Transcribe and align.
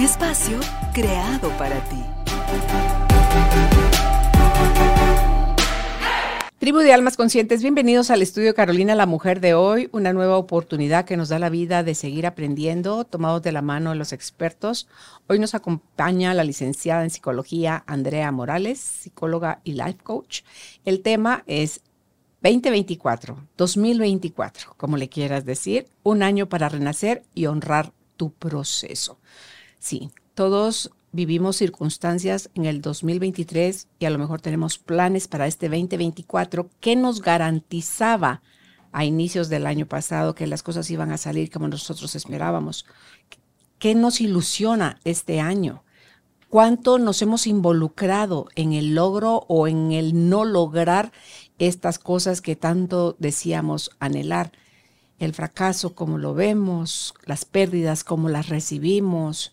Espacio 0.00 0.60
creado 0.94 1.48
para 1.58 1.82
ti. 1.88 1.96
Tribu 6.60 6.78
de 6.78 6.92
Almas 6.92 7.16
Conscientes, 7.16 7.62
bienvenidos 7.62 8.12
al 8.12 8.22
estudio 8.22 8.54
Carolina, 8.54 8.94
la 8.94 9.06
mujer 9.06 9.40
de 9.40 9.54
hoy, 9.54 9.88
una 9.90 10.12
nueva 10.12 10.36
oportunidad 10.36 11.04
que 11.04 11.16
nos 11.16 11.30
da 11.30 11.40
la 11.40 11.50
vida 11.50 11.82
de 11.82 11.96
seguir 11.96 12.28
aprendiendo, 12.28 13.02
tomados 13.06 13.42
de 13.42 13.50
la 13.50 13.60
mano 13.60 13.90
de 13.90 13.96
los 13.96 14.12
expertos. 14.12 14.86
Hoy 15.26 15.40
nos 15.40 15.56
acompaña 15.56 16.32
la 16.32 16.44
licenciada 16.44 17.02
en 17.02 17.10
psicología 17.10 17.82
Andrea 17.88 18.30
Morales, 18.30 18.78
psicóloga 18.78 19.60
y 19.64 19.72
life 19.72 19.98
coach. 20.04 20.42
El 20.84 21.02
tema 21.02 21.42
es 21.48 21.80
2024, 22.42 23.48
2024, 23.56 24.74
como 24.76 24.96
le 24.96 25.08
quieras 25.08 25.44
decir, 25.44 25.88
un 26.04 26.22
año 26.22 26.48
para 26.48 26.68
renacer 26.68 27.24
y 27.34 27.46
honrar 27.46 27.92
tu 28.16 28.30
proceso. 28.32 29.18
Sí, 29.78 30.10
todos 30.34 30.90
vivimos 31.12 31.56
circunstancias 31.56 32.50
en 32.54 32.66
el 32.66 32.80
2023 32.82 33.88
y 33.98 34.04
a 34.04 34.10
lo 34.10 34.18
mejor 34.18 34.40
tenemos 34.40 34.78
planes 34.78 35.28
para 35.28 35.46
este 35.46 35.68
2024 35.68 36.68
que 36.80 36.96
nos 36.96 37.22
garantizaba 37.22 38.42
a 38.92 39.04
inicios 39.04 39.48
del 39.48 39.66
año 39.66 39.86
pasado 39.86 40.34
que 40.34 40.46
las 40.46 40.62
cosas 40.62 40.90
iban 40.90 41.12
a 41.12 41.18
salir 41.18 41.50
como 41.50 41.68
nosotros 41.68 42.14
esperábamos. 42.14 42.86
¿Qué 43.78 43.94
nos 43.94 44.20
ilusiona 44.20 44.98
este 45.04 45.40
año? 45.40 45.84
¿Cuánto 46.48 46.98
nos 46.98 47.20
hemos 47.20 47.46
involucrado 47.46 48.48
en 48.54 48.72
el 48.72 48.94
logro 48.94 49.44
o 49.48 49.68
en 49.68 49.92
el 49.92 50.30
no 50.30 50.44
lograr 50.44 51.12
estas 51.58 51.98
cosas 51.98 52.40
que 52.40 52.56
tanto 52.56 53.16
decíamos 53.18 53.90
anhelar? 54.00 54.52
El 55.18 55.34
fracaso, 55.34 55.94
como 55.94 56.16
lo 56.16 56.32
vemos, 56.32 57.12
las 57.26 57.44
pérdidas, 57.44 58.02
como 58.02 58.28
las 58.28 58.48
recibimos, 58.48 59.52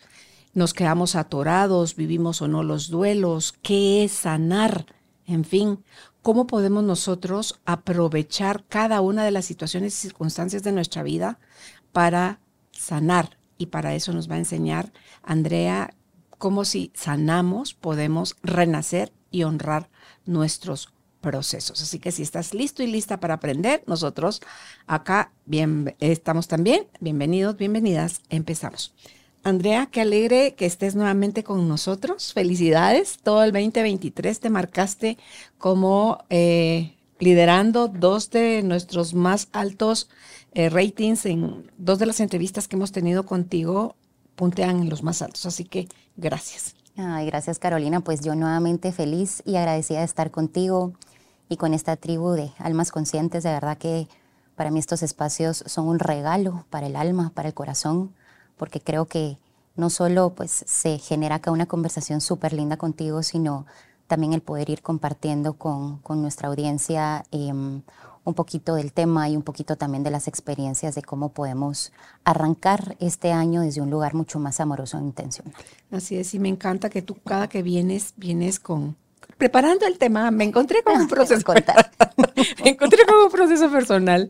nos 0.56 0.74
quedamos 0.74 1.16
atorados, 1.16 1.96
vivimos 1.96 2.42
o 2.42 2.48
no 2.48 2.64
los 2.64 2.90
duelos, 2.90 3.54
qué 3.62 4.06
es 4.06 4.14
sanar, 4.14 4.88
en 5.28 5.44
fin, 5.44 5.84
cómo 6.22 6.48
podemos 6.48 6.84
nosotros 6.84 7.60
aprovechar 7.66 8.64
cada 8.68 9.02
una 9.02 9.24
de 9.26 9.32
las 9.32 9.46
situaciones 9.46 9.94
y 9.94 10.02
circunstancias 10.02 10.64
de 10.64 10.72
nuestra 10.72 11.04
vida 11.04 11.40
para 11.92 12.40
sanar. 12.72 13.38
Y 13.58 13.68
para 13.68 13.96
eso 13.96 14.12
nos 14.14 14.30
va 14.30 14.36
a 14.36 14.40
enseñar 14.40 14.92
Andrea 15.24 15.94
cómo 16.38 16.66
si 16.66 16.92
sanamos 16.94 17.74
podemos 17.74 18.36
renacer 18.42 19.14
y 19.32 19.44
honrar 19.44 19.90
nuestros 20.26 20.94
procesos. 21.22 21.82
Así 21.82 22.00
que 22.00 22.12
si 22.12 22.22
estás 22.22 22.54
listo 22.54 22.82
y 22.82 22.88
lista 22.88 23.20
para 23.20 23.36
aprender, 23.36 23.84
nosotros 23.88 24.42
acá 24.88 25.32
bien, 25.46 25.96
estamos 26.00 26.48
también. 26.48 26.88
Bienvenidos, 27.00 27.58
bienvenidas. 27.58 28.22
Empezamos. 28.30 28.94
Andrea, 29.46 29.86
qué 29.92 30.02
alegre 30.02 30.56
que 30.56 30.66
estés 30.66 30.96
nuevamente 30.96 31.44
con 31.44 31.68
nosotros. 31.68 32.34
Felicidades. 32.34 33.20
Todo 33.22 33.44
el 33.44 33.52
2023 33.52 34.40
te 34.40 34.50
marcaste 34.50 35.20
como 35.60 36.18
eh, 36.32 36.96
liderando 37.20 37.88
dos 37.88 38.32
de 38.32 38.64
nuestros 38.64 39.14
más 39.14 39.50
altos 39.52 40.10
eh, 40.56 40.70
ratings 40.70 41.28
en 41.28 41.72
dos 41.78 42.00
de 42.00 42.08
las 42.08 42.22
entrevistas 42.22 42.68
que 42.68 42.76
hemos 42.76 42.92
tenido 42.92 43.28
contigo 43.28 43.96
puntean 44.34 44.80
en 44.80 44.90
los 44.90 45.04
más 45.04 45.22
altos. 45.22 45.46
Así 45.46 45.64
que 45.64 45.90
gracias. 46.18 46.74
Ay, 46.98 47.28
gracias 47.28 47.60
Carolina. 47.60 48.00
Pues 48.00 48.22
yo 48.22 48.34
nuevamente 48.34 48.92
feliz 48.92 49.44
y 49.46 49.58
agradecida 49.58 50.00
de 50.00 50.06
estar 50.06 50.32
contigo 50.32 50.94
y 51.50 51.58
con 51.58 51.76
esta 51.76 51.98
tribu 51.98 52.32
de 52.32 52.52
almas 52.58 52.92
conscientes. 52.92 53.44
De 53.44 53.52
verdad 53.52 53.78
que 53.78 54.08
para 54.56 54.72
mí 54.72 54.80
estos 54.80 55.04
espacios 55.04 55.64
son 55.68 55.88
un 55.88 56.00
regalo 56.00 56.66
para 56.72 56.88
el 56.88 56.96
alma, 56.96 57.32
para 57.36 57.50
el 57.50 57.54
corazón 57.54 58.16
porque 58.58 58.82
creo 58.82 59.06
que 59.06 59.38
no 59.76 59.90
solo 59.90 60.34
pues 60.36 60.64
se 60.66 60.98
genera 60.98 61.36
acá 61.36 61.52
una 61.52 61.66
conversación 61.66 62.22
súper 62.22 62.54
linda 62.54 62.78
contigo, 62.78 63.24
sino 63.24 63.66
también 64.08 64.34
el 64.34 64.42
poder 64.42 64.70
ir 64.70 64.82
compartiendo 64.82 65.54
con, 65.54 66.02
nuestra 66.08 66.48
audiencia 66.48 67.26
em, 67.32 67.82
un 68.24 68.34
poquito 68.34 68.76
del 68.76 68.92
tema 68.92 69.30
y 69.30 69.36
un 69.36 69.44
poquito 69.44 69.76
también 69.76 70.04
de 70.04 70.12
las 70.12 70.28
experiencias 70.28 70.96
de 70.96 71.04
cómo 71.04 71.30
podemos 71.30 71.92
arrancar 72.24 72.96
este 73.00 73.32
año 73.32 73.62
desde 73.62 73.82
un 73.82 73.90
lugar 73.90 74.14
mucho 74.14 74.40
más 74.40 74.60
amoroso 74.60 74.98
e 74.98 75.02
intencional. 75.02 75.54
Así 75.92 76.18
es, 76.18 76.34
y 76.34 76.40
me 76.40 76.50
encanta 76.50 76.90
que 76.90 77.02
tú 77.02 77.16
cada 77.24 77.48
que 77.48 77.62
vienes, 77.64 78.14
vienes 78.18 78.60
con, 78.60 78.96
preparando 79.38 79.86
el 79.86 79.98
tema, 79.98 80.32
me 80.32 80.46
encontré 80.46 80.84
con 80.84 81.00
un 81.02 81.08
proceso. 81.08 81.44
me 82.64 82.70
encontré 82.70 83.06
con 83.06 83.16
un 83.24 83.32
proceso 83.32 83.70
personal. 83.70 84.30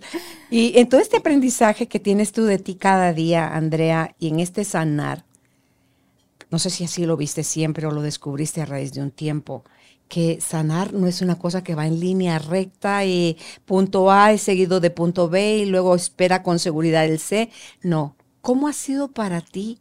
Y 0.50 0.78
en 0.78 0.90
todo 0.90 1.02
este 1.02 1.18
aprendizaje 1.18 1.88
que 1.88 2.00
tienes 2.00 2.32
tú 2.32 2.46
de 2.46 2.58
ti 2.58 2.76
cada 2.76 3.14
día, 3.14 3.56
Andrea, 3.56 4.16
y 4.20 4.30
en 4.30 4.40
este 4.40 4.64
sanar, 4.64 5.26
no 6.50 6.60
sé 6.60 6.70
si 6.70 6.84
así 6.84 7.06
lo 7.06 7.18
viste 7.18 7.44
siempre 7.44 7.86
o 7.86 7.92
lo 7.92 8.02
descubriste 8.02 8.62
a 8.62 8.66
raíz 8.66 8.94
de 8.94 9.02
un 9.02 9.12
tiempo, 9.12 9.64
que 10.08 10.40
sanar 10.40 10.94
no 10.94 11.08
es 11.08 11.22
una 11.22 11.38
cosa 11.38 11.64
que 11.64 11.76
va 11.76 11.88
en 11.88 12.00
línea 12.00 12.38
recta 12.38 13.06
y 13.06 13.38
punto 13.66 14.12
A 14.12 14.32
es 14.32 14.42
seguido 14.42 14.80
de 14.80 14.92
punto 14.92 15.30
B 15.30 15.58
y 15.58 15.66
luego 15.66 15.96
espera 15.96 16.44
con 16.44 16.60
seguridad 16.60 17.06
el 17.06 17.20
C. 17.20 17.50
No. 17.82 18.16
¿Cómo 18.42 18.68
ha 18.68 18.74
sido 18.74 19.12
para 19.12 19.42
ti 19.42 19.80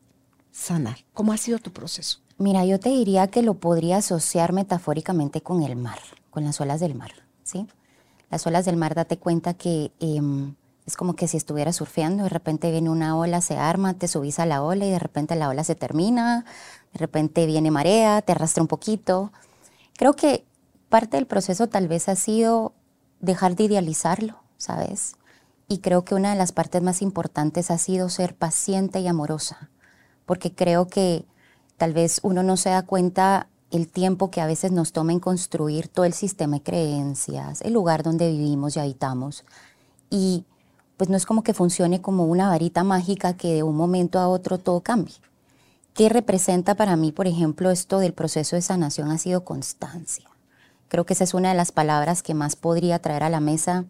sanar? 0.51 1.05
¿Cómo 1.13 1.33
ha 1.33 1.37
sido 1.37 1.59
tu 1.59 1.73
proceso? 1.73 2.24
Mira, 2.45 2.67
yo 2.67 2.79
te 2.79 2.91
diría 2.91 3.29
que 3.29 3.41
lo 3.41 3.55
podría 3.55 3.97
asociar 3.97 4.53
metafóricamente 4.53 5.41
con 5.41 5.63
el 5.63 5.77
mar, 5.77 5.99
con 6.29 6.45
las 6.45 6.61
olas 6.61 6.79
del 6.79 6.95
mar, 6.95 7.11
¿sí? 7.43 7.67
Las 8.29 8.47
olas 8.47 8.67
del 8.67 8.77
mar, 8.77 8.95
date 8.95 9.17
cuenta 9.17 9.55
que 9.55 9.93
em, 9.99 10.55
es 10.85 10.95
como 10.99 11.17
que 11.17 11.27
si 11.27 11.39
estuvieras 11.39 11.77
surfeando, 11.77 12.25
de 12.25 12.29
repente 12.29 12.71
viene 12.71 12.91
una 12.91 13.17
ola, 13.17 13.41
se 13.41 13.57
arma, 13.57 13.95
te 13.95 14.09
subís 14.09 14.39
a 14.41 14.45
la 14.45 14.63
ola 14.63 14.85
y 14.85 14.91
de 14.91 14.99
repente 14.99 15.37
la 15.37 15.49
ola 15.49 15.65
se 15.65 15.75
termina, 15.75 16.45
de 16.93 16.99
repente 16.99 17.47
viene 17.47 17.71
marea, 17.71 18.21
te 18.21 18.33
arrastra 18.33 18.63
un 18.63 18.69
poquito. 18.69 19.33
Creo 19.97 20.13
que 20.13 20.45
parte 20.91 21.17
del 21.17 21.27
proceso 21.27 21.69
tal 21.69 21.89
vez 21.89 22.11
ha 22.11 22.15
sido 22.15 22.75
dejar 23.21 23.57
de 23.57 23.65
idealizarlo, 23.65 24.37
¿sabes? 24.59 25.17
Y 25.67 25.79
creo 25.79 26.05
que 26.05 26.15
una 26.15 26.33
de 26.33 26.37
las 26.37 26.53
partes 26.53 26.83
más 26.83 27.01
importantes 27.01 27.71
ha 27.71 27.79
sido 27.79 28.11
ser 28.11 28.37
paciente 28.37 29.01
y 29.01 29.09
amorosa, 29.09 29.71
porque 30.27 30.55
creo 30.55 30.89
que 30.89 31.25
Tal 31.77 31.93
vez 31.93 32.21
uno 32.23 32.43
no 32.43 32.57
se 32.57 32.71
da 32.71 32.83
cuenta 32.83 33.49
el 33.71 33.89
tiempo 33.89 34.31
que 34.31 34.41
a 34.41 34.47
veces 34.47 34.71
nos 34.71 34.93
toma 34.93 35.13
en 35.13 35.21
construir 35.21 35.89
todo 35.89 36.05
el 36.05 36.13
sistema 36.13 36.59
de 36.59 36.63
creencias, 36.63 37.61
el 37.63 37.73
lugar 37.73 38.03
donde 38.03 38.31
vivimos 38.31 38.77
y 38.77 38.81
habitamos. 38.81 39.45
Y 40.11 40.45
pues 40.97 41.11
no 41.11 41.17
es 41.17 41.27
como 41.27 41.43
que 41.43 41.55
funcione 41.55 42.01
como 42.01 42.25
una 42.25 42.49
varita 42.49 42.85
mágica 42.85 43.35
que 43.35 43.55
de 43.55 43.63
un 43.63 43.77
momento 43.77 44.19
a 44.21 44.29
otro 44.29 44.59
todo 44.59 44.81
cambie. 44.81 45.17
¿Qué 45.93 46.09
representa 46.09 46.75
para 46.75 46.97
mí, 46.97 47.13
por 47.13 47.27
ejemplo, 47.27 47.71
esto 47.71 47.99
del 47.99 48.15
proceso 48.15 48.57
de 48.57 48.63
sanación? 48.63 49.11
Ha 49.11 49.19
sido 49.19 49.45
constancia. 49.45 50.29
Creo 50.89 51.05
que 51.07 51.15
esa 51.15 51.25
es 51.25 51.35
una 51.35 51.51
de 51.51 51.55
las 51.57 51.73
palabras 51.73 52.23
que 52.23 52.35
más 52.35 52.57
podría 52.57 53.01
traer 53.01 53.23
a 53.25 53.31
la 53.31 53.41
mesa. 53.41 53.85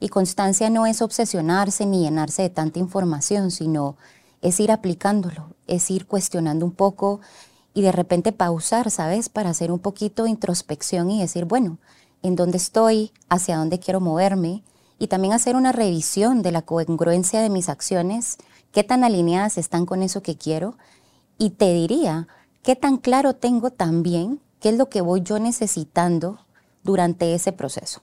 Y 0.00 0.08
constancia 0.08 0.70
no 0.70 0.86
es 0.86 1.02
obsesionarse 1.02 1.86
ni 1.86 2.02
llenarse 2.02 2.42
de 2.42 2.50
tanta 2.50 2.78
información, 2.78 3.50
sino 3.50 3.96
es 4.42 4.60
ir 4.60 4.72
aplicándolo, 4.72 5.54
es 5.66 5.90
ir 5.90 6.06
cuestionando 6.06 6.64
un 6.64 6.72
poco 6.72 7.20
y 7.74 7.82
de 7.82 7.92
repente 7.92 8.32
pausar, 8.32 8.90
¿sabes? 8.90 9.28
Para 9.28 9.50
hacer 9.50 9.70
un 9.70 9.78
poquito 9.78 10.24
de 10.24 10.30
introspección 10.30 11.10
y 11.10 11.20
decir, 11.20 11.44
bueno, 11.44 11.78
¿en 12.22 12.36
dónde 12.36 12.56
estoy? 12.56 13.12
¿Hacia 13.28 13.58
dónde 13.58 13.78
quiero 13.78 14.00
moverme? 14.00 14.62
Y 14.98 15.06
también 15.06 15.32
hacer 15.32 15.56
una 15.56 15.72
revisión 15.72 16.42
de 16.42 16.52
la 16.52 16.62
congruencia 16.62 17.40
de 17.40 17.50
mis 17.50 17.68
acciones, 17.68 18.36
qué 18.72 18.84
tan 18.84 19.04
alineadas 19.04 19.56
están 19.56 19.86
con 19.86 20.02
eso 20.02 20.22
que 20.22 20.36
quiero. 20.36 20.76
Y 21.38 21.50
te 21.50 21.72
diría, 21.72 22.28
qué 22.62 22.76
tan 22.76 22.98
claro 22.98 23.34
tengo 23.34 23.70
también 23.70 24.40
qué 24.60 24.68
es 24.68 24.76
lo 24.76 24.88
que 24.88 25.00
voy 25.00 25.22
yo 25.22 25.38
necesitando 25.38 26.38
durante 26.84 27.34
ese 27.34 27.52
proceso. 27.52 28.02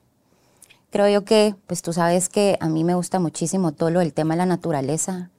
Creo 0.90 1.08
yo 1.08 1.26
que, 1.26 1.56
pues 1.68 1.82
tú 1.82 1.94
sabes 1.94 2.30
que 2.30 2.58
a 2.60 2.70
mí 2.70 2.84
me 2.84 2.96
gusta 2.96 3.20
muchísimo 3.20 3.74
todo 3.74 3.90
lo 3.92 4.00
del 4.00 4.14
tema 4.14 4.34
de 4.34 4.40
la 4.40 4.46
naturaleza, 4.46 5.30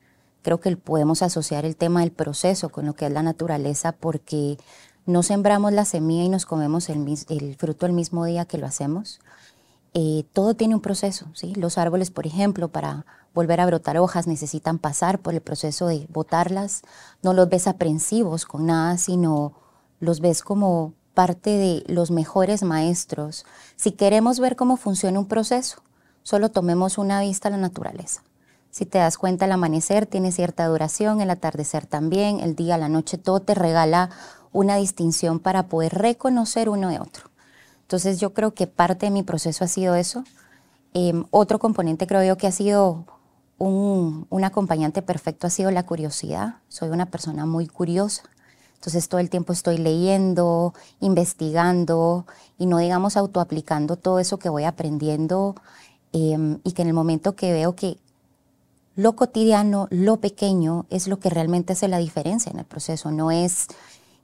creo 0.43 0.61
que 0.61 0.77
podemos 0.77 1.23
asociar 1.23 1.65
el 1.65 1.77
tema 1.77 2.01
del 2.01 2.13
proceso 2.13 2.69
con 2.71 2.87
lo 2.87 2.95
que 2.95 3.07
es 3.07 3.13
la 3.13 3.23
naturaleza 3.23 3.93
porque 3.93 4.59
no 5.07 5.23
sembramos 5.23 5.73
la 5.73 5.85
semilla 5.85 6.25
y 6.25 6.29
nos 6.29 6.47
comemos 6.47 6.89
el, 6.91 7.57
fruto 7.57 7.87
el 7.87 7.93
mismo 7.93 8.25
día 8.25 8.45
que 8.45 8.59
lo 8.59 8.67
hacemos. 8.67 9.21
eh, 9.95 10.25
todo 10.33 10.55
tiene 10.55 10.75
un 10.75 10.83
proceso, 10.83 11.27
¿sí? 11.35 11.55
Los 11.55 11.79
árboles, 11.79 12.11
por 12.11 12.27
ejemplo, 12.27 12.69
para 12.69 13.07
volver 13.35 13.61
a 13.61 13.67
brotar 13.67 13.97
hojas 13.99 14.27
necesitan 14.27 14.79
pasar 14.79 15.19
por 15.21 15.35
el 15.35 15.41
proceso 15.41 15.87
de 15.87 16.07
botarlas. 16.11 16.83
No 17.23 17.33
los 17.33 17.49
ves 17.49 17.67
aprensivos 17.67 18.45
con 18.45 18.67
nada, 18.67 18.99
sino 18.99 19.55
los 20.01 20.21
ves 20.21 20.43
como 20.43 20.93
parte 21.15 21.51
de 21.51 21.85
los 21.89 22.11
mejores 22.11 22.63
maestros. 22.63 23.45
Si 23.77 23.93
queremos 23.93 24.41
ver 24.41 24.57
cómo 24.57 24.77
funciona 24.77 25.19
un 25.19 25.27
proceso, 25.27 25.83
solo 26.23 26.51
tomemos 26.51 26.99
una 26.99 27.21
vista 27.23 27.49
a 27.49 27.51
la 27.51 27.57
naturaleza. 27.57 28.23
Si 28.79 28.87
te 28.87 28.99
das 28.99 29.19
cuenta, 29.19 29.47
el 29.47 29.51
amanecer 29.51 30.07
tiene 30.07 30.31
cierta 30.31 30.65
duración, 30.69 31.21
el 31.21 31.31
atardecer 31.31 31.85
también, 31.85 32.39
el 32.39 32.55
día, 32.55 32.79
la 32.79 32.89
noche, 32.89 33.19
todo 33.19 33.41
te 33.41 33.57
regala 33.57 34.09
una 34.53 34.77
distinción 34.77 35.41
para 35.41 35.67
poder 35.67 35.95
reconocer 35.95 36.69
uno 36.69 36.89
de 36.89 37.01
otro. 37.01 37.29
Entonces 37.81 38.21
yo 38.21 38.35
creo 38.35 38.55
que 38.55 38.69
parte 38.69 39.07
de 39.07 39.11
mi 39.11 39.25
proceso 39.25 39.65
ha 39.65 39.67
sido 39.67 39.97
eso. 39.97 40.23
Em, 40.95 41.25
otro 41.33 41.59
componente 41.59 42.07
creo 42.07 42.23
yo 42.23 42.37
que 42.37 42.47
ha 42.47 42.53
sido 42.53 43.05
un, 43.59 44.29
acompañante 44.45 45.03
perfecto 45.03 45.49
ha 45.49 45.51
sido 45.51 45.73
la 45.73 45.85
curiosidad. 45.85 46.59
Soy 46.69 46.91
una 46.91 47.07
persona 47.07 47.47
muy 47.47 47.67
curiosa. 47.67 48.23
Entonces 48.77 49.09
todo 49.09 49.19
el 49.19 49.29
tiempo 49.29 49.53
estoy 49.53 49.79
leyendo, 49.79 50.73
investigando 51.01 52.27
y 52.59 52.67
no 52.67 52.79
digamos 52.79 53.17
autoaplicando 53.17 53.97
todo 53.97 54.21
eso 54.21 54.39
que 54.39 54.49
voy 54.49 54.63
aprendiendo 54.63 55.57
em, 56.13 56.61
y 56.63 56.71
que 56.75 56.83
en 56.83 56.89
el 56.89 56.95
momento 56.95 57.35
que 57.35 57.53
veo 57.53 57.75
que 57.75 57.99
lo 58.99 59.15
cotidiano, 59.15 59.87
lo 59.91 60.17
pequeño, 60.17 60.87
es 60.91 61.07
lo 61.07 61.21
que 61.21 61.31
realmente 61.31 61.75
hace 61.75 61.87
la 61.87 61.99
diferencia 61.99 62.51
en 62.51 62.59
el 62.59 62.65
proceso. 62.65 63.13
No 63.13 63.31
es, 63.31 63.69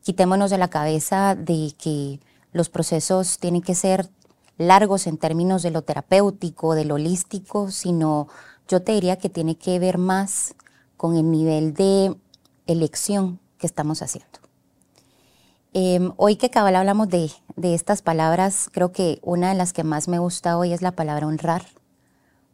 quitémonos 0.03 0.51
de 0.51 0.59
la 0.59 0.67
cabeza 0.67 1.37
de 1.37 1.73
que 1.79 2.19
los 2.51 2.71
procesos 2.71 3.39
tienen 3.39 3.63
que 3.63 3.77
ser 3.77 4.11
largos 4.59 5.07
en 5.07 5.17
términos 5.17 5.63
de 5.63 5.71
lo 5.71 5.83
terapéutico, 5.83 6.75
de 6.75 6.87
lo 6.87 6.97
holístico, 6.97 7.71
sino 7.71 8.27
yo 8.67 8.83
te 8.83 8.91
diría 8.91 9.15
que 9.17 9.29
tiene 9.29 9.57
que 9.57 9.79
ver 9.79 9.97
más 9.97 10.57
con 10.97 11.15
el 11.15 11.31
nivel 11.31 11.73
de 11.73 12.17
elección 12.67 13.39
que 13.59 13.69
estamos 13.69 14.03
haciendo. 14.03 14.41
Em, 15.73 16.11
hoy 16.17 16.35
que 16.35 16.51
cabal 16.51 16.75
hablamos 16.75 17.09
de, 17.09 17.31
de 17.55 17.75
estas 17.75 18.03
palabras, 18.03 18.71
creo 18.73 18.91
que 18.91 19.21
una 19.23 19.51
de 19.51 19.55
las 19.55 19.73
que 19.73 19.85
más 19.85 20.09
me 20.09 20.19
gusta 20.19 20.59
hoy 20.59 20.73
es 20.73 20.83
la 20.83 20.97
palabra 20.97 21.29
honrar 21.29 21.65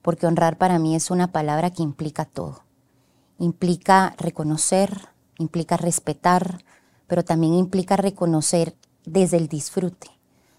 porque 0.03 0.27
honrar 0.27 0.59
para 0.59 0.79
mí 0.79 0.95
es 0.95 1.11
una 1.11 1.33
palabra 1.33 1.71
que 1.71 1.83
implica 1.83 2.25
todo. 2.25 2.65
Implica 3.39 4.15
reconocer, 4.19 5.09
implica 5.39 5.77
respetar, 5.77 6.65
pero 7.07 7.25
también 7.25 7.55
implica 7.55 7.97
reconocer 7.97 8.77
desde 9.05 9.37
el 9.37 9.49
disfrute. 9.49 10.09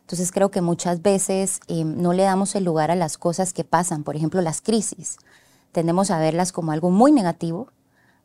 Entonces 0.02 0.32
creo 0.32 0.52
que 0.52 0.62
muchas 0.62 1.02
veces 1.02 1.62
eh, 1.68 1.86
no 1.86 2.12
le 2.12 2.24
damos 2.24 2.56
el 2.56 2.66
lugar 2.66 2.92
a 2.92 2.96
las 2.96 3.18
cosas 3.18 3.54
que 3.54 3.64
pasan, 3.64 4.04
por 4.04 4.16
ejemplo 4.16 4.42
las 4.42 4.62
crisis. 4.62 5.18
Tendemos 5.72 6.12
a 6.12 6.20
verlas 6.20 6.52
como 6.52 6.74
algo 6.74 6.92
muy 6.92 7.12
negativo, 7.12 7.70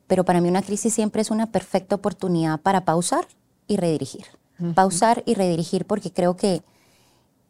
pero 0.07 0.25
para 0.25 0.41
mí 0.41 0.49
una 0.49 0.63
crisis 0.63 0.95
siempre 0.95 1.23
es 1.23 1.31
una 1.31 1.47
perfecta 1.47 1.95
oportunidad 1.95 2.61
para 2.61 2.85
pausar 2.85 3.29
y 3.69 3.77
redirigir. 3.77 4.27
Pausar 4.75 5.23
y 5.27 5.35
redirigir 5.35 5.85
porque 5.85 6.11
creo 6.11 6.37
que 6.37 6.63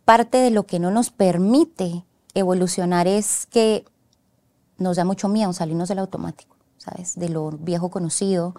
parte 0.04 0.38
de 0.38 0.50
lo 0.50 0.66
que 0.66 0.80
no 0.80 0.90
nos 0.90 1.10
permite 1.10 2.04
evolucionar 2.38 3.06
es 3.06 3.46
que 3.46 3.84
nos 4.78 4.96
da 4.96 5.04
mucho 5.04 5.28
miedo 5.28 5.52
salirnos 5.52 5.88
del 5.88 5.98
automático, 5.98 6.56
¿sabes? 6.76 7.18
De 7.18 7.28
lo 7.28 7.50
viejo 7.50 7.90
conocido, 7.90 8.54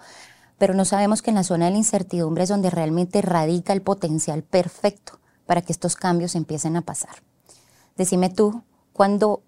pero 0.58 0.74
no 0.74 0.84
sabemos 0.84 1.22
que 1.22 1.30
en 1.30 1.36
la 1.36 1.44
zona 1.44 1.66
de 1.66 1.72
la 1.72 1.78
incertidumbre 1.78 2.44
es 2.44 2.48
donde 2.48 2.70
realmente 2.70 3.22
radica 3.22 3.72
el 3.72 3.82
potencial 3.82 4.42
perfecto 4.42 5.18
para 5.46 5.62
que 5.62 5.72
estos 5.72 5.96
cambios 5.96 6.34
empiecen 6.34 6.76
a 6.76 6.82
pasar. 6.82 7.22
Decime 7.96 8.28
tú, 8.30 8.62
cuando 8.92 9.42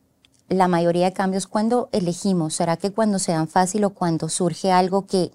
la 0.51 0.69
mayoría 0.69 1.07
de 1.07 1.13
cambios, 1.13 1.47
cuando 1.47 1.89
elegimos? 1.93 2.55
¿Será 2.55 2.77
que 2.77 2.91
cuando 2.91 3.19
se 3.19 3.33
dan 3.33 3.49
fácil 3.49 3.85
o 3.85 3.91
cuando 3.91 4.29
surge 4.29 4.73
algo 4.73 5.07
que 5.07 5.31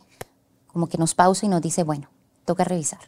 como 0.67 0.87
que 0.87 0.97
nos 0.97 1.15
pausa 1.15 1.45
y 1.45 1.49
nos 1.49 1.61
dice, 1.61 1.83
bueno, 1.83 2.09
toca 2.43 2.65
revisar? 2.65 2.99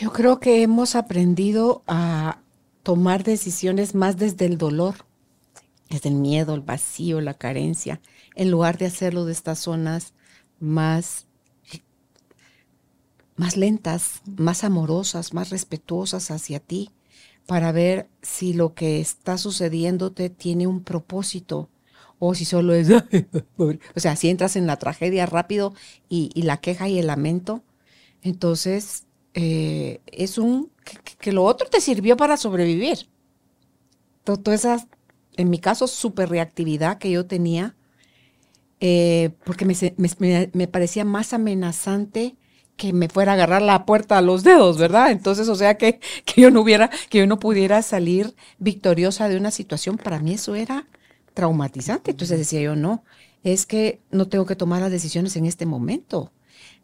Yo 0.00 0.12
creo 0.12 0.40
que 0.40 0.62
hemos 0.62 0.96
aprendido 0.96 1.82
a 1.86 2.38
tomar 2.88 3.22
decisiones 3.22 3.94
más 3.94 4.16
desde 4.16 4.46
el 4.46 4.56
dolor, 4.56 4.94
desde 5.90 6.08
el 6.08 6.14
miedo, 6.14 6.54
el 6.54 6.62
vacío, 6.62 7.20
la 7.20 7.34
carencia, 7.34 8.00
en 8.34 8.50
lugar 8.50 8.78
de 8.78 8.86
hacerlo 8.86 9.26
de 9.26 9.32
estas 9.32 9.58
zonas 9.58 10.14
más, 10.58 11.26
más 13.36 13.58
lentas, 13.58 14.22
más 14.38 14.64
amorosas, 14.64 15.34
más 15.34 15.50
respetuosas 15.50 16.30
hacia 16.30 16.60
ti, 16.60 16.90
para 17.44 17.72
ver 17.72 18.08
si 18.22 18.54
lo 18.54 18.72
que 18.72 19.02
está 19.02 19.36
sucediéndote 19.36 20.30
tiene 20.30 20.66
un 20.66 20.82
propósito 20.82 21.68
o 22.18 22.34
si 22.34 22.46
solo 22.46 22.72
es, 22.72 22.88
o 23.58 24.00
sea, 24.00 24.16
si 24.16 24.30
entras 24.30 24.56
en 24.56 24.66
la 24.66 24.78
tragedia 24.78 25.26
rápido 25.26 25.74
y, 26.08 26.32
la 26.40 26.56
queja 26.62 26.88
y 26.88 26.98
el 26.98 27.08
lamento, 27.08 27.62
entonces 28.22 29.04
eh, 29.34 30.00
es 30.06 30.38
un, 30.38 30.70
que, 31.18 31.32
lo 31.32 31.44
otro 31.44 31.68
te 31.68 31.80
sirvió 31.80 32.16
para 32.16 32.36
sobrevivir. 32.36 33.08
Toda 34.24 34.54
esa, 34.54 34.86
en 35.36 35.50
mi 35.50 35.58
caso, 35.58 35.86
super 35.86 36.28
reactividad 36.28 36.98
que 36.98 37.10
yo 37.10 37.26
tenía, 37.26 37.76
eh, 38.80 39.30
porque 39.44 39.64
me, 39.64 40.66
parecía 40.68 41.04
más 41.04 41.32
amenazante 41.32 42.36
que 42.76 42.92
me 42.92 43.08
fuera 43.08 43.32
a 43.32 43.34
agarrar 43.34 43.62
la 43.62 43.86
puerta 43.86 44.18
a 44.18 44.22
los 44.22 44.44
dedos, 44.44 44.78
¿verdad? 44.78 45.10
Entonces, 45.10 45.48
o 45.48 45.56
sea, 45.56 45.76
que, 45.76 45.98
que, 46.24 46.40
yo 46.40 46.50
no 46.50 46.60
hubiera, 46.60 46.90
que 47.08 47.18
yo 47.18 47.26
no 47.26 47.38
pudiera 47.40 47.82
salir 47.82 48.34
victoriosa 48.58 49.28
de 49.28 49.36
una 49.36 49.50
situación, 49.50 49.96
para 49.96 50.20
mí 50.20 50.34
eso 50.34 50.54
era 50.54 50.86
traumatizante. 51.34 52.12
Entonces 52.12 52.38
decía 52.38 52.60
yo, 52.60 52.76
no, 52.76 53.02
es 53.42 53.66
que 53.66 54.00
no 54.10 54.28
tengo 54.28 54.46
que 54.46 54.56
tomar 54.56 54.80
las 54.82 54.92
decisiones 54.92 55.36
en 55.36 55.46
este 55.46 55.66
momento 55.66 56.32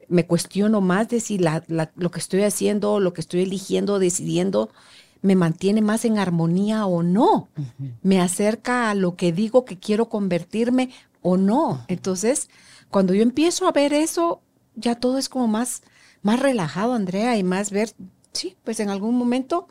me 0.08 0.26
cuestiono 0.26 0.80
más 0.80 1.08
de 1.08 1.20
si 1.20 1.38
lo 1.38 2.10
que 2.10 2.18
estoy 2.18 2.42
haciendo, 2.42 3.00
lo 3.00 3.12
que 3.12 3.20
estoy 3.20 3.42
eligiendo, 3.42 3.98
decidiendo, 3.98 4.70
me 5.22 5.36
mantiene 5.36 5.80
más 5.80 6.04
en 6.04 6.18
armonía 6.18 6.86
o 6.86 7.02
no, 7.02 7.48
me 8.02 8.20
acerca 8.20 8.90
a 8.90 8.94
lo 8.94 9.16
que 9.16 9.32
digo 9.32 9.64
que 9.64 9.78
quiero 9.78 10.08
convertirme 10.08 10.90
o 11.22 11.36
no. 11.36 11.84
Entonces, 11.88 12.50
cuando 12.90 13.14
yo 13.14 13.22
empiezo 13.22 13.66
a 13.66 13.72
ver 13.72 13.94
eso, 13.94 14.42
ya 14.74 14.94
todo 14.94 15.16
es 15.18 15.28
como 15.28 15.48
más, 15.48 15.82
más 16.22 16.40
relajado, 16.40 16.92
Andrea, 16.92 17.38
y 17.38 17.42
más 17.42 17.70
ver, 17.70 17.92
sí, 18.32 18.56
pues 18.64 18.80
en 18.80 18.90
algún 18.90 19.16
momento 19.16 19.68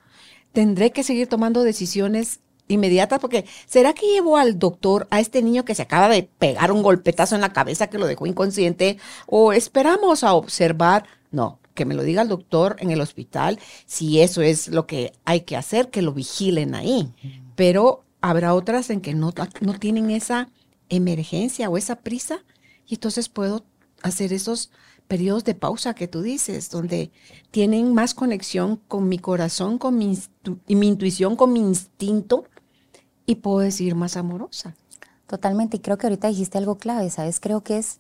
tendré 0.54 0.92
que 0.92 1.04
seguir 1.04 1.28
tomando 1.28 1.64
decisiones 1.64 2.40
inmediatas, 2.74 3.20
porque 3.20 3.46
¿será 3.66 3.94
que 3.94 4.08
llevo 4.08 4.38
al 4.38 4.60
doctor 4.60 5.08
a 5.12 5.20
este 5.20 5.42
niño 5.42 5.66
que 5.66 5.76
se 5.76 5.84
acaba 5.84 6.10
de 6.10 6.24
pegar 6.24 6.72
un 6.72 6.84
golpetazo 6.84 7.36
en 7.36 7.42
la 7.42 7.54
cabeza 7.54 7.88
que 7.88 7.98
lo 7.98 8.08
dejó 8.08 8.26
inconsciente? 8.26 8.98
¿O 9.28 9.54
esperamos 9.54 10.24
a 10.24 10.34
observar? 10.34 11.06
No, 11.32 11.60
que 11.74 11.86
me 11.86 11.96
lo 11.96 12.04
diga 12.04 12.22
el 12.22 12.28
doctor 12.28 12.76
en 12.80 12.92
el 12.92 13.02
hospital, 13.02 13.60
si 13.86 14.22
eso 14.22 14.42
es 14.42 14.68
lo 14.68 14.86
que 14.86 15.14
hay 15.26 15.42
que 15.42 15.56
hacer, 15.56 15.90
que 15.90 16.02
lo 16.02 16.14
vigilen 16.14 16.76
ahí. 16.76 17.12
Pero 17.56 18.04
habrá 18.22 18.54
otras 18.54 18.90
en 18.90 19.02
que 19.02 19.14
no, 19.14 19.34
no 19.62 19.80
tienen 19.80 20.10
esa 20.12 20.50
emergencia 20.90 21.70
o 21.70 21.78
esa 21.78 21.98
prisa 21.98 22.44
y 22.88 22.96
entonces 22.96 23.30
puedo 23.30 23.66
hacer 24.02 24.34
esos 24.34 24.72
periodos 25.08 25.44
de 25.44 25.56
pausa 25.56 25.94
que 25.94 26.08
tú 26.08 26.22
dices, 26.22 26.70
donde 26.70 27.12
tienen 27.52 27.94
más 27.94 28.14
conexión 28.14 28.78
con 28.88 29.10
mi 29.10 29.20
corazón, 29.20 29.78
con 29.78 29.98
mi, 29.98 30.18
mi 30.68 30.88
intuición, 30.88 31.36
con 31.36 31.54
mi 31.54 31.60
instinto, 31.60 32.46
y 33.26 33.36
puedo 33.36 33.60
decir 33.60 33.96
más 33.96 34.18
amorosa. 34.18 34.76
Totalmente, 35.28 35.78
y 35.78 35.80
creo 35.80 35.98
que 35.98 36.08
ahorita 36.08 36.28
dijiste 36.28 36.58
algo 36.58 36.76
clave, 36.76 37.10
¿sabes? 37.10 37.40
Creo 37.40 37.62
que 37.62 37.78
es 37.78 38.00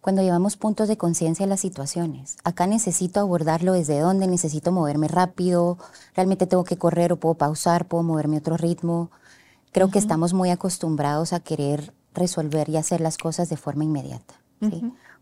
cuando 0.00 0.20
llevamos 0.20 0.56
puntos 0.56 0.88
de 0.88 0.96
conciencia 0.96 1.46
a 1.46 1.48
las 1.48 1.60
situaciones. 1.60 2.36
Acá 2.42 2.66
necesito 2.66 3.20
abordarlo 3.20 3.72
desde 3.72 4.00
dónde, 4.00 4.26
necesito 4.26 4.72
moverme 4.72 5.06
rápido, 5.06 5.78
realmente 6.14 6.48
tengo 6.48 6.64
que 6.64 6.76
correr 6.76 7.12
o 7.12 7.20
puedo 7.20 7.36
pausar, 7.36 7.86
puedo 7.86 8.02
moverme 8.02 8.36
a 8.36 8.38
otro 8.40 8.56
ritmo. 8.56 9.12
Creo 9.70 9.90
que 9.90 10.00
estamos 10.00 10.34
muy 10.34 10.50
acostumbrados 10.50 11.32
a 11.32 11.40
querer 11.40 11.94
resolver 12.14 12.68
y 12.68 12.76
hacer 12.76 13.00
las 13.00 13.16
cosas 13.16 13.48
de 13.48 13.56
forma 13.56 13.84
inmediata. 13.84 14.34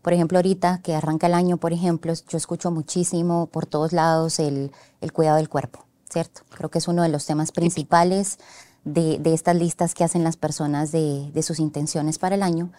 Por 0.01 0.13
ejemplo, 0.13 0.39
ahorita 0.39 0.81
que 0.83 0.95
arranca 0.95 1.27
el 1.27 1.35
año, 1.35 1.57
por 1.57 1.73
ejemplo, 1.73 2.13
yo 2.27 2.37
escucho 2.37 2.71
muchísimo 2.71 3.47
por 3.47 3.67
todos 3.67 3.93
lados 3.93 4.39
el, 4.39 4.71
el 4.99 5.13
cuidado 5.13 5.37
del 5.37 5.47
cuerpo, 5.47 5.85
¿cierto? 6.09 6.41
Creo 6.49 6.69
que 6.69 6.79
es 6.79 6.87
uno 6.87 7.03
de 7.03 7.09
los 7.09 7.25
temas 7.25 7.51
principales 7.51 8.39
de, 8.83 9.21
estas 9.25 9.55
listas 9.55 9.93
que 9.93 10.03
hacen 10.03 10.23
las 10.23 10.37
personas 10.37 10.91
de, 10.91 11.31
sus 11.43 11.59
intenciones 11.59 12.17
para 12.17 12.35
el 12.35 12.43
año, 12.43 12.71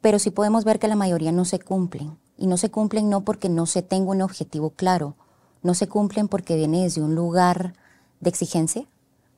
pero 0.00 0.18
sí 0.18 0.30
podemos 0.30 0.64
ver 0.64 0.78
que 0.78 0.88
la 0.88 0.96
mayoría 0.96 1.32
no 1.32 1.44
se 1.44 1.58
cumplen. 1.58 2.16
Y 2.38 2.46
no 2.48 2.58
se 2.58 2.70
cumplen 2.70 3.08
no 3.08 3.22
porque 3.22 3.48
no 3.48 3.64
se 3.64 3.82
tenga 3.82 4.10
un 4.10 4.20
objetivo 4.20 4.70
claro, 4.70 5.14
no 5.62 5.72
se 5.72 5.88
cumplen 5.88 6.28
porque 6.28 6.54
viene 6.54 6.82
desde 6.82 7.00
un 7.00 7.14
lugar 7.14 7.72
de 8.20 8.28
exigencia, 8.28 8.86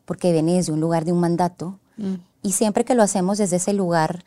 porque 0.04 0.32
viene 0.32 0.54
desde 0.54 0.72
un 0.72 0.80
lugar 0.80 1.04
de 1.04 1.12
un 1.12 1.20
mandato. 1.20 1.78
Mm. 1.96 2.14
Y 2.42 2.52
siempre 2.52 2.84
que 2.84 2.94
lo 2.94 3.04
hacemos 3.04 3.38
desde 3.38 3.56
ese 3.56 3.72
lugar, 3.72 4.24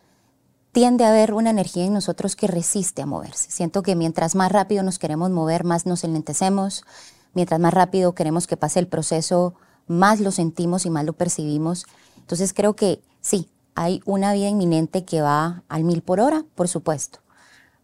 tiende 0.72 1.03
a 1.03 1.10
haber 1.10 1.34
una 1.34 1.50
energía 1.50 1.86
en 1.86 1.94
nosotros 1.94 2.36
que 2.36 2.48
resiste 2.48 3.01
a 3.01 3.06
moverse. 3.06 3.51
Siento 3.51 3.84
que 3.84 3.96
mientras 3.96 4.36
más 4.36 4.51
rápido 4.51 4.84
nos 4.84 5.00
queremos 5.00 5.30
mover, 5.30 5.63
más 5.65 5.86
nos 5.86 6.03
enlentecemos. 6.03 6.86
Mientras 7.34 7.60
más 7.60 7.74
rápido 7.74 8.13
queremos 8.13 8.48
que 8.48 8.58
pase 8.58 8.80
el 8.80 8.88
proceso, 8.88 9.53
más 9.88 10.19
lo 10.19 10.31
sentimos 10.31 10.85
y 10.85 10.89
más 10.89 11.05
lo 11.05 11.13
percibimos. 11.13 11.85
Entonces 12.17 12.53
creo 12.53 12.75
que 12.75 13.01
sí, 13.21 13.50
hay 13.75 14.01
una 14.05 14.33
vida 14.33 14.47
inminente 14.47 15.05
que 15.05 15.21
va 15.21 15.63
al 15.69 15.83
mil 15.83 16.01
por 16.01 16.19
hora, 16.19 16.45
por 16.55 16.67
supuesto. 16.67 17.19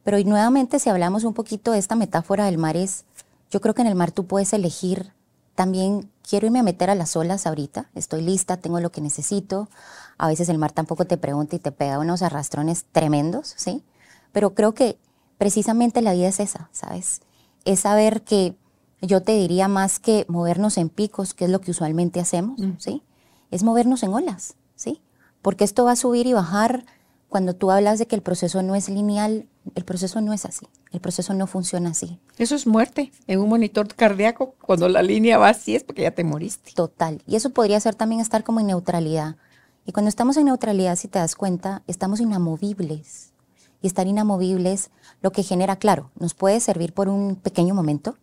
Pero 0.03 0.17
nuevamente, 0.23 0.79
si 0.79 0.89
hablamos 0.89 1.23
un 1.23 1.33
poquito 1.33 1.71
de 1.71 1.79
esta 1.79 1.95
metáfora 1.95 2.45
del 2.45 2.57
mar, 2.57 2.77
es, 2.77 3.05
yo 3.51 3.59
creo 3.59 3.73
que 3.73 3.81
en 3.81 3.87
el 3.87 3.95
mar 3.95 4.11
tú 4.11 4.25
puedes 4.25 4.53
elegir 4.53 5.11
también, 5.55 6.09
quiero 6.21 6.45
irme 6.45 6.59
a 6.59 6.63
meter 6.63 6.89
a 6.89 6.95
las 6.95 7.15
olas 7.15 7.47
ahorita, 7.47 7.89
estoy 7.95 8.21
lista, 8.21 8.57
tengo 8.57 8.79
lo 8.79 8.91
que 8.91 9.01
necesito. 9.01 9.69
A 10.17 10.27
veces 10.27 10.49
el 10.49 10.59
mar 10.59 10.71
tampoco 10.71 11.05
te 11.05 11.17
pregunta 11.17 11.55
y 11.55 11.59
te 11.59 11.71
pega 11.71 11.99
unos 11.99 12.21
arrastrones 12.21 12.85
tremendos, 12.91 13.53
¿sí? 13.57 13.83
Pero 14.31 14.53
creo 14.53 14.73
que 14.73 14.99
precisamente 15.37 16.01
la 16.01 16.13
vida 16.13 16.27
es 16.27 16.39
esa, 16.39 16.69
¿sabes? 16.71 17.21
Es 17.65 17.81
saber 17.81 18.21
que 18.21 18.55
yo 19.01 19.21
te 19.21 19.33
diría 19.33 19.67
más 19.67 19.99
que 19.99 20.25
movernos 20.27 20.77
en 20.77 20.89
picos, 20.89 21.33
que 21.33 21.45
es 21.45 21.51
lo 21.51 21.61
que 21.61 21.71
usualmente 21.71 22.19
hacemos, 22.19 22.59
mm. 22.59 22.73
¿sí? 22.79 23.03
Es 23.51 23.63
movernos 23.63 24.03
en 24.03 24.13
olas, 24.13 24.55
¿sí? 24.75 25.01
Porque 25.41 25.63
esto 25.63 25.85
va 25.85 25.91
a 25.91 25.95
subir 25.95 26.27
y 26.27 26.33
bajar. 26.33 26.85
Cuando 27.29 27.53
tú 27.53 27.71
hablas 27.71 27.99
de 27.99 28.07
que 28.07 28.15
el 28.15 28.21
proceso 28.21 28.63
no 28.63 28.75
es 28.75 28.89
lineal, 28.89 29.47
el 29.75 29.83
proceso 29.83 30.21
no 30.21 30.33
es 30.33 30.45
así. 30.45 30.65
El 30.91 31.01
proceso 31.01 31.33
no 31.33 31.45
funciona 31.45 31.89
así. 31.89 32.19
Eso 32.37 32.55
es 32.55 32.65
muerte. 32.65 33.11
En 33.27 33.39
un 33.41 33.49
monitor 33.49 33.93
cardíaco, 33.93 34.55
cuando 34.61 34.87
la 34.87 35.03
línea 35.03 35.37
va 35.37 35.49
así 35.49 35.75
es 35.75 35.83
porque 35.83 36.03
ya 36.03 36.11
te 36.11 36.23
moriste. 36.23 36.71
Total. 36.73 37.21
Y 37.27 37.35
eso 37.35 37.49
podría 37.49 37.79
ser 37.79 37.95
también 37.95 38.21
estar 38.21 38.43
como 38.43 38.61
en 38.61 38.67
neutralidad. 38.67 39.35
Y 39.85 39.91
cuando 39.91 40.09
estamos 40.09 40.37
en 40.37 40.45
neutralidad, 40.45 40.95
si 40.95 41.07
te 41.07 41.19
das 41.19 41.35
cuenta, 41.35 41.83
estamos 41.87 42.19
inamovibles. 42.19 43.31
Y 43.81 43.87
estar 43.87 44.07
inamovibles 44.07 44.89
lo 45.21 45.31
que 45.31 45.43
genera, 45.43 45.75
claro, 45.75 46.11
nos 46.17 46.33
puede 46.33 46.59
servir 46.59 46.93
por 46.93 47.09
un 47.09 47.35
pequeño 47.35 47.75
momento, 47.75 48.17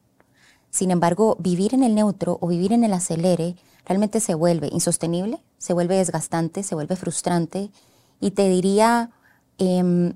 sin 0.75 0.91
embargo, 0.91 1.37
vivir 1.39 1.73
en 1.73 1.85
el 1.85 1.95
neutro 1.95 2.37
o 2.41 2.49
vivir 2.49 2.73
en 2.73 2.83
el 2.83 2.93
acelere 2.95 3.55
realmente 3.87 4.19
se 4.19 4.35
vuelve 4.35 4.69
insostenible, 4.73 5.41
se 5.57 5.73
vuelve 5.73 5.99
desgastante, 5.99 6.65
se 6.65 6.75
vuelve 6.75 6.97
frustrante 6.97 7.71
y 8.19 8.33
te 8.33 8.49
diría, 8.49 9.11
em, 9.59 10.15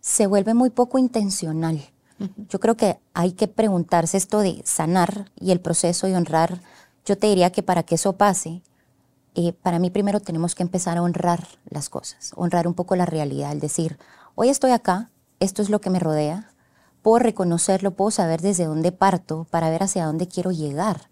se 0.00 0.28
vuelve 0.28 0.54
muy 0.54 0.70
poco 0.70 0.98
intencional. 0.98 1.80
Yo 2.48 2.60
creo 2.60 2.76
que 2.76 3.00
hay 3.14 3.32
que 3.32 3.48
preguntarse 3.48 4.16
esto 4.16 4.38
de 4.38 4.62
sanar 4.64 5.32
y 5.40 5.50
el 5.50 5.58
proceso 5.58 6.06
y 6.06 6.14
honrar. 6.14 6.60
Yo 7.04 7.18
te 7.18 7.26
diría 7.26 7.50
que 7.50 7.64
para 7.64 7.82
que 7.82 7.96
eso 7.96 8.12
pase, 8.12 8.62
eh, 9.34 9.54
para 9.54 9.80
mí 9.80 9.90
primero 9.90 10.20
tenemos 10.20 10.54
que 10.54 10.62
empezar 10.62 10.98
a 10.98 11.02
honrar 11.02 11.48
las 11.68 11.88
cosas, 11.88 12.30
honrar 12.36 12.68
un 12.68 12.74
poco 12.74 12.94
la 12.94 13.06
realidad, 13.06 13.50
el 13.50 13.58
decir, 13.58 13.98
hoy 14.36 14.50
estoy 14.50 14.70
acá, 14.70 15.10
esto 15.40 15.62
es 15.62 15.68
lo 15.68 15.80
que 15.80 15.90
me 15.90 15.98
rodea, 15.98 16.48
puedo 17.06 17.20
reconocerlo, 17.20 17.92
puedo 17.92 18.10
saber 18.10 18.40
desde 18.40 18.64
dónde 18.64 18.90
parto 18.90 19.46
para 19.50 19.70
ver 19.70 19.84
hacia 19.84 20.06
dónde 20.06 20.26
quiero 20.26 20.50
llegar. 20.50 21.02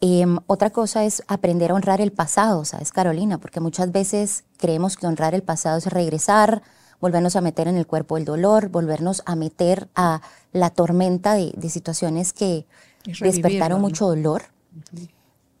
Em, 0.00 0.38
otra 0.48 0.70
cosa 0.70 1.04
es 1.04 1.22
aprender 1.28 1.70
a 1.70 1.74
honrar 1.74 2.00
el 2.00 2.10
pasado, 2.10 2.64
¿sabes, 2.64 2.90
Carolina? 2.90 3.38
Porque 3.38 3.60
muchas 3.60 3.92
veces 3.92 4.42
creemos 4.56 4.96
que 4.96 5.06
honrar 5.06 5.32
el 5.36 5.44
pasado 5.44 5.78
es 5.78 5.86
regresar, 5.86 6.60
volvernos 7.00 7.36
a 7.36 7.40
meter 7.40 7.68
en 7.68 7.76
el 7.76 7.86
cuerpo 7.86 8.16
el 8.16 8.24
dolor, 8.24 8.68
volvernos 8.68 9.22
a 9.26 9.36
meter 9.36 9.86
a 9.94 10.22
la 10.50 10.70
tormenta 10.70 11.34
de, 11.34 11.70
situaciones 11.70 12.32
que 12.32 12.66
despertaron 13.20 13.80
mucho 13.80 14.08
dolor. 14.08 14.46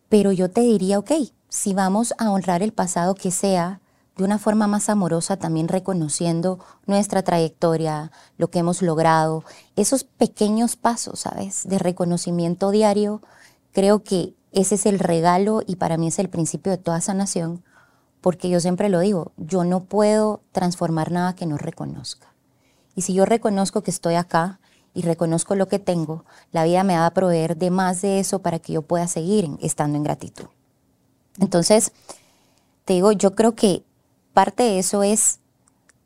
Pero 0.08 0.32
yo 0.32 0.50
te 0.50 0.62
diría, 0.62 0.98
ok, 0.98 1.12
si 1.48 1.72
vamos 1.72 2.14
a 2.18 2.32
honrar 2.32 2.64
el 2.64 2.72
pasado, 2.72 3.14
que 3.14 3.30
sea 3.30 3.80
de 4.16 4.24
una 4.24 4.38
forma 4.38 4.66
más 4.66 4.88
amorosa, 4.88 5.36
también 5.36 5.68
reconociendo 5.68 6.58
nuestra 6.86 7.22
trayectoria, 7.22 8.10
lo 8.38 8.48
que 8.48 8.60
hemos 8.60 8.80
logrado, 8.80 9.44
esos 9.76 10.04
pequeños 10.04 10.76
pasos, 10.76 11.20
¿sabes? 11.20 11.68
De 11.68 11.78
reconocimiento 11.78 12.70
diario, 12.70 13.20
creo 13.72 14.02
que 14.02 14.34
ese 14.52 14.76
es 14.76 14.86
el 14.86 14.98
regalo 14.98 15.62
y 15.66 15.76
para 15.76 15.98
mí 15.98 16.08
es 16.08 16.18
el 16.18 16.30
principio 16.30 16.72
de 16.72 16.78
toda 16.78 17.02
sanación, 17.02 17.62
porque 18.22 18.48
yo 18.48 18.58
siempre 18.58 18.88
lo 18.88 19.00
digo, 19.00 19.32
yo 19.36 19.64
no 19.64 19.84
puedo 19.84 20.40
transformar 20.50 21.12
nada 21.12 21.34
que 21.34 21.44
no 21.44 21.58
reconozca. 21.58 22.28
Y 22.94 23.02
si 23.02 23.12
yo 23.12 23.26
reconozco 23.26 23.82
que 23.82 23.90
estoy 23.90 24.14
acá 24.14 24.60
y 24.94 25.02
reconozco 25.02 25.54
lo 25.54 25.68
que 25.68 25.78
tengo, 25.78 26.24
la 26.52 26.64
vida 26.64 26.82
me 26.84 26.96
va 26.96 27.04
a 27.04 27.12
proveer 27.12 27.58
de 27.58 27.70
más 27.70 28.00
de 28.00 28.18
eso 28.18 28.38
para 28.38 28.58
que 28.58 28.72
yo 28.72 28.80
pueda 28.80 29.06
seguir 29.08 29.50
estando 29.60 29.98
en 29.98 30.04
gratitud. 30.04 30.46
Entonces, 31.38 31.92
te 32.86 32.94
digo, 32.94 33.12
yo 33.12 33.34
creo 33.34 33.54
que 33.54 33.84
parte 34.36 34.64
de 34.64 34.78
eso 34.78 35.02
es 35.02 35.38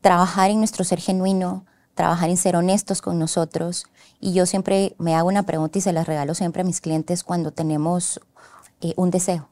trabajar 0.03 0.53
en 0.53 0.59
nuestro 0.59 0.85
ser 0.85 1.01
genuino, 1.01 1.65
trabajar 1.97 2.31
en 2.31 2.37
ser 2.37 2.55
honestos 2.55 3.03
con 3.03 3.19
nosotros. 3.19 3.87
Y 4.21 4.35
yo 4.35 4.47
siempre 4.47 4.95
me 4.99 5.17
hago 5.17 5.27
una 5.29 5.43
pregunta 5.43 5.79
y 5.79 5.81
se 5.81 5.93
la 5.93 6.05
regalo 6.05 6.37
siempre 6.37 6.63
a 6.63 6.65
mis 6.65 6.81
clientes 6.81 7.25
cuando 7.25 7.51
tenemos 7.51 8.21
eh, 8.83 8.95
un 8.95 9.11
deseo. 9.11 9.49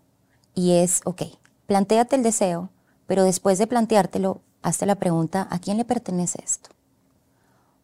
Y 0.55 0.75
es, 0.75 1.01
ok, 1.05 1.23
planteate 1.67 2.15
el 2.15 2.23
deseo, 2.23 2.71
pero 3.09 3.25
después 3.25 3.59
de 3.59 3.67
planteártelo, 3.67 4.43
hazte 4.63 4.87
la 4.87 4.95
pregunta, 4.95 5.49
¿a 5.51 5.59
quién 5.59 5.77
le 5.77 5.85
pertenece 5.85 6.39
esto? 6.45 6.71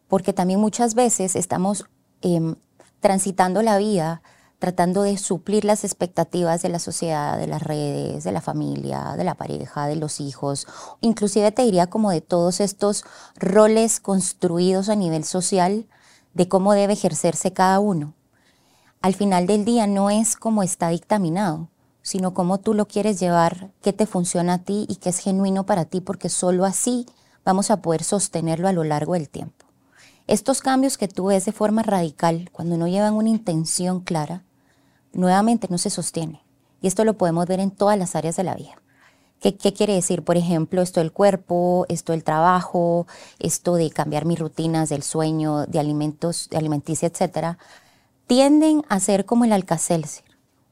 Porque 0.07 0.31
también 0.31 0.61
muchas 0.61 0.95
veces 0.95 1.35
estamos 1.35 1.89
em, 2.21 2.55
transitando 3.01 3.61
la 3.63 3.77
vida 3.77 4.21
tratando 4.59 5.03
de 5.03 5.17
suplir 5.17 5.65
las 5.65 5.83
expectativas 5.83 6.61
de 6.61 6.69
la 6.69 6.79
sociedad, 6.79 7.37
de 7.37 7.47
las 7.47 7.61
redes, 7.61 8.23
de 8.23 8.31
la 8.31 8.41
familia, 8.41 9.15
de 9.17 9.23
la 9.23 9.35
pareja, 9.35 9.87
de 9.87 9.95
los 9.95 10.19
hijos, 10.19 10.67
inclusive 11.01 11.51
te 11.51 11.63
diría 11.63 11.87
como 11.87 12.11
de 12.11 12.21
todos 12.21 12.59
estos 12.59 13.03
roles 13.35 13.99
construidos 13.99 14.89
a 14.89 14.95
nivel 14.95 15.23
social 15.23 15.87
de 16.33 16.47
cómo 16.47 16.73
debe 16.73 16.93
ejercerse 16.93 17.53
cada 17.53 17.79
uno. 17.79 18.13
Al 19.01 19.13
final 19.13 19.47
del 19.47 19.65
día 19.65 19.87
no 19.87 20.09
es 20.09 20.35
como 20.35 20.63
está 20.63 20.89
dictaminado, 20.89 21.69
sino 22.01 22.33
cómo 22.33 22.59
tú 22.59 22.73
lo 22.73 22.87
quieres 22.87 23.19
llevar, 23.19 23.71
qué 23.81 23.93
te 23.93 24.05
funciona 24.05 24.55
a 24.55 24.57
ti 24.59 24.85
y 24.87 24.97
qué 24.97 25.09
es 25.09 25.19
genuino 25.19 25.65
para 25.65 25.85
ti, 25.85 26.01
porque 26.01 26.29
solo 26.29 26.65
así 26.65 27.05
vamos 27.43 27.71
a 27.71 27.81
poder 27.81 28.03
sostenerlo 28.03 28.67
a 28.67 28.73
lo 28.73 28.83
largo 28.83 29.13
del 29.13 29.29
tiempo. 29.29 29.64
Estos 30.27 30.61
cambios 30.61 30.97
que 30.97 31.07
tú 31.07 31.25
ves 31.25 31.45
de 31.45 31.51
forma 31.51 31.83
radical, 31.83 32.49
cuando 32.51 32.77
no 32.77 32.87
llevan 32.87 33.13
una 33.13 33.29
intención 33.29 33.99
clara, 33.99 34.43
nuevamente 35.13 35.67
no 35.69 35.77
se 35.77 35.91
sostiene. 35.91 36.43
Y 36.81 36.87
esto 36.87 37.05
lo 37.05 37.13
podemos 37.15 37.45
ver 37.45 37.59
en 37.59 37.71
todas 37.71 37.97
las 37.97 38.15
áreas 38.15 38.35
de 38.35 38.43
la 38.43 38.55
vida. 38.55 38.81
¿Qué, 39.39 39.55
quiere 39.55 39.93
decir? 39.93 40.23
Por 40.23 40.37
ejemplo, 40.37 40.81
esto 40.81 40.99
del 40.99 41.11
cuerpo, 41.11 41.85
esto 41.89 42.13
del 42.13 42.23
trabajo, 42.23 43.05
esto 43.37 43.75
de 43.75 43.91
cambiar 43.91 44.25
mis 44.25 44.39
rutinas 44.39 44.89
del 44.89 45.03
sueño, 45.03 45.67
de 45.67 45.77
alimentos, 45.77 46.47
de 46.49 46.57
alimenticia, 46.57 47.07
etcétera, 47.07 47.59
tienden 48.25 48.83
a 48.89 48.99
ser 48.99 49.25
como 49.25 49.45
el 49.45 49.53
alcacelser, 49.53 50.23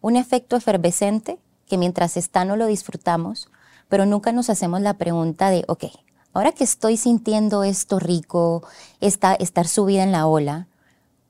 un 0.02 0.16
efecto 0.16 0.56
efervescente 0.56 1.38
que 1.68 1.78
mientras 1.78 2.18
está 2.18 2.46
no 2.46 2.56
lo 2.56 2.66
disfrutamos, 2.66 3.50
pero 3.90 4.08
nunca 4.08 4.32
nos 4.32 4.50
hacemos 4.50 4.82
la 4.82 4.96
pregunta 4.96 5.52
de, 5.52 5.66
ok, 5.68 5.86
ahora 6.34 6.52
que 6.52 6.64
estoy 6.64 6.98
sintiendo 6.98 7.64
esto 7.64 8.00
rico, 8.00 8.64
esta, 9.00 9.34
estar 9.36 9.68
subida 9.68 10.04
en 10.04 10.12
la 10.12 10.28
ola, 10.28 10.68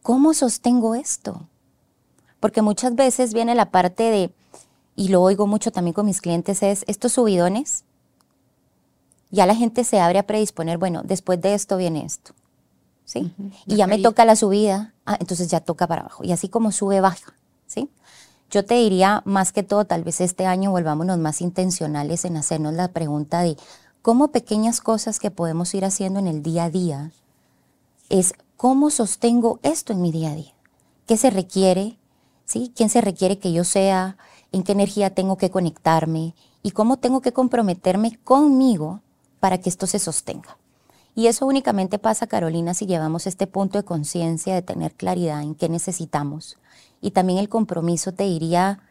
¿cómo 0.02 0.34
sostengo 0.34 0.96
esto? 0.96 1.48
Porque 2.40 2.62
muchas 2.62 2.96
veces 2.96 3.34
viene 3.34 3.56
la 3.56 3.72
parte 3.72 4.04
de, 4.04 4.34
y 4.96 5.10
lo 5.10 5.22
oigo 5.22 5.48
mucho 5.48 5.72
también 5.72 5.94
con 5.94 6.06
mis 6.06 6.22
clientes, 6.22 6.64
es 6.64 6.84
estos 6.88 7.14
subidones, 7.14 7.84
ya 9.30 9.46
la 9.46 9.56
gente 9.56 9.84
se 9.84 10.00
abre 10.00 10.20
a 10.20 10.28
predisponer, 10.28 10.78
bueno, 10.78 11.02
después 11.04 11.42
de 11.42 11.56
esto 11.56 11.78
viene 11.78 12.06
esto. 12.06 12.34
¿Sí? 13.06 13.34
Y 13.66 13.76
ya 13.76 13.86
me 13.86 14.00
toca 14.00 14.26
la 14.26 14.36
subida, 14.36 14.94
ah, 15.06 15.18
entonces 15.20 15.50
ya 15.50 15.60
toca 15.60 15.88
para 15.88 16.02
abajo. 16.02 16.24
Y 16.24 16.32
así 16.32 16.48
como 16.48 16.72
sube, 16.72 17.02
baja. 17.02 17.34
¿Sí? 17.68 17.90
Yo 18.50 18.64
te 18.64 18.76
diría, 18.76 19.24
más 19.26 19.52
que 19.52 19.64
todo, 19.64 19.86
tal 19.86 20.04
vez 20.04 20.22
este 20.22 20.46
año 20.46 20.70
volvámonos 20.70 21.18
más 21.18 21.42
intencionales 21.42 22.24
en 22.24 22.38
hacernos 22.38 22.76
la 22.76 22.90
pregunta 22.90 23.42
de 23.42 23.58
cómo 24.04 24.28
pequeñas 24.28 24.82
cosas 24.82 25.18
que 25.18 25.32
podemos 25.32 25.74
ir 25.74 25.86
haciendo 25.86 26.20
en 26.20 26.28
el 26.28 26.44
día 26.44 26.66
a 26.66 26.70
día 26.70 27.12
es 28.10 28.34
cómo 28.58 28.92
sostengo 28.92 29.60
esto 29.64 29.94
en 29.94 30.02
mi 30.02 30.12
día 30.12 30.32
a 30.32 30.36
día. 30.36 30.54
¿Qué 31.08 31.18
se 31.18 31.32
requiere? 31.32 31.98
¿sí? 32.46 32.72
¿Quién 32.76 32.90
se 32.90 33.00
requiere 33.00 33.40
que 33.40 33.54
yo 33.54 33.64
sea? 33.64 34.18
¿En 34.52 34.64
qué 34.64 34.74
energía 34.74 35.16
tengo 35.16 35.38
que 35.38 35.50
conectarme? 35.50 36.36
¿Y 36.62 36.72
cómo 36.72 36.98
tengo 36.98 37.22
que 37.22 37.32
comprometerme 37.32 38.20
conmigo 38.26 39.00
para 39.40 39.58
que 39.58 39.70
esto 39.70 39.88
se 39.88 40.00
sostenga? 40.00 40.58
Y 41.16 41.28
eso 41.28 41.46
únicamente 41.46 41.98
pasa, 41.98 42.28
Carolina, 42.28 42.74
si 42.74 42.86
llevamos 42.86 43.26
este 43.26 43.48
punto 43.48 43.78
de 43.78 43.86
conciencia, 43.86 44.54
de 44.54 44.64
tener 44.64 44.96
claridad 44.96 45.44
en 45.44 45.56
qué 45.56 45.70
necesitamos. 45.70 46.58
Y 47.00 47.12
también 47.12 47.40
el 47.40 47.48
compromiso, 47.48 48.14
te 48.14 48.24
diría, 48.26 48.82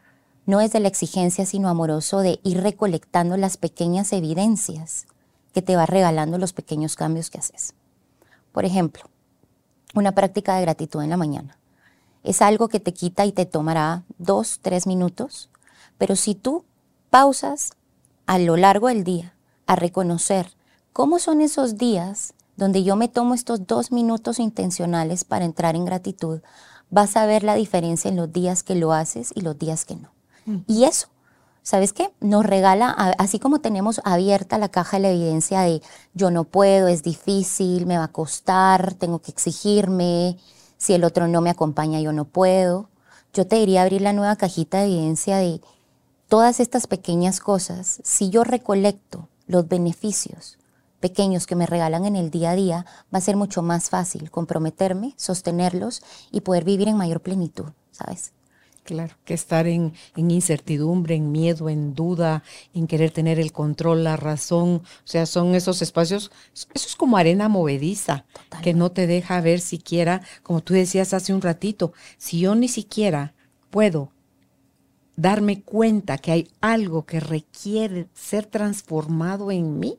no 0.44 0.60
es 0.60 0.72
de 0.72 0.80
la 0.80 0.88
exigencia, 0.88 1.46
sino 1.46 1.68
amoroso 1.68 2.20
de 2.20 2.40
ir 2.42 2.60
recolectando 2.60 3.36
las 3.36 3.56
pequeñas 3.56 4.12
evidencias 4.12 5.06
que 5.52 5.62
te 5.62 5.76
va 5.76 5.86
regalando 5.86 6.38
los 6.38 6.52
pequeños 6.52 6.96
cambios 6.96 7.30
que 7.30 7.38
haces. 7.38 7.74
Por 8.52 8.64
ejemplo, 8.64 9.04
una 9.94 10.12
práctica 10.12 10.56
de 10.56 10.62
gratitud 10.62 11.02
en 11.02 11.10
la 11.10 11.16
mañana 11.16 11.58
es 12.22 12.42
algo 12.42 12.68
que 12.68 12.80
te 12.80 12.94
quita 12.94 13.26
y 13.26 13.32
te 13.32 13.46
tomará 13.46 14.04
dos, 14.18 14.58
tres 14.62 14.86
minutos, 14.86 15.48
pero 15.98 16.16
si 16.16 16.34
tú 16.34 16.64
pausas 17.10 17.72
a 18.26 18.38
lo 18.38 18.56
largo 18.56 18.88
del 18.88 19.04
día 19.04 19.34
a 19.66 19.76
reconocer 19.76 20.52
cómo 20.92 21.18
son 21.18 21.40
esos 21.40 21.76
días 21.76 22.34
donde 22.56 22.84
yo 22.84 22.96
me 22.96 23.08
tomo 23.08 23.34
estos 23.34 23.66
dos 23.66 23.92
minutos 23.92 24.38
intencionales 24.38 25.24
para 25.24 25.44
entrar 25.44 25.74
en 25.74 25.84
gratitud, 25.84 26.40
vas 26.90 27.16
a 27.16 27.26
ver 27.26 27.42
la 27.42 27.54
diferencia 27.54 28.08
en 28.08 28.16
los 28.16 28.32
días 28.32 28.62
que 28.62 28.74
lo 28.74 28.92
haces 28.92 29.32
y 29.34 29.40
los 29.40 29.58
días 29.58 29.84
que 29.84 29.96
no. 29.96 30.11
Y 30.66 30.84
eso, 30.84 31.08
¿sabes 31.62 31.92
qué? 31.92 32.12
Nos 32.20 32.44
regala, 32.44 32.90
así 33.18 33.38
como 33.38 33.60
tenemos 33.60 34.00
abierta 34.04 34.58
la 34.58 34.68
caja 34.68 34.96
de 34.96 35.02
la 35.02 35.10
evidencia 35.10 35.60
de 35.60 35.82
yo 36.14 36.30
no 36.30 36.44
puedo, 36.44 36.88
es 36.88 37.02
difícil, 37.02 37.86
me 37.86 37.98
va 37.98 38.04
a 38.04 38.12
costar, 38.12 38.94
tengo 38.94 39.20
que 39.20 39.30
exigirme, 39.30 40.36
si 40.76 40.94
el 40.94 41.04
otro 41.04 41.28
no 41.28 41.40
me 41.40 41.50
acompaña 41.50 42.00
yo 42.00 42.12
no 42.12 42.24
puedo. 42.24 42.88
Yo 43.32 43.46
te 43.46 43.56
diría 43.56 43.82
abrir 43.82 44.02
la 44.02 44.12
nueva 44.12 44.36
cajita 44.36 44.78
de 44.78 44.86
evidencia 44.86 45.36
de 45.36 45.60
todas 46.28 46.60
estas 46.60 46.86
pequeñas 46.86 47.40
cosas. 47.40 48.00
Si 48.02 48.30
yo 48.30 48.42
recolecto 48.42 49.28
los 49.46 49.68
beneficios 49.68 50.58
pequeños 50.98 51.46
que 51.46 51.56
me 51.56 51.66
regalan 51.66 52.04
en 52.04 52.16
el 52.16 52.30
día 52.30 52.50
a 52.50 52.54
día, 52.56 52.86
va 53.14 53.18
a 53.18 53.20
ser 53.20 53.36
mucho 53.36 53.62
más 53.62 53.90
fácil 53.90 54.30
comprometerme, 54.30 55.14
sostenerlos 55.16 56.02
y 56.30 56.40
poder 56.40 56.64
vivir 56.64 56.88
en 56.88 56.96
mayor 56.96 57.20
plenitud, 57.20 57.66
¿sabes? 57.90 58.32
Claro, 58.84 59.14
que 59.24 59.34
estar 59.34 59.68
en, 59.68 59.92
incertidumbre, 60.16 61.14
en 61.14 61.30
miedo, 61.30 61.68
en 61.68 61.94
duda, 61.94 62.42
en 62.74 62.88
querer 62.88 63.12
tener 63.12 63.38
el 63.38 63.52
control, 63.52 64.02
la 64.02 64.16
razón. 64.16 64.82
O 64.82 65.06
sea, 65.06 65.24
son 65.26 65.54
esos 65.54 65.82
espacios, 65.82 66.32
eso 66.52 66.88
es 66.88 66.96
como 66.96 67.16
arena 67.16 67.48
movediza, 67.48 68.24
que 68.60 68.74
no 68.74 68.90
te 68.90 69.06
deja 69.06 69.40
ver 69.40 69.60
siquiera, 69.60 70.22
como 70.42 70.62
tú 70.62 70.74
decías 70.74 71.14
hace 71.14 71.32
un 71.32 71.42
ratito, 71.42 71.92
si 72.18 72.40
yo 72.40 72.56
ni 72.56 72.66
siquiera 72.66 73.34
puedo 73.70 74.10
darme 75.16 75.62
cuenta 75.62 76.18
que 76.18 76.32
hay 76.32 76.48
algo 76.60 77.04
que 77.06 77.20
requiere 77.20 78.08
ser 78.14 78.46
transformado 78.46 79.52
en 79.52 79.78
mí, 79.78 79.98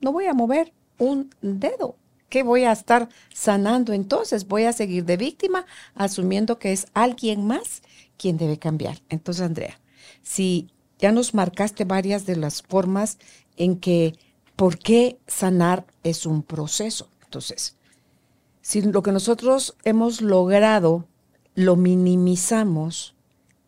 no 0.00 0.12
voy 0.12 0.26
a 0.26 0.34
mover 0.34 0.74
un 0.98 1.30
dedo. 1.40 1.96
¿Qué 2.34 2.42
voy 2.42 2.64
a 2.64 2.72
estar 2.72 3.08
sanando 3.32 3.92
entonces? 3.92 4.48
Voy 4.48 4.64
a 4.64 4.72
seguir 4.72 5.04
de 5.04 5.16
víctima 5.16 5.66
asumiendo 5.94 6.58
que 6.58 6.72
es 6.72 6.88
alguien 6.92 7.46
más 7.46 7.80
quien 8.16 8.38
debe 8.38 8.58
cambiar. 8.58 9.00
Entonces, 9.08 9.44
Andrea, 9.44 9.80
si 10.20 10.68
ya 10.98 11.12
nos 11.12 11.32
marcaste 11.32 11.84
varias 11.84 12.26
de 12.26 12.34
las 12.34 12.62
formas 12.62 13.18
en 13.56 13.78
que 13.78 14.18
por 14.56 14.80
qué 14.80 15.20
sanar 15.28 15.86
es 16.02 16.26
un 16.26 16.42
proceso. 16.42 17.08
Entonces, 17.22 17.76
si 18.62 18.82
lo 18.82 19.04
que 19.04 19.12
nosotros 19.12 19.76
hemos 19.84 20.20
logrado 20.20 21.06
lo 21.54 21.76
minimizamos 21.76 23.14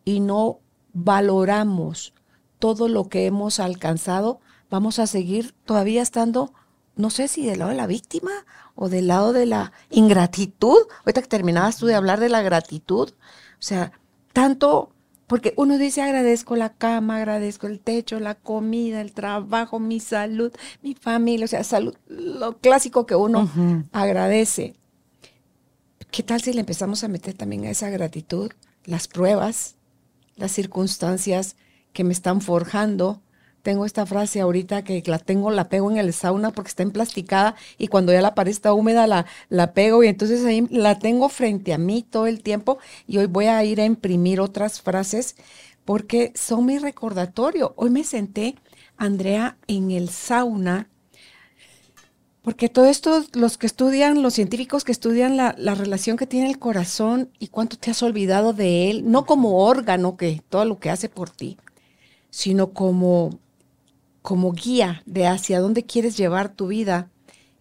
y 0.03 0.19
no 0.19 0.59
valoramos 0.91 2.13
todo 2.59 2.89
lo 2.89 3.07
que 3.07 3.27
hemos 3.27 3.61
alcanzado, 3.61 4.41
vamos 4.69 4.99
a 4.99 5.07
seguir 5.07 5.55
todavía 5.63 6.01
estando, 6.01 6.53
no 6.97 7.09
sé 7.09 7.27
si 7.27 7.45
del 7.45 7.59
lado 7.59 7.71
de 7.71 7.77
la 7.77 7.87
víctima 7.87 8.31
o 8.75 8.89
del 8.89 9.07
lado 9.07 9.33
de 9.33 9.45
la 9.45 9.71
ingratitud. 9.89 10.77
Ahorita 10.99 11.21
que 11.21 11.27
terminabas 11.27 11.77
tú 11.77 11.85
de 11.85 11.95
hablar 11.95 12.19
de 12.19 12.29
la 12.29 12.41
gratitud, 12.41 13.09
o 13.11 13.61
sea, 13.61 13.91
tanto, 14.33 14.91
porque 15.27 15.53
uno 15.57 15.77
dice 15.77 16.01
agradezco 16.01 16.55
la 16.55 16.73
cama, 16.73 17.17
agradezco 17.17 17.67
el 17.67 17.79
techo, 17.79 18.19
la 18.19 18.35
comida, 18.35 19.01
el 19.01 19.13
trabajo, 19.13 19.79
mi 19.79 19.99
salud, 19.99 20.51
mi 20.81 20.95
familia, 20.95 21.45
o 21.45 21.47
sea, 21.47 21.63
salud, 21.63 21.95
lo 22.07 22.57
clásico 22.57 23.05
que 23.05 23.15
uno 23.15 23.49
agradece. 23.91 24.75
¿Qué 26.11 26.23
tal 26.23 26.41
si 26.41 26.53
le 26.53 26.61
empezamos 26.61 27.03
a 27.03 27.07
meter 27.07 27.35
también 27.35 27.65
a 27.65 27.69
esa 27.69 27.89
gratitud 27.89 28.51
las 28.85 29.07
pruebas, 29.07 29.75
las 30.35 30.51
circunstancias 30.51 31.57
que 31.93 32.03
me 32.03 32.13
están 32.13 32.41
forjando, 32.41 33.21
tengo 33.67 33.85
esta 33.85 34.05
frase 34.05 34.39
ahorita 34.39 34.85
que 34.85 35.03
la 35.07 35.19
tengo, 35.19 35.51
la 35.51 35.67
pego 35.67 35.91
en 35.91 35.97
el 35.97 36.13
sauna 36.13 36.51
porque 36.51 36.69
está 36.69 36.83
emplasticada 36.83 37.55
y 37.77 37.89
cuando 37.89 38.13
ya 38.13 38.21
la 38.21 38.33
pared 38.33 38.51
está 38.51 38.71
húmeda 38.71 39.07
la, 39.07 39.25
la 39.49 39.73
pego 39.73 40.05
y 40.05 40.07
entonces 40.07 40.45
ahí 40.45 40.65
la 40.69 40.99
tengo 40.99 41.27
frente 41.27 41.73
a 41.73 41.77
mí 41.77 42.01
todo 42.01 42.27
el 42.27 42.41
tiempo 42.41 42.77
y 43.07 43.17
hoy 43.17 43.25
voy 43.25 43.47
a 43.47 43.61
ir 43.65 43.81
a 43.81 43.85
imprimir 43.85 44.39
otras 44.39 44.79
frases 44.79 45.35
porque 45.83 46.31
son 46.33 46.65
mi 46.65 46.77
recordatorio. 46.77 47.73
Hoy 47.75 47.89
me 47.89 48.05
senté, 48.05 48.55
Andrea, 48.95 49.57
en 49.67 49.91
el 49.91 50.07
sauna. 50.07 50.87
Porque 52.43 52.69
todo 52.69 52.85
esto, 52.85 53.25
los 53.33 53.57
que 53.57 53.67
estudian, 53.67 54.21
los 54.21 54.35
científicos 54.35 54.85
que 54.85 54.93
estudian 54.93 55.35
la, 55.35 55.53
la, 55.57 55.75
relación 55.75 56.15
que 56.15 56.25
tiene 56.25 56.49
el 56.49 56.57
corazón 56.57 57.31
y 57.37 57.49
cuánto 57.49 57.75
te 57.75 57.91
has 57.91 58.01
olvidado 58.01 58.53
de 58.53 58.89
él, 58.89 59.11
no 59.11 59.25
como 59.25 59.65
órgano 59.65 60.15
que 60.15 60.41
todo 60.47 60.63
lo 60.63 60.79
que 60.79 60.89
hace 60.89 61.09
por 61.09 61.29
ti, 61.29 61.57
sino 62.29 62.71
como 62.71 63.31
como 64.27 64.51
guía 64.51 65.03
de 65.05 65.25
hacia 65.25 65.61
dónde 65.61 65.85
quieres 65.85 66.17
llevar 66.17 66.49
tu 66.49 66.67
vida. 66.67 67.09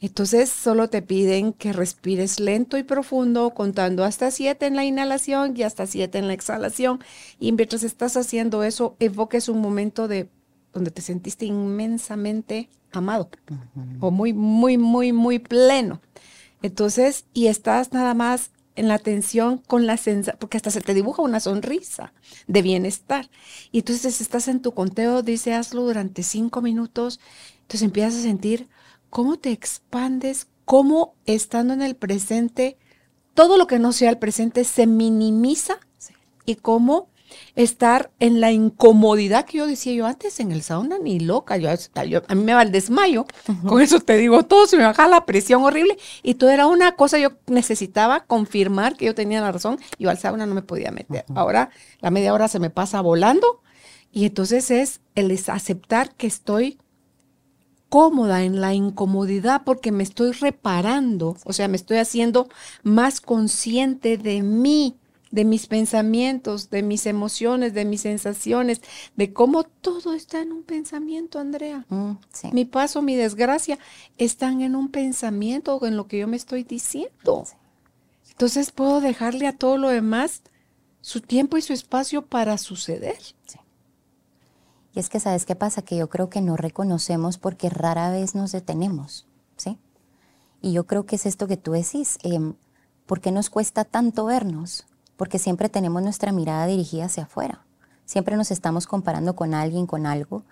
Entonces 0.00 0.50
solo 0.50 0.90
te 0.90 1.00
piden 1.00 1.52
que 1.52 1.72
respires 1.72 2.40
lento 2.40 2.76
y 2.76 2.82
profundo, 2.82 3.50
contando 3.50 4.02
hasta 4.02 4.32
siete 4.32 4.66
en 4.66 4.74
la 4.74 4.84
inhalación 4.84 5.56
y 5.56 5.62
hasta 5.62 5.86
siete 5.86 6.18
en 6.18 6.26
la 6.26 6.32
exhalación. 6.32 6.98
Y 7.38 7.52
mientras 7.52 7.84
estás 7.84 8.16
haciendo 8.16 8.64
eso, 8.64 8.96
evoques 8.98 9.48
un 9.48 9.60
momento 9.60 10.08
de 10.08 10.28
donde 10.72 10.90
te 10.90 11.02
sentiste 11.02 11.46
inmensamente 11.46 12.68
amado 12.90 13.30
o 14.00 14.10
muy, 14.10 14.32
muy, 14.32 14.76
muy, 14.76 15.12
muy 15.12 15.38
pleno. 15.38 16.00
Entonces, 16.62 17.26
y 17.32 17.46
estás 17.46 17.92
nada 17.92 18.12
más 18.14 18.50
en 18.76 18.88
la 18.88 18.94
atención 18.94 19.58
con 19.58 19.86
la 19.86 19.96
sensación, 19.96 20.38
porque 20.38 20.56
hasta 20.58 20.70
se 20.70 20.80
te 20.80 20.94
dibuja 20.94 21.22
una 21.22 21.40
sonrisa 21.40 22.12
de 22.46 22.62
bienestar. 22.62 23.28
Y 23.72 23.78
entonces 23.78 24.20
estás 24.20 24.48
en 24.48 24.60
tu 24.60 24.72
conteo, 24.72 25.22
dice 25.22 25.54
hazlo 25.54 25.82
durante 25.82 26.22
cinco 26.22 26.62
minutos, 26.62 27.20
entonces 27.62 27.82
empiezas 27.82 28.14
a 28.16 28.22
sentir 28.22 28.68
cómo 29.10 29.38
te 29.38 29.50
expandes, 29.50 30.46
cómo 30.64 31.14
estando 31.24 31.74
en 31.74 31.82
el 31.82 31.96
presente, 31.96 32.76
todo 33.34 33.56
lo 33.56 33.66
que 33.66 33.78
no 33.78 33.92
sea 33.92 34.10
el 34.10 34.18
presente 34.18 34.64
se 34.64 34.86
minimiza 34.86 35.78
y 36.44 36.56
cómo 36.56 37.08
estar 37.54 38.10
en 38.18 38.40
la 38.40 38.52
incomodidad 38.52 39.44
que 39.44 39.58
yo 39.58 39.66
decía 39.66 39.92
yo 39.92 40.06
antes 40.06 40.40
en 40.40 40.52
el 40.52 40.62
sauna, 40.62 40.98
ni 40.98 41.20
loca, 41.20 41.56
yo, 41.56 41.70
a 41.70 42.34
mí 42.34 42.42
me 42.42 42.54
va 42.54 42.62
el 42.62 42.72
desmayo, 42.72 43.26
con 43.66 43.80
eso 43.80 44.00
te 44.00 44.16
digo 44.16 44.44
todo, 44.44 44.66
se 44.66 44.76
me 44.76 44.84
baja 44.84 45.08
la 45.08 45.26
presión 45.26 45.62
horrible. 45.64 45.96
Y 46.22 46.34
todo 46.34 46.50
era 46.50 46.66
una 46.66 46.96
cosa, 46.96 47.18
yo 47.18 47.32
necesitaba 47.46 48.24
confirmar 48.24 48.96
que 48.96 49.06
yo 49.06 49.14
tenía 49.14 49.40
la 49.40 49.52
razón, 49.52 49.78
yo 49.98 50.10
al 50.10 50.18
sauna 50.18 50.46
no 50.46 50.54
me 50.54 50.62
podía 50.62 50.90
meter. 50.90 51.24
Ahora 51.34 51.70
la 52.00 52.10
media 52.10 52.32
hora 52.34 52.48
se 52.48 52.58
me 52.58 52.70
pasa 52.70 53.00
volando. 53.00 53.62
Y 54.12 54.24
entonces 54.24 54.70
es 54.70 55.00
el 55.14 55.38
aceptar 55.48 56.14
que 56.14 56.26
estoy 56.26 56.78
cómoda 57.88 58.42
en 58.44 58.60
la 58.60 58.74
incomodidad 58.74 59.62
porque 59.64 59.92
me 59.92 60.02
estoy 60.02 60.32
reparando, 60.32 61.36
o 61.44 61.52
sea, 61.52 61.68
me 61.68 61.76
estoy 61.76 61.98
haciendo 61.98 62.48
más 62.82 63.20
consciente 63.20 64.16
de 64.16 64.42
mí 64.42 64.96
de 65.30 65.44
mis 65.44 65.66
pensamientos, 65.66 66.70
de 66.70 66.82
mis 66.82 67.06
emociones, 67.06 67.74
de 67.74 67.84
mis 67.84 68.02
sensaciones, 68.02 68.80
de 69.16 69.32
cómo 69.32 69.64
todo 69.64 70.12
está 70.12 70.40
en 70.40 70.52
un 70.52 70.62
pensamiento, 70.62 71.38
Andrea. 71.38 71.84
Mm, 71.88 72.12
mi 72.52 72.64
paso, 72.64 73.02
mi 73.02 73.16
desgracia, 73.16 73.78
están 74.18 74.60
en 74.62 74.76
un 74.76 74.90
pensamiento 74.90 75.76
o 75.76 75.86
en 75.86 75.96
lo 75.96 76.06
que 76.06 76.18
yo 76.18 76.28
me 76.28 76.36
estoy 76.36 76.62
diciendo. 76.62 77.44
Entonces 78.30 78.70
puedo 78.70 79.00
dejarle 79.00 79.46
a 79.46 79.56
todo 79.56 79.78
lo 79.78 79.88
demás 79.88 80.42
su 81.00 81.20
tiempo 81.20 81.56
y 81.56 81.62
su 81.62 81.72
espacio 81.72 82.26
para 82.26 82.58
suceder. 82.58 83.18
Y 84.94 84.98
es 84.98 85.10
que, 85.10 85.20
¿sabes 85.20 85.44
qué 85.44 85.54
pasa? 85.54 85.82
Que 85.82 85.96
yo 85.96 86.08
creo 86.08 86.30
que 86.30 86.40
no 86.40 86.56
reconocemos 86.56 87.36
porque 87.36 87.68
rara 87.68 88.10
vez 88.10 88.34
nos 88.34 88.52
detenemos, 88.52 89.26
¿sí? 89.56 89.78
Y 90.62 90.72
yo 90.72 90.86
creo 90.86 91.04
que 91.04 91.16
es 91.16 91.26
esto 91.26 91.46
que 91.46 91.58
tú 91.58 91.72
decís. 91.72 92.18
Eh, 92.22 92.40
¿Por 93.04 93.20
qué 93.20 93.30
nos 93.30 93.50
cuesta 93.50 93.84
tanto 93.84 94.24
vernos? 94.24 94.86
Porque 95.16 95.38
siempre 95.38 95.68
tenemos 95.68 96.02
nuestra 96.02 96.32
mirada 96.32 96.66
dirigida 96.66 97.06
hacia 97.06 97.24
afuera. 97.24 97.64
Siempre 98.04 98.36
nos 98.36 98.50
estamos 98.50 98.86
comparando 98.86 99.34
con 99.34 99.54
alguien, 99.54 99.86
con 99.86 100.06
algo. 100.06 100.44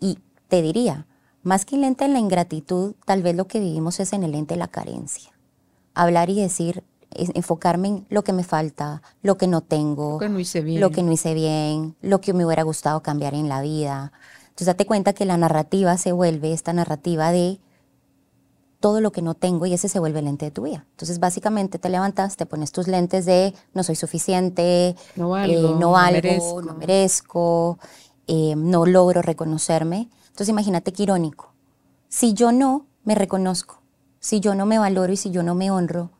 Y 0.00 0.18
te 0.48 0.62
diría, 0.62 1.06
más 1.42 1.64
que 1.64 1.74
el 1.74 1.82
lente 1.82 2.04
en 2.04 2.14
la 2.14 2.18
ingratitud, 2.18 2.94
tal 3.04 3.22
vez 3.22 3.36
lo 3.36 3.46
que 3.46 3.60
vivimos 3.60 4.00
es 4.00 4.12
en 4.12 4.22
el 4.22 4.32
lente 4.32 4.54
de 4.54 4.58
la 4.58 4.68
carencia. 4.68 5.30
Hablar 5.94 6.30
y 6.30 6.40
decir, 6.40 6.82
enfocarme 7.10 7.88
en 7.88 8.06
lo 8.08 8.24
que 8.24 8.32
me 8.32 8.44
falta, 8.44 9.02
lo 9.22 9.36
que 9.36 9.46
no 9.46 9.60
tengo, 9.60 10.12
lo 10.12 10.18
que 10.18 10.28
no 10.28 10.38
hice 10.40 10.62
bien, 10.62 10.80
lo 10.80 10.90
que, 10.90 11.02
no 11.02 11.12
hice 11.12 11.34
bien, 11.34 11.96
lo 12.00 12.20
que 12.20 12.32
me 12.32 12.44
hubiera 12.44 12.62
gustado 12.62 13.02
cambiar 13.02 13.34
en 13.34 13.48
la 13.48 13.60
vida. 13.60 14.12
Entonces 14.44 14.66
date 14.66 14.86
cuenta 14.86 15.12
que 15.12 15.24
la 15.24 15.36
narrativa 15.36 15.96
se 15.96 16.12
vuelve 16.12 16.52
esta 16.52 16.72
narrativa 16.72 17.30
de 17.30 17.60
todo 18.84 19.00
lo 19.00 19.12
que 19.12 19.22
no 19.22 19.32
tengo 19.32 19.64
y 19.64 19.72
ese 19.72 19.88
se 19.88 19.98
vuelve 19.98 20.18
el 20.18 20.26
lente 20.26 20.44
de 20.44 20.50
tu 20.50 20.64
vida. 20.64 20.84
Entonces, 20.90 21.18
básicamente 21.18 21.78
te 21.78 21.88
levantas, 21.88 22.36
te 22.36 22.44
pones 22.44 22.70
tus 22.70 22.86
lentes 22.86 23.24
de 23.24 23.54
no 23.72 23.82
soy 23.82 23.96
suficiente, 23.96 24.94
no 25.16 25.30
valgo, 25.30 25.70
eh, 25.70 25.76
no, 25.78 25.92
merezco, 25.94 26.60
no, 26.60 26.74
merezco 26.74 27.78
eh, 28.26 28.54
no 28.58 28.84
logro 28.84 29.22
reconocerme. 29.22 30.10
Entonces, 30.24 30.50
imagínate 30.50 30.92
qué 30.92 31.04
irónico. 31.04 31.54
Si 32.10 32.34
yo 32.34 32.52
no 32.52 32.84
me 33.04 33.14
reconozco, 33.14 33.80
si 34.20 34.40
yo 34.40 34.54
no 34.54 34.66
me 34.66 34.78
valoro 34.78 35.10
y 35.10 35.16
si 35.16 35.30
yo 35.30 35.42
no 35.42 35.54
me 35.54 35.70
honro, 35.70 36.10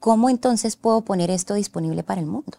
¿cómo 0.00 0.30
entonces 0.30 0.76
puedo 0.76 1.02
poner 1.02 1.30
esto 1.30 1.52
disponible 1.52 2.02
para 2.02 2.22
el 2.22 2.26
mundo? 2.26 2.56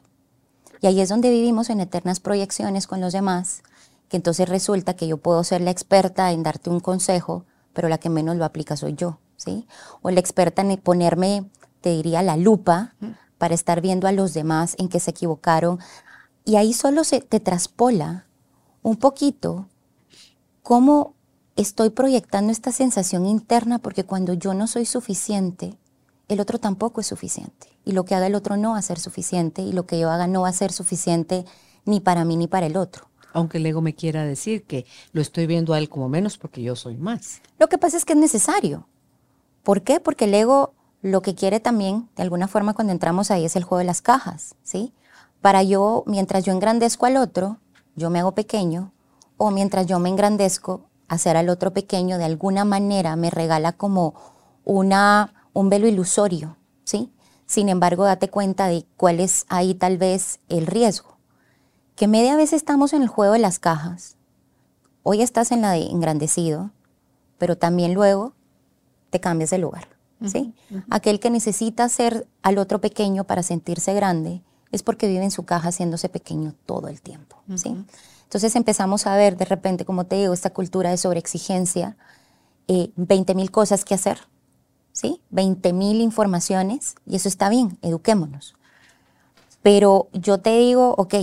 Y 0.81 0.85
ahí 0.85 1.01
es 1.01 1.09
donde 1.09 1.31
vivimos 1.31 1.71
en 1.71 1.79
eternas 1.79 2.19
proyecciones 2.19 2.85
con 2.85 3.01
los 3.01 3.11
demás, 3.11 3.63
que 4.07 4.17
entonces 4.17 4.47
resulta 4.47 4.95
que 4.95 5.07
yo 5.07 5.17
puedo 5.17 5.43
ser 5.43 5.61
la 5.61 5.71
experta 5.71 6.31
en 6.31 6.43
darte 6.43 6.69
un 6.69 6.79
consejo, 6.79 7.43
pero 7.75 7.89
la 7.89 7.99
que 7.99 8.09
menos 8.09 8.38
lo 8.38 8.45
aplica 8.45 8.75
soy 8.75 8.95
yo, 8.95 9.19
¿sí? 9.38 9.67
O 10.01 10.09
la 10.09 10.19
experta 10.19 10.63
en 10.63 10.75
ponerme, 10.77 11.47
te 11.81 11.91
diría, 11.91 12.23
la 12.23 12.38
lupa 12.38 12.95
para 13.38 13.53
estar 13.53 13.81
viendo 13.81 14.07
a 14.07 14.11
los 14.11 14.33
demás 14.33 14.75
en 14.79 14.89
que 14.89 14.99
se 14.99 15.11
equivocaron 15.11 15.79
Y 16.45 16.55
ahí 16.55 16.73
solo 16.73 17.03
se 17.03 17.21
te 17.21 17.39
traspola 17.39 18.25
un 18.81 18.95
poquito 18.95 19.67
cómo 20.63 21.13
estoy 21.55 21.89
proyectando 21.89 22.51
esta 22.51 22.71
sensación 22.71 23.25
interna 23.25 23.79
porque 23.79 24.03
cuando 24.03 24.33
yo 24.33 24.53
no 24.53 24.67
soy 24.67 24.85
suficiente, 24.85 25.77
el 26.27 26.39
otro 26.39 26.59
tampoco 26.59 27.01
es 27.01 27.07
suficiente. 27.07 27.67
Y 27.83 27.91
lo 27.91 28.05
que 28.05 28.15
haga 28.15 28.27
el 28.27 28.35
otro 28.35 28.57
no 28.57 28.71
va 28.71 28.77
a 28.77 28.81
ser 28.81 28.99
suficiente 28.99 29.61
y 29.61 29.73
lo 29.73 29.85
que 29.85 29.99
yo 29.99 30.09
haga 30.09 30.27
no 30.27 30.41
va 30.41 30.49
a 30.49 30.53
ser 30.53 30.71
suficiente 30.71 31.45
ni 31.85 31.99
para 31.99 32.25
mí 32.25 32.35
ni 32.38 32.47
para 32.47 32.65
el 32.65 32.77
otro. 32.77 33.09
Aunque 33.36 33.58
el 33.58 33.65
ego 33.65 33.82
me 33.82 33.93
quiera 33.93 34.24
decir 34.24 34.63
que 34.63 34.86
lo 35.12 35.21
estoy 35.21 35.45
viendo 35.45 35.74
a 35.74 35.78
él 35.78 35.89
como 35.89 36.08
menos 36.08 36.38
porque 36.38 36.63
yo 36.63 36.78
soy 36.78 36.95
más. 36.95 37.41
Lo 37.60 37.67
que 37.67 37.78
pasa 37.78 37.98
es 37.98 38.06
que 38.06 38.13
es 38.13 38.19
necesario. 38.19 38.88
¿Por 39.62 39.82
qué? 39.82 40.00
Porque 40.00 40.24
el 40.24 40.34
ego 40.34 40.74
lo 41.02 41.21
que 41.21 41.36
quiere 41.36 41.60
también, 41.60 42.08
de 42.15 42.24
alguna 42.24 42.48
forma 42.48 42.74
cuando 42.74 42.93
entramos 42.93 43.32
ahí, 43.32 43.43
es 43.43 43.58
el 43.58 43.65
juego 43.65 43.80
de 43.80 43.84
las 43.84 44.02
cajas, 44.02 44.56
¿sí? 44.63 44.93
Para 45.41 45.63
yo, 45.63 46.06
mientras 46.08 46.45
yo 46.45 46.54
engrandezco 46.54 47.06
al 47.08 47.17
otro, 47.17 47.60
yo 47.98 48.10
me 48.10 48.19
hago 48.19 48.34
pequeño, 48.34 48.93
o 49.36 49.52
mientras 49.52 49.86
yo 49.86 50.00
me 50.00 50.08
engrandezco, 50.08 50.86
hacer 51.10 51.36
al 51.36 51.50
otro 51.50 51.74
pequeño 51.74 52.17
de 52.17 52.24
alguna 52.24 52.63
manera 52.63 53.17
me 53.17 53.30
regala 53.30 53.74
como 53.74 54.15
una, 54.63 55.34
un 55.52 55.69
velo 55.69 55.88
ilusorio, 55.88 56.56
¿sí? 56.86 57.12
Sin 57.45 57.67
embargo, 57.67 58.06
date 58.06 58.30
cuenta 58.30 58.67
de 58.67 58.86
cuál 58.95 59.19
es 59.19 59.45
ahí 59.50 59.76
tal 59.76 59.98
vez 59.98 60.39
el 60.48 60.65
riesgo. 60.67 61.14
Que 61.95 62.10
media 62.10 62.36
vez 62.36 62.51
estamos 62.51 62.91
en 62.91 63.01
el 63.01 63.08
juego 63.08 63.34
de 63.34 63.39
las 63.39 63.58
cajas. 63.58 64.17
Hoy 65.03 65.21
estás 65.21 65.51
en 65.51 65.62
la 65.62 65.71
de 65.71 65.84
engrandecido, 65.84 66.71
pero 67.38 67.58
también 67.58 67.93
luego 67.93 68.34
te 69.12 69.21
cambias 69.21 69.49
de 69.51 69.60
lugar, 69.60 69.88
¿sí? 70.25 70.53
Aquel 70.89 71.21
que 71.21 71.29
necesita 71.29 71.88
ser 71.88 72.27
al 72.41 72.58
otro 72.58 72.81
pequeño 72.81 73.23
para 73.23 73.43
sentirse 73.43 73.93
grande 73.93 74.41
es 74.71 74.84
porque 74.84 75.08
vive 75.08 75.23
en 75.23 75.31
su 75.31 75.45
caja 75.45 75.69
haciéndose 75.69 76.10
pequeño 76.10 76.53
todo 76.65 76.89
el 76.89 77.01
tiempo, 77.01 77.38
¿sí? 77.55 77.77
Entonces 78.23 78.58
empezamos 78.58 79.08
a 79.08 79.15
ver 79.15 79.38
de 79.38 79.45
repente, 79.45 79.86
como 79.86 80.05
te 80.05 80.17
digo, 80.17 80.34
esta 80.34 80.49
cultura 80.49 80.89
de 80.89 80.97
sobreexigencia, 80.97 81.95
eh, 82.67 82.91
20 82.97 83.36
mil 83.36 83.51
cosas 83.51 83.86
que 83.86 83.93
hacer, 83.93 84.19
¿sí? 84.91 85.21
20 85.29 85.71
mil 85.71 86.01
informaciones, 86.01 86.95
y 87.05 87.15
eso 87.15 87.29
está 87.29 87.47
bien, 87.47 87.77
eduquémonos. 87.81 88.55
Pero 89.62 90.10
yo 90.12 90.39
te 90.39 90.58
digo, 90.58 90.93
ok, 90.97 91.15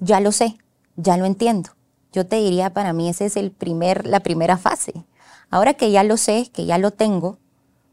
ya 0.00 0.20
lo 0.20 0.32
sé, 0.32 0.58
ya 0.96 1.16
lo 1.16 1.26
entiendo. 1.26 1.70
Yo 2.12 2.26
te 2.26 2.36
diría, 2.36 2.72
para 2.72 2.92
mí 2.92 3.08
esa 3.08 3.24
es 3.24 3.36
el 3.36 3.52
primer, 3.52 4.06
la 4.06 4.20
primera 4.20 4.56
fase. 4.56 5.04
Ahora 5.50 5.74
que 5.74 5.90
ya 5.90 6.02
lo 6.02 6.16
sé, 6.16 6.50
que 6.52 6.66
ya 6.66 6.78
lo 6.78 6.90
tengo, 6.90 7.38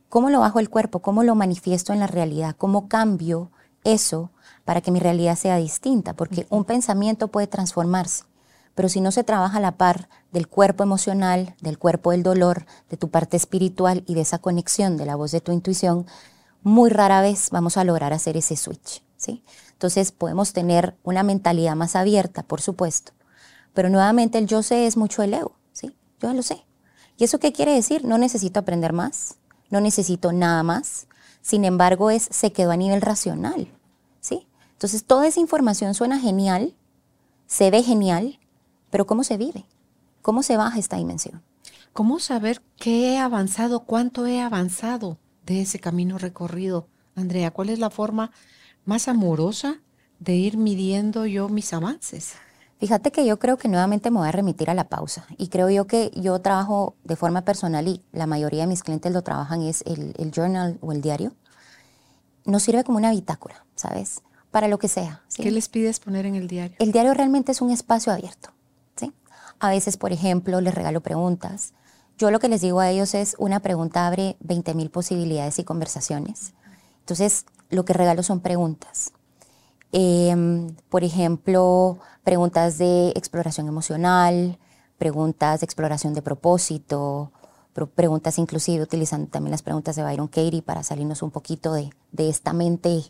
¿cómo 0.09 0.29
lo 0.29 0.39
bajo 0.39 0.59
el 0.59 0.69
cuerpo? 0.69 0.99
¿Cómo 0.99 1.23
lo 1.23 1.35
manifiesto 1.35 1.93
en 1.93 1.99
la 1.99 2.07
realidad? 2.07 2.55
¿Cómo 2.57 2.87
cambio 2.87 3.51
eso 3.83 4.31
para 4.65 4.81
que 4.81 4.91
mi 4.91 4.99
realidad 4.99 5.37
sea 5.37 5.57
distinta? 5.57 6.13
Porque 6.13 6.47
un 6.49 6.65
pensamiento 6.65 7.27
puede 7.27 7.47
transformarse. 7.47 8.23
Pero 8.73 8.89
si 8.89 9.01
no 9.01 9.11
se 9.11 9.23
trabaja 9.23 9.57
a 9.57 9.61
la 9.61 9.77
par 9.77 10.07
del 10.31 10.47
cuerpo 10.47 10.83
emocional, 10.83 11.55
del 11.61 11.79
cuerpo 11.79 12.11
del 12.11 12.23
dolor, 12.23 12.65
de 12.89 12.97
tu 12.97 13.09
parte 13.09 13.35
espiritual 13.37 14.03
y 14.07 14.13
de 14.13 14.21
esa 14.21 14.37
conexión 14.37 14.97
de 14.97 15.05
la 15.05 15.15
voz 15.15 15.31
de 15.31 15.41
tu 15.41 15.51
intuición, 15.51 16.05
muy 16.61 16.89
rara 16.89 17.21
vez 17.21 17.49
vamos 17.49 17.77
a 17.77 17.83
lograr 17.83 18.13
hacer 18.13 18.37
ese 18.37 18.55
switch. 18.55 19.03
¿sí? 19.15 19.43
Entonces 19.77 20.11
podemos 20.11 20.53
tener 20.53 20.95
una 21.03 21.21
mentalidad 21.21 21.75
más 21.75 21.95
abierta, 21.95 22.41
por 22.41 22.61
supuesto. 22.61 23.11
Pero 23.75 23.89
nuevamente 23.89 24.39
el 24.39 24.47
yo 24.47 24.63
sé 24.63 24.87
es 24.87 24.97
mucho 24.97 25.21
el 25.21 25.35
ego. 25.35 25.55
¿sí? 25.71 25.95
Yo 26.19 26.33
lo 26.33 26.41
sé. 26.41 26.65
¿Y 27.15 27.25
eso 27.25 27.37
qué 27.37 27.53
quiere 27.53 27.75
decir? 27.75 28.03
No 28.03 28.17
necesito 28.17 28.59
aprender 28.59 28.91
más, 28.91 29.35
no 29.69 29.79
necesito 29.79 30.33
nada 30.33 30.63
más. 30.63 31.05
Sin 31.43 31.63
embargo, 31.63 32.09
es, 32.09 32.27
se 32.31 32.51
quedó 32.51 32.71
a 32.71 32.75
nivel 32.75 33.01
racional. 33.01 33.71
¿sí? 34.19 34.47
Entonces 34.71 35.03
toda 35.03 35.27
esa 35.27 35.41
información 35.41 35.93
suena 35.93 36.19
genial, 36.19 36.73
se 37.45 37.69
ve 37.69 37.83
genial, 37.83 38.39
pero 38.89 39.05
¿cómo 39.05 39.23
se 39.23 39.37
vive? 39.37 39.67
¿Cómo 40.23 40.41
se 40.41 40.57
baja 40.57 40.79
esta 40.79 40.97
dimensión? 40.97 41.43
¿Cómo 41.93 42.17
saber 42.17 42.63
qué 42.77 43.13
he 43.13 43.19
avanzado, 43.19 43.81
cuánto 43.81 44.25
he 44.25 44.41
avanzado 44.41 45.19
de 45.45 45.61
ese 45.61 45.77
camino 45.77 46.17
recorrido? 46.17 46.87
Andrea, 47.15 47.51
¿cuál 47.51 47.69
es 47.69 47.77
la 47.77 47.91
forma 47.91 48.31
más 48.87 49.07
amorosa 49.07 49.79
de 50.19 50.33
ir 50.33 50.57
midiendo 50.57 51.25
yo 51.25 51.49
mis 51.49 51.73
avances? 51.73 52.33
Fíjate 52.79 53.11
que 53.11 53.25
yo 53.25 53.39
creo 53.39 53.57
que 53.57 53.67
nuevamente 53.67 54.11
me 54.11 54.19
voy 54.19 54.27
a 54.27 54.31
remitir 54.31 54.69
a 54.69 54.73
la 54.73 54.87
pausa 54.87 55.25
y 55.37 55.47
creo 55.47 55.69
yo 55.69 55.87
que 55.87 56.11
yo 56.15 56.39
trabajo 56.39 56.95
de 57.03 57.15
forma 57.15 57.41
personal 57.41 57.87
y 57.87 58.01
la 58.11 58.27
mayoría 58.27 58.61
de 58.61 58.67
mis 58.67 58.83
clientes 58.83 59.11
lo 59.11 59.21
trabajan 59.23 59.61
es 59.61 59.83
el, 59.85 60.13
el 60.17 60.31
journal 60.31 60.77
o 60.81 60.91
el 60.91 61.01
diario. 61.01 61.33
Nos 62.45 62.63
sirve 62.63 62.83
como 62.83 62.97
una 62.97 63.11
bitácora, 63.11 63.65
¿sabes? 63.75 64.21
Para 64.51 64.67
lo 64.67 64.79
que 64.79 64.87
sea. 64.87 65.21
¿sí? 65.27 65.43
¿Qué 65.43 65.51
les 65.51 65.69
pides 65.69 65.99
poner 65.99 66.25
en 66.25 66.35
el 66.35 66.47
diario? 66.47 66.77
El 66.79 66.91
diario 66.91 67.13
realmente 67.13 67.51
es 67.51 67.61
un 67.61 67.71
espacio 67.71 68.11
abierto. 68.11 68.51
A 69.59 69.69
veces, 69.69 69.97
por 69.97 70.11
ejemplo, 70.11 70.61
les 70.61 70.75
regalo 70.75 71.01
preguntas. 71.01 71.73
Yo 72.17 72.31
lo 72.31 72.39
que 72.39 72.47
les 72.47 72.61
digo 72.61 72.79
a 72.79 72.89
ellos 72.89 73.13
es, 73.15 73.35
una 73.39 73.59
pregunta 73.59 74.05
abre 74.05 74.37
20.000 74.45 74.89
posibilidades 74.89 75.59
y 75.59 75.63
conversaciones. 75.63 76.53
Entonces, 77.07 77.45
lo 77.69 77.85
que 77.85 77.93
regalo 77.93 78.21
son 78.21 78.41
preguntas. 78.41 79.13
Em, 79.93 80.75
por 80.89 81.05
ejemplo, 81.05 81.99
preguntas 82.25 82.77
de 82.77 83.13
exploración 83.15 83.69
emocional, 83.69 84.59
preguntas 84.97 85.61
de 85.61 85.65
exploración 85.65 86.13
de 86.13 86.21
propósito, 86.21 87.31
preguntas 87.95 88.37
inclusive 88.39 88.83
utilizando 88.83 89.29
también 89.29 89.51
las 89.51 89.61
preguntas 89.61 89.95
de 89.95 90.03
Byron 90.03 90.27
Katie 90.27 90.61
para 90.61 90.83
salirnos 90.83 91.21
un 91.21 91.31
poquito 91.31 91.71
de, 91.71 91.91
de 92.11 92.27
esta 92.27 92.51
mente 92.51 93.03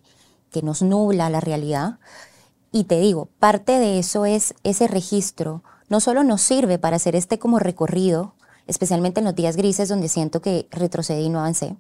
que 0.52 0.62
nos 0.62 0.84
nubla 0.84 1.32
la 1.32 1.40
realidad. 1.40 1.98
Y 2.72 2.84
te 2.84 3.00
digo, 3.00 3.30
parte 3.40 3.80
de 3.80 3.98
eso 3.98 4.28
es 4.28 4.54
ese 4.64 4.88
registro 4.88 5.64
no 5.90 6.02
solo 6.02 6.24
nos 6.24 6.44
sirve 6.44 6.78
para 6.78 6.98
hacer 6.98 7.16
este 7.16 7.40
como 7.40 7.58
recorrido, 7.58 8.36
especialmente 8.68 9.22
en 9.22 9.26
los 9.26 9.34
días 9.34 9.56
grises 9.56 9.90
donde 9.90 10.08
siento 10.08 10.40
que 10.40 10.68
retrocedí 10.70 11.24
y 11.24 11.30
no 11.30 11.40
avancé, 11.40 11.78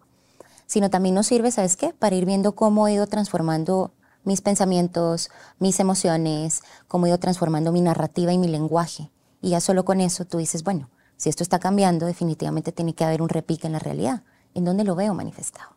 sino 0.67 0.91
también 0.91 1.15
nos 1.15 1.25
sirve, 1.27 1.49
¿sabes 1.49 1.75
qué? 1.75 1.93
Para 1.93 2.15
ir 2.15 2.25
viendo 2.25 2.53
cómo 2.53 2.87
he 2.87 2.93
ido 2.93 3.07
transformando 3.07 3.91
mis 4.23 4.41
pensamientos, 4.41 5.31
mis 5.57 5.79
emociones, 5.79 6.61
cómo 6.87 7.05
he 7.05 7.09
ido 7.09 7.17
transformando 7.17 7.71
mi 7.71 7.81
narrativa 7.81 8.31
y 8.33 8.37
mi 8.37 8.47
lenguaje. 8.47 9.09
Y 9.41 9.51
ya 9.51 9.61
solo 9.61 9.85
con 9.85 10.01
eso 10.01 10.25
tú 10.25 10.37
dices, 10.37 10.63
bueno, 10.63 10.89
si 11.15 11.29
esto 11.29 11.41
está 11.41 11.59
cambiando, 11.59 12.05
definitivamente 12.05 12.71
tiene 12.71 12.93
que 12.93 13.03
haber 13.03 13.21
un 13.21 13.29
repique 13.29 13.65
en 13.65 13.73
la 13.73 13.79
realidad. 13.79 14.21
¿En 14.53 14.65
dónde 14.65 14.83
lo 14.83 14.95
veo 14.95 15.13
manifestado? 15.13 15.69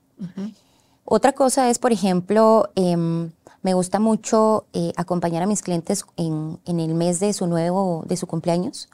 Otra 1.05 1.33
cosa 1.33 1.71
es, 1.71 1.79
por 1.79 1.93
ejemplo, 1.93 2.71
em, 2.75 3.31
me 3.63 3.75
gusta 3.75 4.01
mucho 4.01 4.67
eh, 4.73 4.93
acompañar 4.97 5.43
a 5.43 5.47
mis 5.47 5.63
clientes 5.63 6.05
en, 6.17 6.61
el 6.67 6.95
mes 6.95 7.21
de 7.21 7.33
su 7.33 7.47
nuevo, 7.47 8.05
de 8.07 8.17
su 8.17 8.27
cumpleaños. 8.27 8.89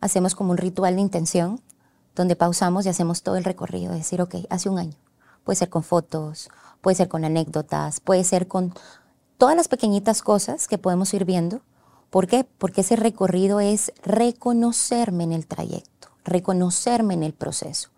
Hacemos 0.00 0.34
como 0.34 0.52
un 0.52 0.56
ritual 0.56 0.94
de 0.94 1.00
intención 1.00 1.60
donde 2.14 2.36
pausamos 2.36 2.86
y 2.86 2.88
hacemos 2.88 3.22
todo 3.22 3.36
el 3.36 3.44
recorrido, 3.44 3.92
decir, 3.92 4.20
ok, 4.20 4.36
hace 4.50 4.68
un 4.68 4.78
año. 4.78 4.94
Puede 5.48 5.56
ser 5.56 5.70
con 5.70 5.82
fotos, 5.82 6.50
puede 6.82 6.94
ser 6.94 7.08
con 7.08 7.24
anécdotas, 7.24 8.00
puede 8.00 8.22
ser 8.22 8.48
con 8.48 8.74
todas 9.38 9.56
las 9.56 9.66
pequeñitas 9.66 10.20
cosas 10.20 10.68
que 10.68 10.76
podemos 10.76 11.14
ir 11.14 11.24
viendo. 11.24 11.62
¿Por 12.10 12.26
qué? 12.26 12.44
Porque 12.44 12.82
ese 12.82 12.96
recorrido 12.96 13.58
es 13.58 13.90
reconocerme 14.02 15.24
en 15.24 15.32
el 15.32 15.46
trayecto, 15.46 16.08
reconocerme 16.22 17.14
en 17.14 17.22
el 17.22 17.32
proceso. 17.32 17.88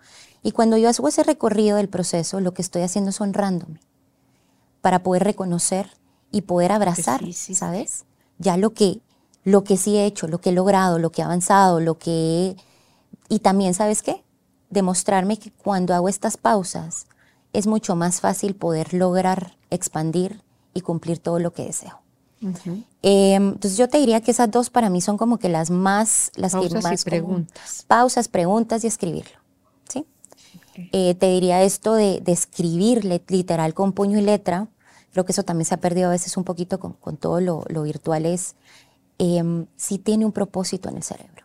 Y 0.45 0.53
cuando 0.53 0.77
yo 0.77 0.89
hago 0.89 1.09
ese 1.09 1.25
recorrido 1.25 1.77
del 1.77 1.89
proceso, 1.89 2.39
lo 2.39 2.55
que 2.55 2.63
estoy 2.63 2.83
haciendo 2.83 3.11
es 3.11 3.21
honrándome 3.21 3.81
para 4.81 5.03
poder 5.03 5.25
reconocer 5.25 5.91
y 6.31 6.43
poder 6.43 6.71
abrazar, 6.71 7.21
¿sabes? 7.33 8.05
Ya 8.39 8.59
lo 8.59 8.75
que, 8.75 9.01
lo 9.43 9.65
que 9.65 9.77
sí 9.77 9.97
he 9.97 10.07
hecho, 10.07 10.29
lo 10.29 10.41
que 10.41 10.51
he 10.51 10.53
logrado, 10.53 11.01
lo 11.01 11.11
que 11.11 11.23
he 11.23 11.25
avanzado, 11.25 11.81
lo 11.81 11.99
que 11.99 12.11
he... 12.13 12.57
Y 13.29 13.41
también, 13.41 13.75
¿sabes 13.75 14.03
qué? 14.03 14.23
Demostrarme 14.69 15.37
que 15.37 15.51
cuando 15.51 15.97
hago 15.97 16.09
estas 16.09 16.37
pausas 16.37 17.09
es 17.53 17.67
mucho 17.67 17.97
más 17.97 18.21
fácil 18.21 18.55
poder 18.55 18.95
lograr 18.95 19.57
expandir 19.71 20.43
y 20.75 20.81
cumplir 20.81 21.19
todo 21.19 21.39
lo 21.39 21.53
que 21.53 21.65
deseo. 21.65 22.01
Em, 23.03 23.49
entonces 23.49 23.77
yo 23.77 23.89
te 23.89 23.99
diría 23.99 24.23
que 24.23 24.31
esas 24.31 24.51
dos 24.51 24.71
para 24.71 24.89
mí 24.89 25.03
son 25.03 25.19
como 25.19 25.39
que 25.39 25.51
las 25.51 25.71
más, 25.71 26.33
las 26.37 26.53
pausas 26.53 26.73
que 26.73 26.81
más 26.81 27.03
y 27.03 27.05
preguntas. 27.05 27.85
pausas, 27.87 28.29
preguntas 28.29 28.83
y 28.83 28.87
escribirlo, 28.87 29.39
¿sí? 29.89 30.07
Eh, 30.93 31.15
te 31.17 31.27
diría 31.31 31.63
esto 31.63 31.93
de, 31.93 32.21
de 32.23 32.33
escribir 32.33 33.05
literal 33.05 33.75
con 33.75 33.93
puño 33.93 34.19
y 34.19 34.23
letra, 34.23 34.69
creo 35.13 35.25
que 35.25 35.33
eso 35.33 35.43
también 35.43 35.67
se 35.67 35.75
ha 35.75 35.81
perdido 35.81 36.09
a 36.09 36.13
veces 36.13 36.37
un 36.37 36.45
poquito 36.45 36.79
con, 36.79 37.17
todo 37.17 37.41
lo, 37.41 37.83
virtual, 37.83 38.27
es 38.27 38.55
eh, 39.19 39.67
si 39.77 39.99
tiene 39.99 40.25
un 40.25 40.33
propósito 40.33 40.89
en 40.89 40.97
el 40.97 41.03
cerebro. 41.03 41.40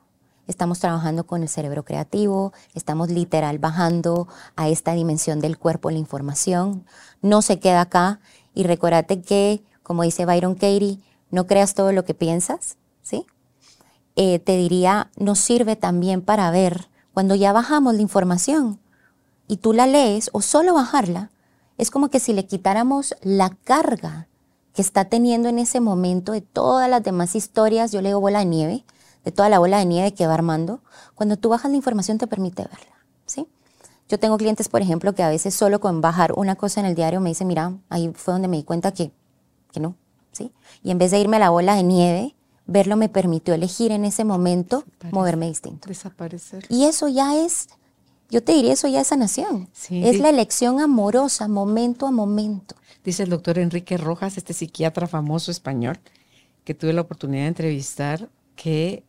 Estamos 0.48 0.80
trabajando 0.80 1.26
con 1.26 1.42
el 1.42 1.50
cerebro 1.50 1.84
creativo, 1.84 2.54
estamos 2.74 3.10
literal 3.10 3.58
bajando 3.58 4.28
a 4.56 4.70
esta 4.70 4.94
dimensión 4.94 5.40
del 5.40 5.58
cuerpo 5.58 5.90
la 5.90 5.98
información, 5.98 6.86
no 7.22 7.42
se 7.42 7.60
queda 7.60 7.82
acá. 7.82 8.20
Y 8.54 8.64
recuérdate 8.64 9.22
que, 9.22 9.64
como 9.82 10.04
dice 10.04 10.26
Byron 10.26 10.54
Katie, 10.54 11.00
no 11.32 11.48
creas 11.48 11.74
todo 11.74 11.92
lo 11.92 12.06
que 12.06 12.14
piensas, 12.14 12.78
¿sí? 13.02 13.26
Eh, 14.16 14.40
te 14.40 14.56
diría, 14.56 15.10
nos 15.18 15.40
sirve 15.40 15.76
también 15.76 16.22
para 16.22 16.50
ver 16.52 16.90
cuando 17.14 17.36
ya 17.36 17.52
bajamos 17.52 17.96
la 17.96 18.02
información 18.02 18.80
y 19.48 19.58
tú 19.58 19.74
la 19.74 19.88
lees 19.88 20.30
o 20.32 20.42
solo 20.42 20.74
bajarla, 20.74 21.32
es 21.78 21.92
como 21.92 22.10
que 22.10 22.20
si 22.20 22.34
le 22.34 22.46
quitáramos 22.46 23.16
la 23.22 23.50
carga 23.50 24.28
que 24.74 24.82
está 24.82 25.06
teniendo 25.06 25.50
en 25.50 25.60
ese 25.60 25.80
momento 25.80 26.34
de 26.34 26.42
todas 26.42 26.90
las 26.90 27.04
demás 27.04 27.36
historias, 27.36 27.92
yo 27.92 28.02
le 28.02 28.10
digo 28.10 28.20
bola 28.20 28.40
de 28.40 28.46
nieve, 28.46 28.86
de 29.26 29.32
toda 29.32 29.50
la 29.50 29.60
bola 29.60 29.80
de 29.80 29.86
nieve 29.86 30.14
que 30.14 30.28
va 30.28 30.36
armando, 30.36 30.80
cuando 31.16 31.36
tú 31.36 31.50
bajas 31.50 31.72
la 31.72 31.78
información 31.78 32.18
te 32.18 32.28
permite 32.28 32.64
verla, 32.64 32.96
¿sí? 33.26 33.48
Yo 34.08 34.20
tengo 34.20 34.38
clientes, 34.38 34.70
por 34.70 34.82
ejemplo, 34.82 35.14
que 35.16 35.24
a 35.24 35.30
veces 35.30 35.56
solo 35.56 35.80
con 35.80 36.00
bajar 36.00 36.34
una 36.34 36.56
cosa 36.56 36.80
en 36.80 36.86
el 36.86 36.96
diario 36.96 37.20
me 37.20 37.30
dicen, 37.30 37.48
mira, 37.48 37.74
ahí 37.90 38.12
fue 38.14 38.34
donde 38.34 38.48
me 38.48 38.58
di 38.58 38.64
cuenta 38.64 38.92
que, 38.92 39.12
que 39.72 39.80
no, 39.80 39.96
¿sí? 40.32 40.52
Y 40.84 40.92
en 40.92 41.00
vez 41.00 41.12
de 41.12 41.20
irme 41.20 41.38
a 41.38 41.40
la 41.40 41.50
bola 41.50 41.76
de 41.76 41.84
nieve, 41.84 42.36
verlo 42.68 42.98
me 42.98 43.10
permitió 43.10 43.56
elegir 43.56 43.92
en 43.92 44.06
ese 44.06 44.24
momento 44.24 44.84
moverme 45.12 45.48
distinto. 45.48 45.88
Desaparecer. 45.88 46.66
Y 46.70 46.86
eso 46.86 47.08
ya 47.08 47.36
es, 47.36 47.70
yo 48.30 48.44
te 48.44 48.54
diría, 48.54 48.74
eso 48.74 48.88
ya 48.88 49.02
es 49.02 49.08
sanación. 49.08 49.70
es 49.90 50.20
la 50.20 50.30
elección 50.30 50.80
amorosa, 50.80 51.48
momento 51.48 52.06
a 52.06 52.12
momento. 52.12 52.76
Dice 53.04 53.24
el 53.24 53.30
doctor 53.30 53.58
Enrique 53.58 53.98
Rojas, 53.98 54.38
este 54.38 54.54
psiquiatra 54.54 55.08
famoso 55.08 55.50
español, 55.50 56.00
que 56.64 56.76
tuve 56.76 56.94
la 56.94 57.02
oportunidad 57.02 57.44
de 57.44 57.50
entrevistar, 57.50 58.30
que 58.56 59.04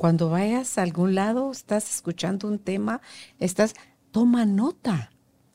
cuando 0.00 0.30
vayas 0.30 0.78
a 0.78 0.82
algún 0.82 1.14
lado, 1.14 1.52
estás 1.52 1.94
escuchando 1.94 2.48
un 2.48 2.58
tema, 2.58 3.02
estás, 3.38 3.74
toma 4.12 4.46
nota. 4.46 5.10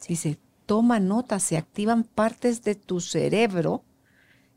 Dice, 0.08 0.38
toma 0.67 0.99
nota, 0.99 1.39
se 1.39 1.58
activan 1.58 2.03
partes 2.03 2.62
de 2.62 2.75
tu 2.75 3.01
cerebro 3.01 3.84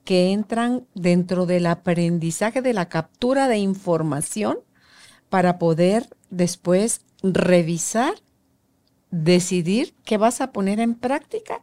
que 0.04 0.32
entran 0.34 0.86
dentro 0.94 1.46
del 1.46 1.64
aprendizaje 1.64 2.60
de 2.60 2.74
la 2.74 2.90
captura 2.90 3.48
de 3.48 3.56
información 3.56 4.58
para 5.30 5.58
poder 5.58 6.06
después 6.28 7.00
revisar, 7.22 8.12
decidir 9.10 9.94
qué 10.04 10.18
vas 10.18 10.42
a 10.42 10.52
poner 10.52 10.80
en 10.80 10.96
práctica 10.96 11.62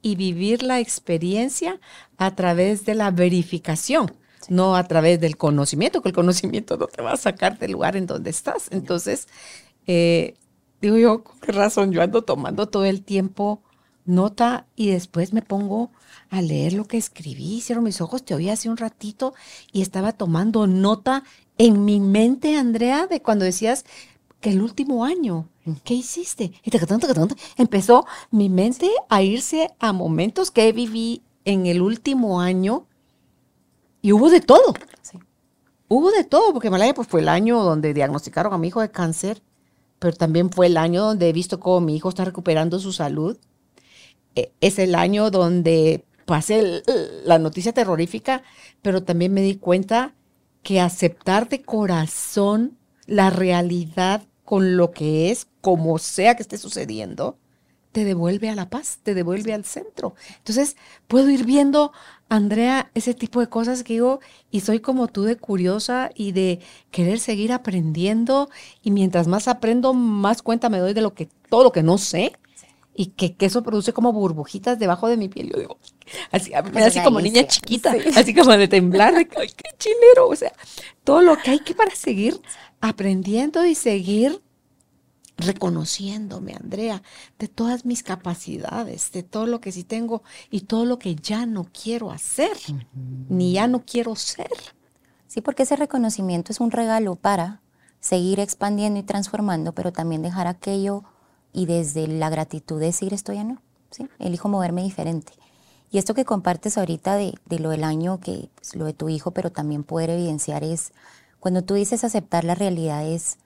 y 0.00 0.14
vivir 0.14 0.62
la 0.62 0.78
experiencia 0.78 1.80
a 2.18 2.36
través 2.36 2.84
de 2.84 2.94
la 2.94 3.10
verificación, 3.10 4.12
no 4.50 4.76
a 4.76 4.84
través 4.84 5.20
del 5.20 5.36
conocimiento, 5.36 6.02
que 6.02 6.08
el 6.08 6.14
conocimiento 6.14 6.76
no 6.76 6.86
te 6.86 7.02
va 7.02 7.12
a 7.12 7.16
sacar 7.16 7.58
del 7.58 7.72
lugar 7.72 7.96
en 7.96 8.06
donde 8.06 8.30
estás. 8.30 8.68
Entonces, 8.70 9.28
eh, 9.86 10.34
digo 10.80 10.96
yo, 10.96 11.24
con 11.24 11.38
qué 11.40 11.52
razón 11.52 11.92
yo 11.92 12.02
ando 12.02 12.22
tomando 12.22 12.68
todo 12.68 12.84
el 12.84 13.02
tiempo 13.02 13.62
nota 14.04 14.66
y 14.76 14.90
después 14.90 15.32
me 15.32 15.42
pongo 15.42 15.90
a 16.30 16.42
leer 16.42 16.72
lo 16.72 16.84
que 16.84 16.98
escribí, 16.98 17.54
hicieron 17.56 17.84
mis 17.84 18.00
ojos, 18.00 18.24
te 18.24 18.34
oí 18.34 18.50
hace 18.50 18.68
un 18.68 18.76
ratito 18.76 19.34
y 19.72 19.82
estaba 19.82 20.12
tomando 20.12 20.66
nota 20.66 21.24
en 21.58 21.84
mi 21.84 22.00
mente, 22.00 22.56
Andrea, 22.56 23.06
de 23.06 23.22
cuando 23.22 23.44
decías 23.44 23.84
que 24.40 24.50
el 24.50 24.60
último 24.60 25.04
año, 25.04 25.48
¿qué 25.84 25.94
hiciste? 25.94 26.52
Y 26.62 26.70
empezó 27.56 28.06
mi 28.30 28.48
mente 28.50 28.90
a 29.08 29.22
irse 29.22 29.70
a 29.78 29.92
momentos 29.92 30.50
que 30.50 30.70
viví 30.72 31.22
en 31.44 31.66
el 31.66 31.80
último 31.80 32.40
año 32.40 32.86
y 34.04 34.12
hubo 34.12 34.28
de 34.28 34.42
todo. 34.42 34.74
Hubo 35.88 36.10
de 36.10 36.24
todo, 36.24 36.52
porque 36.52 36.68
Malaya 36.68 36.92
pues, 36.92 37.08
fue 37.08 37.22
el 37.22 37.28
año 37.28 37.62
donde 37.62 37.94
diagnosticaron 37.94 38.52
a 38.52 38.58
mi 38.58 38.68
hijo 38.68 38.82
de 38.82 38.90
cáncer, 38.90 39.42
pero 39.98 40.14
también 40.14 40.50
fue 40.50 40.66
el 40.66 40.76
año 40.76 41.02
donde 41.02 41.30
he 41.30 41.32
visto 41.32 41.58
cómo 41.58 41.80
mi 41.80 41.96
hijo 41.96 42.10
está 42.10 42.22
recuperando 42.26 42.78
su 42.78 42.92
salud. 42.92 43.38
E, 44.34 44.52
es 44.60 44.78
el 44.78 44.94
año 44.94 45.30
donde 45.30 46.04
pasé 46.26 46.82
la 47.24 47.38
noticia 47.38 47.72
terrorífica, 47.72 48.42
pero 48.82 49.02
también 49.02 49.32
me 49.32 49.40
di 49.40 49.56
cuenta 49.56 50.14
que 50.62 50.82
aceptar 50.82 51.48
de 51.48 51.62
corazón 51.62 52.76
la 53.06 53.30
realidad 53.30 54.24
con 54.44 54.76
lo 54.76 54.90
que 54.90 55.30
es, 55.30 55.46
como 55.62 55.96
sea 55.96 56.36
que 56.36 56.42
esté 56.42 56.58
sucediendo, 56.58 57.38
te 57.94 58.04
devuelve 58.04 58.50
a 58.50 58.56
la 58.56 58.68
paz, 58.68 58.98
te 59.04 59.14
devuelve 59.14 59.54
al 59.54 59.64
centro. 59.64 60.16
Entonces, 60.38 60.76
puedo 61.06 61.30
ir 61.30 61.44
viendo, 61.44 61.92
Andrea, 62.28 62.90
ese 62.94 63.14
tipo 63.14 63.38
de 63.38 63.48
cosas 63.48 63.84
que 63.84 63.92
digo, 63.92 64.18
y 64.50 64.62
soy 64.62 64.80
como 64.80 65.06
tú 65.06 65.22
de 65.22 65.36
curiosa 65.36 66.10
y 66.12 66.32
de 66.32 66.58
querer 66.90 67.20
seguir 67.20 67.52
aprendiendo, 67.52 68.50
y 68.82 68.90
mientras 68.90 69.28
más 69.28 69.46
aprendo, 69.46 69.94
más 69.94 70.42
cuenta 70.42 70.68
me 70.68 70.80
doy 70.80 70.92
de 70.92 71.02
lo 71.02 71.14
que, 71.14 71.28
todo 71.48 71.62
lo 71.62 71.70
que 71.70 71.84
no 71.84 71.96
sé 71.96 72.32
y 72.96 73.06
que, 73.06 73.36
eso 73.38 73.62
produce 73.62 73.92
como 73.92 74.12
burbujitas 74.12 74.76
debajo 74.76 75.06
de 75.06 75.16
mi 75.16 75.28
piel. 75.28 75.52
Yo 75.52 75.60
digo, 75.60 75.78
así, 76.32 76.52
así 76.52 77.00
como 77.00 77.20
niña 77.20 77.46
chiquita, 77.46 77.94
así 78.16 78.34
como 78.34 78.56
de 78.56 78.66
temblar, 78.66 79.14
de 79.14 79.28
ay, 79.36 79.52
qué 79.56 79.70
chilero. 79.78 80.28
O 80.28 80.34
sea, 80.34 80.52
todo 81.04 81.22
lo 81.22 81.36
que 81.36 81.52
hay 81.52 81.60
que 81.60 81.76
para 81.76 81.94
seguir 81.94 82.40
aprendiendo 82.80 83.64
y 83.64 83.76
seguir 83.76 84.42
reconociéndome, 85.36 86.54
Andrea, 86.54 87.02
de 87.38 87.48
todas 87.48 87.84
mis 87.84 88.02
capacidades, 88.02 89.10
de 89.12 89.22
todo 89.22 89.46
lo 89.46 89.60
que 89.60 89.72
sí 89.72 89.84
tengo 89.84 90.22
y 90.50 90.62
todo 90.62 90.84
lo 90.84 90.98
que 90.98 91.16
ya 91.16 91.46
no 91.46 91.64
quiero 91.64 92.10
hacer, 92.10 92.56
ni 93.28 93.54
ya 93.54 93.66
no 93.66 93.84
quiero 93.84 94.14
ser. 94.16 94.50
Sí, 95.26 95.40
porque 95.40 95.64
ese 95.64 95.76
reconocimiento 95.76 96.52
es 96.52 96.60
un 96.60 96.70
regalo 96.70 97.16
para 97.16 97.60
seguir 98.00 98.38
expandiendo 98.38 99.00
y 99.00 99.02
transformando, 99.02 99.72
pero 99.72 99.92
también 99.92 100.22
dejar 100.22 100.46
aquello 100.46 101.04
y 101.52 101.66
desde 101.66 102.06
la 102.06 102.30
gratitud 102.30 102.78
decir 102.78 103.14
esto 103.14 103.32
ya 103.32 103.44
no, 103.44 103.62
¿sí? 103.90 104.08
elijo 104.18 104.48
moverme 104.48 104.82
diferente. 104.82 105.32
Y 105.90 105.98
esto 105.98 106.14
que 106.14 106.24
compartes 106.24 106.76
ahorita 106.76 107.14
de, 107.16 107.34
lo 107.58 107.70
del 107.70 107.84
año, 107.84 108.18
que 108.18 108.50
pues, 108.56 108.74
lo 108.74 108.84
de 108.84 108.94
tu 108.94 109.08
hijo, 109.08 109.30
pero 109.30 109.50
también 109.52 109.84
poder 109.84 110.10
evidenciar 110.10 110.64
es, 110.64 110.92
cuando 111.38 111.62
tú 111.62 111.74
dices 111.74 112.04
aceptar 112.04 112.44
la 112.44 112.54
realidad 112.54 113.06
es, 113.06 113.38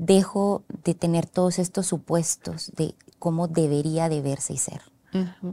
dejo 0.00 0.64
de 0.82 0.94
tener 0.94 1.26
todos 1.26 1.58
estos 1.58 1.86
supuestos 1.86 2.72
de 2.74 2.94
cómo 3.18 3.48
debería 3.48 4.08
de 4.08 4.22
verse 4.22 4.54
y 4.54 4.56
ser. 4.56 4.80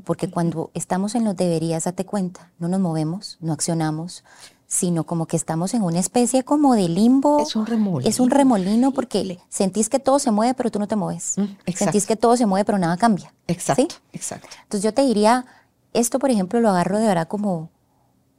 Porque 0.06 0.30
cuando 0.30 0.70
estamos 0.76 1.16
en 1.16 1.26
los 1.26 1.36
deberías, 1.36 1.86
date 1.86 2.06
cuenta, 2.06 2.52
no 2.60 2.68
nos 2.68 2.80
movemos, 2.80 3.38
no 3.42 3.54
accionamos, 3.54 4.24
sino 4.68 5.04
como 5.04 5.26
que 5.26 5.36
estamos 5.36 5.74
en 5.74 5.82
una 5.82 6.00
especie 6.00 6.44
como 6.44 6.76
de 6.76 6.88
limbo. 6.88 7.40
Es 7.42 7.56
un 7.56 7.66
remolino. 7.66 8.08
Es 8.10 8.20
un 8.20 8.30
remolino 8.30 8.92
porque 8.92 9.40
sentís 9.50 9.90
que 9.90 10.00
todo 10.00 10.20
se 10.20 10.30
mueve, 10.30 10.54
pero 10.54 10.70
tú 10.70 10.78
no 10.78 10.88
te 10.88 10.96
mueves. 10.96 11.34
Mm, 11.38 11.72
sentís 11.74 12.06
que 12.06 12.16
todo 12.16 12.38
se 12.38 12.46
mueve, 12.46 12.66
pero 12.66 12.78
nada 12.78 12.98
cambia. 12.98 13.34
Exacto. 13.48 13.96
Exacto. 14.14 14.48
Entonces 14.64 14.84
yo 14.84 14.94
te 14.94 15.02
diría, 15.02 15.46
esto 15.94 16.20
por 16.20 16.30
ejemplo 16.30 16.62
lo 16.62 16.70
agarro 16.70 17.00
de 17.00 17.08
verdad 17.08 17.28
como, 17.28 17.72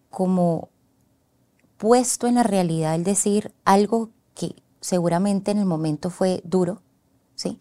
como 0.09 0.69
puesto 1.79 2.29
en 2.29 2.37
la 2.37 2.45
realidad, 2.45 2.95
el 2.95 3.03
decir 3.03 3.53
algo 3.65 4.11
seguramente 4.81 5.51
en 5.51 5.59
el 5.59 5.67
momento 5.67 6.11
fue 6.11 6.41
duro, 6.45 6.83
¿sí? 7.35 7.61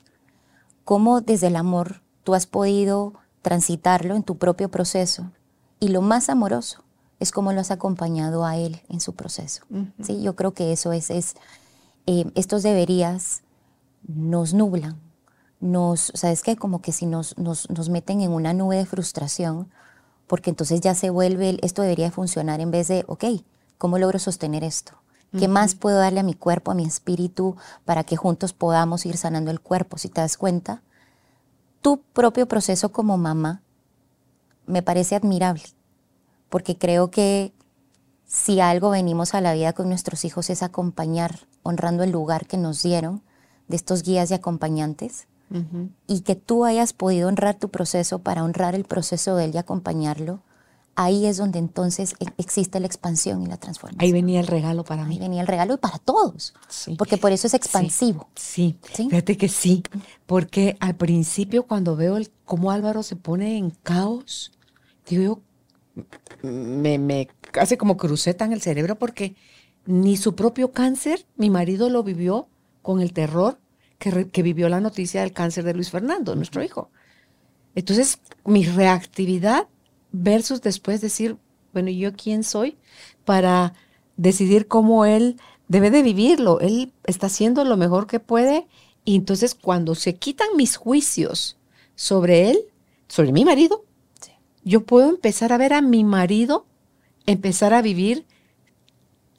Cómo 0.86 1.21
desde 1.21 1.47
el 1.47 1.56
amor 1.56 2.01
tú 2.23 2.36
has 2.36 2.45
podido 2.45 3.13
transitarlo 3.41 4.15
en 4.15 4.23
tu 4.23 4.38
propio 4.38 4.69
proceso. 4.69 5.32
Y 5.80 5.89
lo 5.89 6.01
más 6.01 6.30
amoroso 6.30 6.84
es 7.19 7.32
como 7.32 7.53
lo 7.53 7.62
has 7.62 7.71
acompañado 7.71 8.45
a 8.45 8.58
él 8.58 8.82
en 8.89 8.99
su 8.99 9.13
proceso. 9.13 9.63
¿sí? 10.01 10.21
Yo 10.21 10.36
creo 10.36 10.53
que 10.53 10.71
eso 10.71 10.91
es, 10.91 11.10
es 11.10 11.36
eh, 12.06 12.25
estos 12.36 12.63
deberías 12.63 13.43
nos 14.08 14.53
nublan, 14.53 14.99
nos, 15.60 16.12
¿sabes 16.13 16.43
qué? 16.43 16.56
Como 16.56 16.82
que 16.82 16.91
si 16.91 17.06
nos, 17.06 17.38
nos, 17.38 17.69
nos, 17.69 17.89
meten 17.89 18.21
en 18.21 18.32
una 18.32 18.53
nube 18.53 18.77
de 18.77 18.86
frustración, 18.86 19.69
porque 20.27 20.49
entonces 20.49 20.82
ya 20.82 20.93
se 20.93 21.10
vuelve, 21.10 21.58
esto 21.62 21.82
debería 21.82 22.12
funcionar 22.12 22.60
en 22.60 22.71
vez 22.71 22.88
de, 22.89 23.03
ok, 23.08 23.25
¿cómo 23.77 23.97
logro 23.97 24.19
sostener 24.19 24.63
esto? 24.63 24.93
¿Qué 25.37 25.47
más 25.47 25.75
puedo 25.75 25.97
darle 25.97 26.21
a 26.21 26.23
mi 26.23 26.33
cuerpo, 26.33 26.71
a 26.71 26.75
mi 26.75 26.85
espíritu, 26.85 27.57
para 27.85 28.03
que 28.03 28.15
juntos 28.15 28.53
podamos 28.53 29.05
ir 29.05 29.17
sanando 29.17 29.51
el 29.51 29.59
cuerpo? 29.59 29.97
Si 29.97 30.09
te 30.09 30.21
das 30.21 30.37
cuenta, 30.37 30.81
tu 31.81 32.01
propio 32.13 32.47
proceso 32.47 32.91
como 32.91 33.17
mamá 33.17 33.61
me 34.65 34.81
parece 34.81 35.15
admirable 35.15 35.63
porque 36.49 36.77
creo 36.77 37.11
que 37.11 37.53
si 38.25 38.59
algo 38.59 38.89
venimos 38.89 39.33
a 39.33 39.41
la 39.41 39.53
vida 39.53 39.73
con 39.73 39.89
nuestros 39.89 40.25
hijos 40.25 40.49
es 40.49 40.63
acompañar, 40.63 41.47
honrando 41.63 42.03
el 42.03 42.11
lugar 42.11 42.45
que 42.45 42.57
nos 42.57 42.83
dieron 42.83 43.21
de 43.67 43.75
estos 43.75 44.03
guías 44.03 44.31
y 44.31 44.33
acompañantes, 44.33 45.27
y 46.07 46.21
que 46.21 46.35
tú 46.35 46.65
hayas 46.65 46.91
podido 46.91 47.29
honrar 47.29 47.55
tu 47.55 47.69
proceso 47.69 48.19
para 48.19 48.43
honrar 48.43 48.75
el 48.75 48.83
proceso 48.83 49.37
de 49.37 49.45
él 49.45 49.51
y 49.55 49.57
acompañarlo, 49.57 50.41
ahí 50.97 51.27
es 51.27 51.38
donde 51.38 51.60
entonces 51.60 52.15
e, 52.19 52.25
existe 52.38 52.79
la 52.81 52.88
expansión 52.88 53.43
y 53.43 53.45
la 53.45 53.57
transformación. 53.57 54.03
Ahí 54.03 54.12
venía 54.12 54.41
el 54.41 54.47
regalo 54.47 54.83
para 54.83 55.05
mí. 55.05 55.15
Ahí 55.15 55.21
venía 55.21 55.41
el 55.41 55.47
regalo 55.47 55.75
y 55.75 55.77
para 55.77 55.99
todos, 55.99 56.53
porque 56.97 57.17
por 57.17 57.31
eso 57.31 57.47
es 57.47 57.53
expansivo. 57.53 58.27
Sí, 58.36 58.77
fíjate 58.81 59.38
que 59.38 59.47
sí, 59.47 59.83
porque 60.25 60.75
al 60.79 60.95
principio 60.95 61.63
cuando 61.63 61.95
veo 61.95 62.17
el, 62.17 62.31
cómo 62.43 62.71
Álvaro 62.71 63.03
se 63.03 63.15
pone 63.15 63.57
en 63.57 63.69
caos, 63.69 64.51
digo 65.07 65.41
me, 66.41 66.97
me 66.97 67.29
hace 67.60 67.77
como 67.77 67.97
cruceta 67.97 68.45
en 68.45 68.53
el 68.53 68.62
cerebro 68.62 68.97
porque 68.97 69.36
ni 69.86 70.17
su 70.17 70.36
propio 70.36 70.71
cáncer, 70.71 71.25
mi 71.38 71.49
marido 71.49 71.89
lo 71.89 72.03
vivió 72.03 72.49
con 72.81 73.01
el 73.01 73.13
terror 73.13 73.60
que, 73.99 74.29
que 74.29 74.43
vivió 74.43 74.67
la 74.67 74.81
noticia 74.81 75.21
del 75.21 75.31
cáncer 75.31 75.63
de 75.63 75.73
Luis 75.73 75.91
Fernando, 75.91 76.36
nuestro 76.36 76.63
hijo. 76.63 76.89
Entonces, 77.75 78.19
mi 78.45 78.65
reactividad 78.65 79.67
versus 80.21 80.62
después 80.62 81.01
decir, 81.01 81.38
bueno, 81.73 81.89
¿yo 81.89 82.13
quién 82.13 82.43
soy 82.43 82.77
para 83.25 83.73
decidir 84.15 84.67
cómo 84.67 85.06
él 85.06 85.39
debe 85.67 85.91
de 85.91 86.01
vivirlo? 86.01 86.60
Él 86.60 86.93
está 87.06 87.27
haciendo 87.27 87.63
lo 87.63 87.77
mejor 87.77 88.08
que 88.08 88.19
puede 88.19 88.67
y 89.06 89.15
entonces 89.15 89.56
cuando 89.56 89.95
se 89.95 90.15
quitan 90.15 90.47
mis 90.56 90.75
juicios 90.75 91.58
sobre 91.95 92.49
él, 92.49 92.60
sobre 93.08 93.32
mi 93.32 93.45
marido, 93.45 93.86
yo 94.63 94.84
puedo 94.84 95.10
empezar 95.10 95.53
a 95.53 95.58
ver 95.58 95.73
a 95.73 95.82
mi 95.82 96.03
marido 96.03 96.65
empezar 97.25 97.73
a 97.73 97.84
vivir 97.84 98.25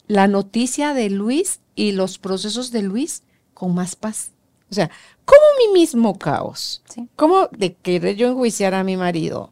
la 0.07 0.27
noticia 0.27 0.93
de 0.93 1.09
Luis 1.09 1.59
y 1.75 1.91
los 1.91 2.17
procesos 2.17 2.71
de 2.71 2.83
Luis 2.83 3.23
con 3.53 3.75
más 3.75 3.95
paz. 3.95 4.31
O 4.71 4.73
sea, 4.73 4.89
¿cómo 5.25 5.41
mi 5.59 5.79
mismo 5.79 6.17
caos? 6.17 6.81
¿Cómo 7.15 7.47
de 7.47 7.73
querer 7.73 8.15
yo 8.15 8.29
enjuiciar 8.29 8.73
a 8.73 8.83
mi 8.83 8.95
marido? 8.95 9.51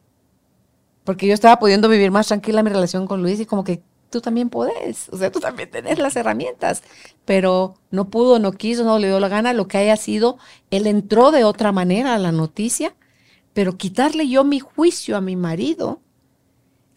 Porque 1.08 1.26
yo 1.26 1.34
estaba 1.34 1.58
pudiendo 1.58 1.88
vivir 1.88 2.12
más 2.12 2.28
tranquila 2.28 2.63
mi 2.63 2.70
relación 2.70 3.08
con 3.08 3.22
Luis 3.22 3.39
y 3.39 3.46
como 3.46 3.63
que 3.63 3.82
tú 4.10 4.20
también 4.20 4.50
podés, 4.50 5.08
o 5.08 5.15
sea, 5.15 5.32
tú 5.32 5.39
también 5.39 5.72
tenés 5.72 6.00
las 6.00 6.17
herramientas, 6.17 6.84
pero 7.24 7.76
no 7.91 8.10
pudo, 8.10 8.39
no 8.39 8.52
quiso, 8.52 8.84
no 8.84 9.00
le 9.00 9.08
dio 9.08 9.22
la 9.22 9.30
gana, 9.30 9.54
lo 9.54 9.70
que 9.70 9.78
haya 9.78 9.96
sido, 9.96 10.38
él 10.70 10.86
entró 10.86 11.32
de 11.32 11.46
otra 11.46 11.72
manera 11.72 12.13
a 12.13 12.17
la 12.17 12.34
noticia, 12.34 12.93
pero 13.54 13.78
quitarle 13.78 14.28
yo 14.28 14.43
mi 14.43 14.60
juicio 14.60 15.15
a 15.15 15.22
mi 15.22 15.38
marido 15.38 16.02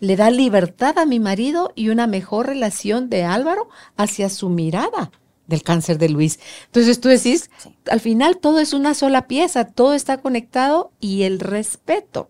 le 0.01 0.17
da 0.17 0.33
libertad 0.33 0.99
a 0.99 1.07
mi 1.07 1.21
marido 1.21 1.71
y 1.77 1.91
una 1.91 2.09
mejor 2.09 2.47
relación 2.47 3.11
de 3.11 3.23
Álvaro 3.23 3.69
hacia 3.97 4.29
su 4.29 4.49
mirada 4.49 5.13
del 5.47 5.63
cáncer 5.63 5.99
de 5.99 6.09
Luis. 6.09 6.41
Entonces 6.67 6.99
tú 6.99 7.09
decís, 7.09 7.49
al 7.89 8.01
final 8.01 8.39
todo 8.39 8.59
es 8.59 8.73
una 8.73 8.95
sola 8.95 9.29
pieza, 9.29 9.67
todo 9.67 9.95
está 9.95 10.19
conectado 10.19 10.91
y 10.99 11.23
el 11.23 11.39
respeto, 11.39 12.29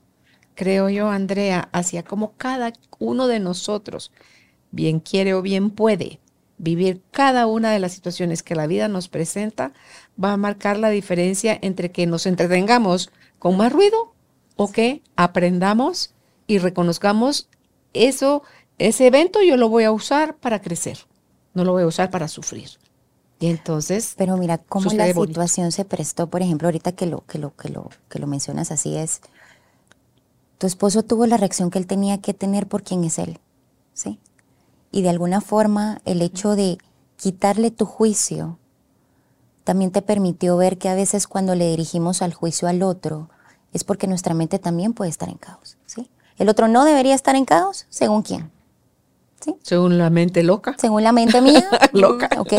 creo 0.60 0.90
yo, 0.90 1.08
Andrea, 1.08 1.70
hacia 1.72 2.02
cómo 2.02 2.34
cada 2.36 2.74
uno 2.98 3.28
de 3.28 3.40
nosotros 3.40 4.12
bien 4.70 5.00
quiere 5.00 5.32
o 5.32 5.40
bien 5.40 5.70
puede 5.70 6.20
vivir 6.58 7.00
cada 7.12 7.46
una 7.46 7.70
de 7.70 7.78
las 7.78 7.92
situaciones 7.92 8.42
que 8.42 8.54
la 8.54 8.66
vida 8.66 8.86
nos 8.86 9.08
presenta, 9.08 9.72
va 10.22 10.34
a 10.34 10.36
marcar 10.36 10.76
la 10.76 10.90
diferencia 10.90 11.58
entre 11.62 11.90
que 11.90 12.06
nos 12.06 12.26
entretengamos 12.26 13.10
con 13.38 13.56
más 13.56 13.72
ruido 13.72 14.12
o 14.56 14.70
que 14.70 15.00
aprendamos 15.16 16.12
y 16.46 16.58
reconozcamos 16.58 17.48
eso, 17.94 18.42
ese 18.76 19.06
evento 19.06 19.40
yo 19.42 19.56
lo 19.56 19.70
voy 19.70 19.84
a 19.84 19.92
usar 19.92 20.36
para 20.36 20.60
crecer, 20.60 20.98
no 21.54 21.64
lo 21.64 21.72
voy 21.72 21.84
a 21.84 21.86
usar 21.86 22.10
para 22.10 22.28
sufrir. 22.28 22.68
Y 23.38 23.46
entonces. 23.46 24.14
Pero 24.18 24.36
mira 24.36 24.58
cómo 24.58 24.92
la 24.92 25.10
situación 25.10 25.72
se 25.72 25.86
prestó, 25.86 26.26
por 26.26 26.42
ejemplo, 26.42 26.68
ahorita 26.68 26.92
que 26.92 27.06
lo, 27.06 27.24
que 27.24 27.38
lo, 27.38 27.56
que 27.56 27.70
lo, 27.70 27.88
que 28.10 28.18
lo 28.18 28.26
mencionas 28.26 28.70
así 28.70 28.94
es. 28.94 29.22
Tu 30.60 30.68
esposo 30.68 31.02
tuvo 31.02 31.26
la 31.26 31.38
reacción 31.38 31.70
que 31.70 31.80
él 31.80 31.88
tenía 31.88 32.20
que 32.20 32.34
tener 32.34 32.68
por 32.68 32.84
quien 32.84 33.02
es 33.02 33.18
él. 33.18 33.40
¿Sí? 33.92 34.20
y 34.92 35.02
de 35.02 35.10
alguna 35.10 35.40
forma 35.40 36.00
el 36.04 36.22
hecho 36.22 36.56
de 36.56 36.78
quitarle 37.16 37.70
tu 37.70 37.86
juicio 37.86 38.58
también 39.64 39.92
te 39.92 40.02
permitió 40.02 40.56
ver 40.56 40.78
que 40.78 40.88
a 40.88 40.94
veces 40.94 41.26
cuando 41.26 41.54
le 41.54 41.68
dirigimos 41.68 42.22
al 42.22 42.34
juicio 42.34 42.66
al 42.66 42.82
otro 42.82 43.28
es 43.72 43.84
porque 43.84 44.06
nuestra 44.06 44.34
mente 44.34 44.58
también 44.58 44.94
puede 44.94 45.10
estar 45.10 45.28
en 45.28 45.36
caos. 45.36 45.76
¿sí? 45.86 46.10
El 46.38 46.48
otro 46.48 46.66
no 46.66 46.84
debería 46.84 47.14
estar 47.14 47.36
en 47.36 47.44
caos, 47.44 47.86
según 47.88 48.22
quién. 48.22 48.50
¿Sí? 49.40 49.57
Según 49.62 49.98
la 49.98 50.11
mente 50.11 50.42
loca. 50.42 50.76
Según 50.79 51.03
la 51.03 51.12
mente 51.12 51.40
mía. 51.40 51.66
loca. 51.92 52.29
¿Ok? 52.38 52.53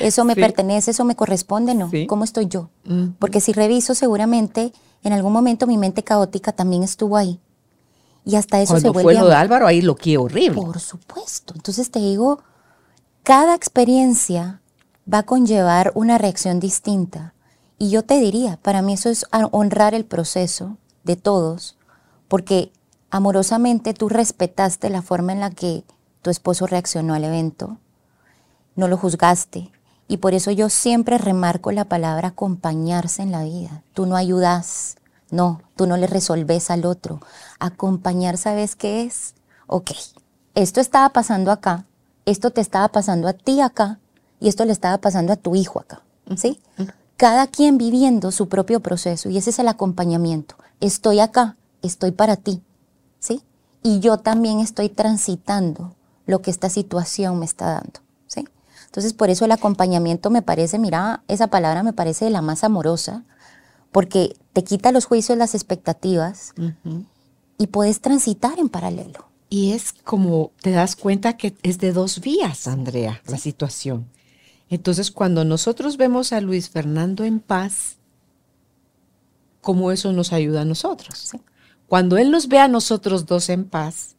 Eso 0.00 0.24
me 0.24 0.34
pertenece, 0.34 0.92
eso 0.92 1.04
me 1.04 1.14
corresponde, 1.14 1.74
no. 1.74 1.90
¿Cómo 2.08 2.24
estoy 2.24 2.46
yo? 2.46 2.70
Porque 3.18 3.40
si 3.40 3.52
reviso, 3.52 3.94
seguramente 3.94 4.72
en 5.02 5.12
algún 5.12 5.32
momento 5.32 5.66
mi 5.66 5.78
mente 5.78 6.02
caótica 6.02 6.52
también 6.52 6.82
estuvo 6.82 7.16
ahí. 7.16 7.40
Y 8.24 8.36
hasta 8.36 8.60
eso 8.60 8.78
se 8.78 8.88
vuelve. 8.88 9.02
fue 9.02 9.14
lo 9.14 9.28
de 9.28 9.34
Álvaro, 9.34 9.66
ahí 9.66 9.82
lo 9.82 9.96
que 9.96 10.16
horrible. 10.16 10.62
Por 10.62 10.78
supuesto. 10.78 11.54
Entonces 11.56 11.90
te 11.90 11.98
digo, 11.98 12.40
cada 13.24 13.54
experiencia 13.54 14.60
va 15.12 15.18
a 15.18 15.22
conllevar 15.24 15.92
una 15.94 16.18
reacción 16.18 16.60
distinta. 16.60 17.34
Y 17.78 17.90
yo 17.90 18.04
te 18.04 18.20
diría, 18.20 18.58
para 18.62 18.80
mí 18.80 18.92
eso 18.92 19.10
es 19.10 19.26
honrar 19.50 19.94
el 19.94 20.04
proceso 20.04 20.76
de 21.02 21.16
todos, 21.16 21.76
porque 22.28 22.70
amorosamente 23.10 23.92
tú 23.92 24.08
respetaste 24.08 24.88
la 24.88 25.02
forma 25.02 25.32
en 25.32 25.40
la 25.40 25.50
que 25.50 25.84
tu 26.22 26.30
esposo 26.30 26.66
reaccionó 26.66 27.14
al 27.14 27.24
evento, 27.24 27.78
no 28.76 28.88
lo 28.88 28.96
juzgaste. 28.96 29.70
Y 30.08 30.18
por 30.18 30.34
eso 30.34 30.50
yo 30.50 30.68
siempre 30.68 31.18
remarco 31.18 31.72
la 31.72 31.84
palabra 31.84 32.28
acompañarse 32.28 33.22
en 33.22 33.32
la 33.32 33.44
vida. 33.44 33.82
Tú 33.92 34.06
no 34.06 34.16
ayudas, 34.16 34.96
no, 35.30 35.62
tú 35.76 35.86
no 35.86 35.96
le 35.96 36.06
resolves 36.06 36.70
al 36.70 36.84
otro. 36.84 37.20
Acompañar, 37.58 38.36
¿sabes 38.36 38.76
qué 38.76 39.02
es? 39.04 39.34
Ok, 39.66 39.92
esto 40.54 40.80
estaba 40.80 41.08
pasando 41.10 41.50
acá, 41.50 41.86
esto 42.26 42.50
te 42.50 42.60
estaba 42.60 42.88
pasando 42.88 43.26
a 43.26 43.32
ti 43.32 43.60
acá 43.60 43.98
y 44.38 44.48
esto 44.48 44.64
le 44.64 44.72
estaba 44.72 44.98
pasando 44.98 45.32
a 45.32 45.36
tu 45.36 45.54
hijo 45.54 45.80
acá, 45.80 46.02
¿sí? 46.36 46.60
Cada 47.16 47.46
quien 47.46 47.78
viviendo 47.78 48.32
su 48.32 48.48
propio 48.48 48.80
proceso 48.80 49.30
y 49.30 49.38
ese 49.38 49.50
es 49.50 49.58
el 49.58 49.68
acompañamiento. 49.68 50.56
Estoy 50.80 51.20
acá, 51.20 51.56
estoy 51.80 52.10
para 52.10 52.36
ti, 52.36 52.62
¿sí? 53.18 53.42
Y 53.82 54.00
yo 54.00 54.18
también 54.18 54.60
estoy 54.60 54.88
transitando 54.88 55.94
lo 56.26 56.42
que 56.42 56.50
esta 56.50 56.68
situación 56.68 57.38
me 57.38 57.44
está 57.44 57.66
dando, 57.66 58.00
¿sí? 58.26 58.44
Entonces, 58.86 59.12
por 59.12 59.30
eso 59.30 59.44
el 59.44 59.52
acompañamiento 59.52 60.30
me 60.30 60.42
parece, 60.42 60.78
mira, 60.78 61.22
esa 61.28 61.48
palabra 61.48 61.82
me 61.82 61.92
parece 61.92 62.26
de 62.26 62.30
la 62.30 62.42
más 62.42 62.64
amorosa, 62.64 63.24
porque 63.90 64.36
te 64.52 64.64
quita 64.64 64.92
los 64.92 65.04
juicios, 65.04 65.38
las 65.38 65.54
expectativas 65.54 66.54
y 67.58 67.66
puedes 67.68 68.00
transitar 68.00 68.58
en 68.58 68.68
paralelo. 68.68 69.28
Y 69.50 69.72
es 69.72 69.92
como 69.92 70.50
te 70.62 70.70
das 70.70 70.96
cuenta 70.96 71.36
que 71.36 71.54
es 71.62 71.78
de 71.78 71.92
dos 71.92 72.20
vías, 72.20 72.66
Andrea, 72.66 73.20
la 73.26 73.36
situación. 73.36 74.08
Entonces, 74.70 75.10
cuando 75.10 75.44
nosotros 75.44 75.98
vemos 75.98 76.32
a 76.32 76.40
Luis 76.40 76.70
Fernando 76.70 77.24
en 77.24 77.38
paz, 77.40 77.96
¿cómo 79.60 79.92
eso 79.92 80.12
nos 80.14 80.32
ayuda 80.32 80.62
a 80.62 80.64
nosotros? 80.64 81.32
Cuando 81.86 82.16
él 82.16 82.30
nos 82.30 82.48
ve 82.48 82.58
a 82.58 82.68
nosotros 82.68 83.26
dos 83.26 83.50
en 83.50 83.66
paz, 83.66 84.16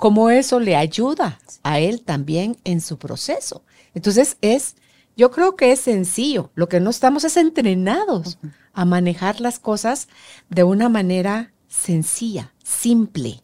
¿cómo 0.00 0.30
eso 0.30 0.58
le 0.58 0.74
ayuda 0.76 1.38
a 1.62 1.78
él 1.78 2.02
también 2.02 2.56
en 2.64 2.80
su 2.80 2.98
proceso? 2.98 3.62
Entonces, 3.94 4.38
es, 4.40 4.76
yo 5.16 5.30
creo 5.30 5.56
que 5.56 5.72
es 5.72 5.80
sencillo. 5.80 6.50
Lo 6.54 6.68
que 6.68 6.80
no 6.80 6.90
estamos 6.90 7.22
es 7.24 7.36
entrenados 7.36 8.38
a 8.72 8.84
manejar 8.86 9.40
las 9.40 9.58
cosas 9.58 10.08
de 10.48 10.64
una 10.64 10.88
manera 10.88 11.52
sencilla, 11.68 12.54
simple. 12.64 13.42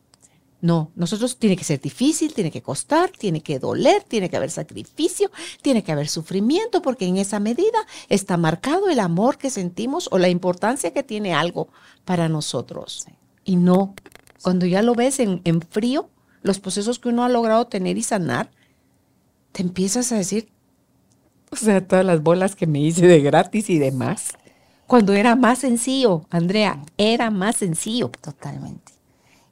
No, 0.62 0.90
nosotros 0.96 1.36
tiene 1.36 1.56
que 1.58 1.64
ser 1.64 1.78
difícil, 1.78 2.32
tiene 2.32 2.50
que 2.50 2.62
costar, 2.62 3.10
tiene 3.10 3.42
que 3.42 3.58
doler, 3.58 4.02
tiene 4.02 4.30
que 4.30 4.38
haber 4.38 4.50
sacrificio, 4.50 5.30
tiene 5.60 5.84
que 5.84 5.92
haber 5.92 6.08
sufrimiento, 6.08 6.80
porque 6.80 7.06
en 7.06 7.18
esa 7.18 7.38
medida 7.38 7.86
está 8.08 8.38
marcado 8.38 8.88
el 8.88 8.98
amor 8.98 9.36
que 9.36 9.50
sentimos 9.50 10.08
o 10.10 10.16
la 10.16 10.30
importancia 10.30 10.94
que 10.94 11.02
tiene 11.02 11.34
algo 11.34 11.68
para 12.06 12.30
nosotros. 12.30 13.04
Y 13.44 13.56
no, 13.56 13.94
cuando 14.42 14.64
ya 14.64 14.80
lo 14.80 14.94
ves 14.94 15.20
en, 15.20 15.42
en 15.44 15.60
frío, 15.60 16.08
los 16.46 16.60
procesos 16.60 16.98
que 16.98 17.08
uno 17.08 17.24
ha 17.24 17.28
logrado 17.28 17.66
tener 17.66 17.98
y 17.98 18.02
sanar, 18.02 18.50
te 19.52 19.62
empiezas 19.62 20.12
a 20.12 20.16
decir, 20.16 20.48
o 21.50 21.56
sea, 21.56 21.86
todas 21.86 22.04
las 22.04 22.22
bolas 22.22 22.56
que 22.56 22.66
me 22.66 22.80
hice 22.80 23.06
de 23.06 23.20
gratis 23.20 23.70
y 23.70 23.78
demás 23.78 24.34
cuando 24.86 25.14
era 25.14 25.34
más 25.34 25.58
sencillo, 25.58 26.26
Andrea, 26.30 26.80
era 26.96 27.30
más 27.30 27.56
sencillo. 27.56 28.10
Totalmente. 28.20 28.92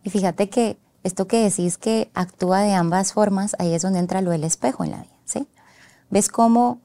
Y 0.04 0.10
fíjate 0.10 0.48
que 0.48 0.78
esto 1.02 1.26
que 1.26 1.42
decís 1.42 1.76
que 1.76 2.10
actúa 2.14 2.60
de 2.60 2.72
ambas 2.72 3.12
formas, 3.12 3.56
ahí 3.58 3.74
es 3.74 3.82
donde 3.82 3.98
entra 3.98 4.20
lo 4.20 4.30
del 4.30 4.44
espejo 4.44 4.84
en 4.84 4.92
la 4.92 4.98
vida, 4.98 5.16
¿sí? 5.24 5.48
¿Ves 6.10 6.28
cómo 6.28 6.80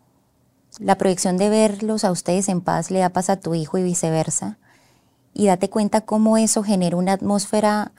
la 0.79 0.97
proyección 0.97 1.37
de 1.37 1.49
verlos 1.49 2.03
a 2.03 2.11
ustedes 2.11 2.49
en 2.49 2.61
paz 2.61 2.89
le 2.89 2.99
da 2.99 3.09
paz 3.09 3.29
a 3.29 3.39
tu 3.39 3.53
hijo 3.53 3.77
y 3.77 3.83
viceversa? 3.83 4.57
Y 5.33 5.45
date 5.45 5.69
cuenta 5.69 6.01
cómo 6.01 6.37
eso 6.37 6.63
genera 6.63 6.97
una 6.97 7.13
atmósfera 7.13 7.91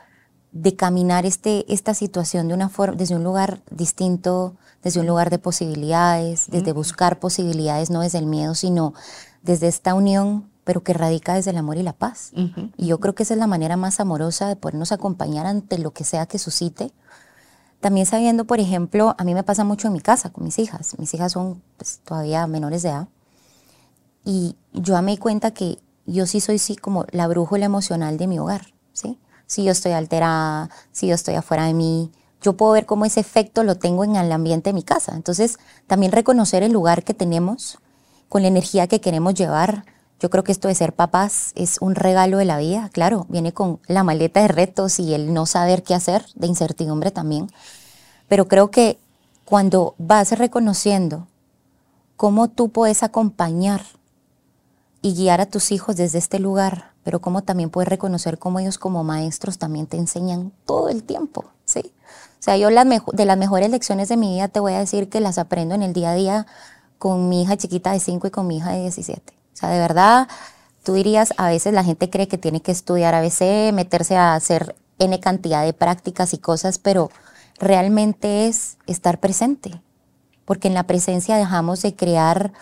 de 0.53 0.75
caminar 0.75 1.27
este, 1.27 1.73
esta 1.73 1.95
situación 1.95 2.49
de 2.49 2.55
una 2.55 2.69
forma, 2.69 2.97
desde 2.97 3.15
un 3.15 3.25
lugar 3.25 3.61
distinto, 3.71 4.57
desde 4.83 5.01
un 5.01 5.07
lugar 5.07 5.31
de 5.31 5.39
posibilidades, 5.39 6.47
desde 6.51 6.73
buscar 6.73 7.19
posibilidades, 7.19 7.91
no 7.91 8.01
desde 8.01 8.19
el 8.19 8.27
miedo, 8.27 8.55
sino 8.55 8.95
desde 9.43 9.69
esta 9.69 9.95
unión, 9.95 10.51
pero 10.65 10.83
que 10.83 10.93
radica 10.93 11.35
desde 11.35 11.51
el 11.51 11.57
amor 11.57 11.77
y 11.77 11.83
la 11.83 11.93
paz. 11.93 12.33
Y 12.77 12.87
yo 12.87 13.01
creo 13.01 13.15
que 13.15 13.23
esa 13.23 13.35
es 13.35 13.41
la 13.41 13.47
manera 13.47 13.77
más 13.77 14.01
amorosa 14.01 14.49
de 14.49 14.57
podernos 14.57 14.93
acompañar 14.93 15.47
ante 15.47 15.79
lo 15.79 15.93
que 15.93 16.05
sea 16.05 16.27
que 16.27 16.39
suscite. 16.39 16.93
También 17.81 18.07
sabiendo, 18.07 18.45
por 18.45 18.61
ejemplo, 18.61 19.15
a 19.19 19.25
mí 19.25 19.35
me 19.35 19.43
pasa 19.43 19.65
mucho 19.65 19.89
en 19.89 19.95
mi 19.95 20.01
casa 20.01 20.31
con 20.31 20.45
mis 20.45 20.59
hijas. 20.59 20.99
Mis 20.99 21.15
hijas 21.15 21.33
son 21.33 21.63
pues, 21.77 22.01
todavía 22.05 22.47
menores 22.47 22.83
de 22.83 22.91
edad. 22.91 23.09
Y 24.25 24.57
yo 24.73 25.01
me 25.03 25.13
di 25.13 25.17
cuenta 25.17 25.53
que 25.53 25.79
yo 26.07 26.27
sí 26.27 26.41
soy 26.41 26.59
sí 26.59 26.77
como 26.77 27.07
la 27.11 27.27
brújula 27.27 27.65
emocional 27.65 28.19
de 28.19 28.27
mi 28.27 28.39
hogar, 28.39 28.75
¿sí? 28.93 29.19
Si 29.51 29.65
yo 29.65 29.73
estoy 29.73 29.91
alterada, 29.91 30.71
si 30.93 31.09
yo 31.09 31.17
estoy 31.17 31.35
afuera 31.35 31.65
de 31.65 31.75
mí, 31.75 32.13
yo 32.41 32.57
puedo 32.57 32.71
ver 32.71 32.87
cómo 32.87 33.05
ese 33.05 33.19
efecto 33.19 33.65
lo 33.65 33.75
tengo 33.75 34.05
en 34.05 34.15
el 34.15 34.31
ambiente 34.31 34.71
de 34.71 34.75
mi 34.75 34.85
casa. 34.85 35.17
Entonces, 35.17 35.59
también 35.89 36.13
reconocer 36.13 36.63
el 36.63 36.71
lugar 36.71 37.03
que 37.03 37.15
tenemos 37.15 37.81
con 38.29 38.43
la 38.43 38.49
energía 38.49 38.87
que 38.87 39.01
queremos 39.01 39.35
llevar. 39.35 39.87
Yo 40.21 40.31
creo 40.31 40.45
que 40.45 40.53
esto 40.53 40.69
de 40.69 40.77
ser 40.77 40.93
papás 40.93 41.51
es 41.57 41.79
un 41.81 41.97
regalo 41.97 42.39
de 42.39 42.45
la 42.45 42.59
vida, 42.59 42.91
claro, 42.93 43.27
viene 43.29 43.53
con 43.53 43.81
la 43.89 44.05
maleta 44.05 44.41
de 44.41 44.47
retos 44.47 45.01
y 45.01 45.15
el 45.15 45.35
no 45.35 45.47
saber 45.47 45.83
qué 45.83 45.97
hacer, 45.97 46.25
de 46.37 46.47
incertidumbre 46.47 47.11
también. 47.11 47.51
Pero 48.29 48.47
creo 48.47 48.71
que 48.71 49.01
cuando 49.45 49.97
vas 49.99 50.31
reconociendo 50.39 51.27
cómo 52.17 52.47
tú 52.47 52.69
puedes 52.69 53.03
acompañar 53.03 53.83
y 55.03 55.15
guiar 55.15 55.41
a 55.41 55.47
tus 55.47 55.73
hijos 55.73 55.97
desde 55.97 56.19
este 56.19 56.39
lugar, 56.39 56.93
pero 57.03 57.21
cómo 57.21 57.43
también 57.43 57.71
puedes 57.71 57.89
reconocer 57.89 58.39
cómo 58.39 58.59
ellos 58.59 58.79
como 58.79 59.05
maestros 59.05 59.59
también 59.59 59.87
te 59.87 59.97
enseñan 59.97 60.53
todo 60.67 60.89
el 60.89 61.03
tiempo, 61.03 61.47
¿sí? 61.65 61.93
O 62.39 62.43
sea, 62.43 62.57
yo 62.57 62.71
las 62.71 62.87
de 63.13 63.25
las 63.25 63.39
mejores 63.39 63.71
lecciones 63.71 64.09
de 64.09 64.17
mi 64.17 64.35
vida 64.35 64.49
te 64.49 64.61
voy 64.61 64.73
a 64.73 64.79
decir 64.79 65.09
que 65.09 65.21
las 65.21 65.39
aprendo 65.39 65.75
en 65.75 65.83
el 65.83 65.93
día 65.93 66.13
a 66.13 66.15
día 66.15 66.47
con 66.99 67.29
mi 67.29 67.43
hija 67.43 67.57
chiquita 67.57 67.93
de 67.93 68.01
5 68.01 68.27
y 68.27 68.31
con 68.31 68.47
mi 68.47 68.59
hija 68.59 68.73
de 68.73 68.83
17. 68.83 69.33
O 69.33 69.57
sea, 69.57 69.71
de 69.71 69.79
verdad, 69.79 70.29
tú 70.83 70.95
dirías, 70.95 71.35
a 71.37 71.49
veces 71.49 71.73
la 71.73 71.85
gente 71.85 72.11
cree 72.11 72.29
que 72.29 72.39
tiene 72.39 72.61
que 72.61 72.73
estudiar 72.73 73.15
ABC, 73.15 73.73
meterse 73.73 74.17
a 74.17 74.35
hacer 74.35 74.75
N 74.99 75.19
cantidad 75.21 75.65
de 75.65 75.73
prácticas 75.73 76.35
y 76.35 76.39
cosas, 76.39 76.79
pero 76.79 77.11
realmente 77.59 78.49
es 78.49 78.77
estar 78.87 79.19
presente, 79.21 79.83
porque 80.45 80.69
en 80.69 80.75
la 80.75 80.85
presencia 80.85 81.37
dejamos 81.37 81.83
de 81.83 81.95
crear 81.95 82.53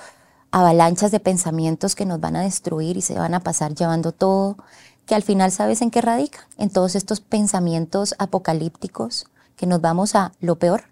avalanchas 0.50 1.10
de 1.10 1.20
pensamientos 1.20 1.94
que 1.94 2.06
nos 2.06 2.20
van 2.20 2.36
a 2.36 2.42
destruir 2.42 2.96
y 2.96 3.02
se 3.02 3.14
van 3.14 3.34
a 3.34 3.40
pasar 3.40 3.74
llevando 3.74 4.12
todo, 4.12 4.56
que 5.06 5.14
al 5.14 5.22
final 5.22 5.52
sabes 5.52 5.82
en 5.82 5.90
qué 5.90 6.00
radica, 6.00 6.46
en 6.58 6.70
todos 6.70 6.94
estos 6.94 7.20
pensamientos 7.20 8.14
apocalípticos, 8.18 9.26
que 9.56 9.66
nos 9.66 9.80
vamos 9.80 10.14
a 10.14 10.32
lo 10.40 10.56
peor, 10.56 10.84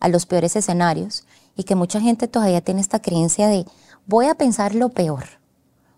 a 0.00 0.08
los 0.08 0.26
peores 0.26 0.56
escenarios, 0.56 1.24
y 1.56 1.64
que 1.64 1.74
mucha 1.74 2.00
gente 2.00 2.28
todavía 2.28 2.60
tiene 2.60 2.80
esta 2.80 3.00
creencia 3.00 3.48
de 3.48 3.66
voy 4.06 4.26
a 4.26 4.34
pensar 4.34 4.74
lo 4.74 4.90
peor, 4.90 5.24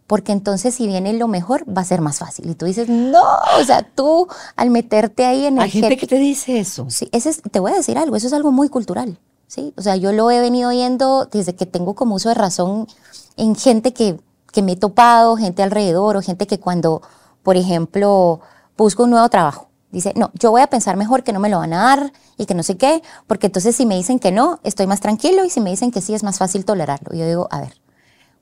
porque 0.06 0.32
entonces 0.32 0.74
si 0.74 0.86
viene 0.86 1.12
lo 1.12 1.28
mejor 1.28 1.64
va 1.68 1.82
a 1.82 1.84
ser 1.84 2.00
más 2.00 2.18
fácil. 2.18 2.50
Y 2.50 2.54
tú 2.54 2.66
dices, 2.66 2.88
no, 2.88 3.22
o 3.58 3.64
sea, 3.64 3.82
tú 3.82 4.28
al 4.56 4.70
meterte 4.70 5.24
ahí 5.24 5.46
en 5.46 5.58
el... 5.58 5.64
Hay 5.64 5.70
gente 5.70 5.96
que 5.96 6.06
te 6.06 6.18
dice 6.18 6.58
eso. 6.58 6.86
Sí, 6.90 7.08
ese 7.12 7.30
es, 7.30 7.42
te 7.42 7.60
voy 7.60 7.72
a 7.72 7.76
decir 7.76 7.98
algo, 7.98 8.16
eso 8.16 8.26
es 8.26 8.32
algo 8.32 8.52
muy 8.52 8.68
cultural. 8.68 9.18
¿Sí? 9.54 9.72
O 9.76 9.82
sea, 9.82 9.96
yo 9.96 10.12
lo 10.12 10.30
he 10.30 10.40
venido 10.40 10.70
oyendo 10.70 11.26
desde 11.26 11.54
que 11.54 11.64
tengo 11.64 11.94
como 11.94 12.16
uso 12.16 12.28
de 12.28 12.34
razón 12.34 12.88
en 13.36 13.54
gente 13.54 13.92
que, 13.92 14.18
que 14.52 14.62
me 14.62 14.72
he 14.72 14.76
topado, 14.76 15.36
gente 15.36 15.62
alrededor 15.62 16.16
o 16.16 16.22
gente 16.22 16.46
que 16.46 16.58
cuando, 16.58 17.02
por 17.42 17.56
ejemplo, 17.56 18.40
busco 18.76 19.04
un 19.04 19.10
nuevo 19.10 19.28
trabajo, 19.28 19.68
dice, 19.92 20.12
no, 20.16 20.32
yo 20.34 20.50
voy 20.50 20.62
a 20.62 20.66
pensar 20.66 20.96
mejor 20.96 21.22
que 21.22 21.32
no 21.32 21.38
me 21.38 21.48
lo 21.48 21.58
van 21.58 21.72
a 21.72 21.82
dar 21.82 22.12
y 22.36 22.46
que 22.46 22.54
no 22.54 22.64
sé 22.64 22.76
qué, 22.76 23.02
porque 23.28 23.46
entonces 23.46 23.76
si 23.76 23.86
me 23.86 23.94
dicen 23.94 24.18
que 24.18 24.32
no, 24.32 24.58
estoy 24.64 24.88
más 24.88 25.00
tranquilo 25.00 25.44
y 25.44 25.50
si 25.50 25.60
me 25.60 25.70
dicen 25.70 25.92
que 25.92 26.00
sí, 26.00 26.14
es 26.14 26.24
más 26.24 26.38
fácil 26.38 26.64
tolerarlo. 26.64 27.16
Yo 27.16 27.26
digo, 27.26 27.46
a 27.52 27.60
ver, 27.60 27.80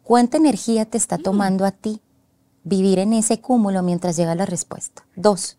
¿cuánta 0.02 0.38
energía 0.38 0.86
te 0.86 0.96
está 0.96 1.18
mm. 1.18 1.22
tomando 1.22 1.66
a 1.66 1.72
ti 1.72 2.00
vivir 2.64 2.98
en 3.00 3.12
ese 3.12 3.40
cúmulo 3.40 3.82
mientras 3.82 4.16
llega 4.16 4.34
la 4.34 4.46
respuesta? 4.46 5.04
Dos, 5.14 5.58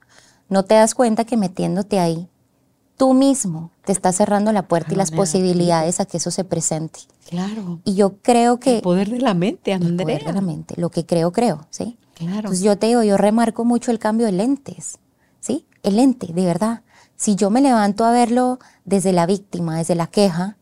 no 0.49 0.65
te 0.65 0.73
das 0.73 0.95
cuenta 0.95 1.25
que 1.25 1.37
metiéndote 1.37 1.99
ahí 1.99 2.27
tú 2.97 3.13
mismo 3.13 3.71
te 3.85 3.91
estás 3.91 4.15
cerrando 4.15 4.51
la 4.51 4.67
puerta 4.67 4.93
y 4.93 4.97
las 4.97 5.11
posibilidades 5.11 5.99
a 5.99 6.05
que 6.05 6.17
eso 6.17 6.31
se 6.31 6.43
presente. 6.43 7.01
Claro. 7.29 7.79
Y 7.83 7.95
yo 7.95 8.17
creo 8.21 8.59
que... 8.59 8.77
El 8.77 8.81
poder 8.81 9.09
de 9.09 9.19
la 9.19 9.33
mente, 9.33 9.73
Andrea. 9.73 9.91
El 9.91 9.97
poder 9.97 10.25
de 10.25 10.33
la 10.33 10.41
mente. 10.41 10.75
Lo 10.77 10.89
que 10.89 11.05
creo, 11.05 11.31
creo, 11.31 11.65
¿sí? 11.69 11.97
Claro. 12.15 12.37
Entonces 12.37 12.61
yo 12.61 12.77
te 12.77 12.87
digo, 12.87 13.03
yo 13.03 13.17
remarco 13.17 13.65
mucho 13.65 13.91
el 13.91 13.99
cambio 13.99 14.25
de 14.25 14.33
lentes, 14.33 14.99
¿sí? 15.39 15.65
El 15.81 15.95
lente, 15.97 16.27
de 16.31 16.45
verdad. 16.45 16.81
Si 17.15 17.35
yo 17.35 17.49
me 17.49 17.61
levanto 17.61 18.05
a 18.05 18.11
verlo 18.11 18.59
desde 18.85 19.13
la 19.13 19.25
víctima, 19.25 19.77
desde 19.77 19.95
la 19.95 20.07
queja, 20.07 20.57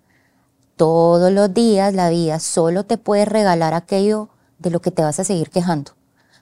todos 0.75 1.31
los 1.31 1.53
días 1.53 1.93
la 1.93 2.09
vida 2.09 2.39
solo 2.39 2.85
te 2.85 2.97
puede 2.97 3.25
regalar 3.25 3.73
aquello 3.73 4.29
de 4.59 4.71
lo 4.71 4.81
que 4.81 4.91
te 4.91 5.03
vas 5.03 5.19
a 5.19 5.23
seguir 5.23 5.49
quejando. 5.49 5.91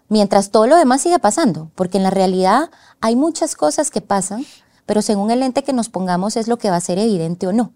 Mientras 0.08 0.50
todo 0.50 0.66
lo 0.66 0.76
demás 0.76 1.02
sigue 1.02 1.20
pasando, 1.20 1.72
porque 1.76 1.98
en 1.98 2.04
la 2.04 2.10
realidad 2.10 2.70
hay 3.00 3.16
muchas 3.16 3.56
cosas 3.56 3.92
que 3.92 4.02
pasan 4.02 4.46
pero 4.90 5.04
según 5.04 5.30
el 5.30 5.42
lente 5.42 5.64
que 5.64 5.72
nos 5.72 5.88
pongamos 5.88 6.36
es 6.36 6.48
lo 6.48 6.58
que 6.58 6.72
va 6.72 6.78
a 6.78 6.82
ser 6.82 6.98
evidente 6.98 7.46
o 7.46 7.54
no. 7.54 7.74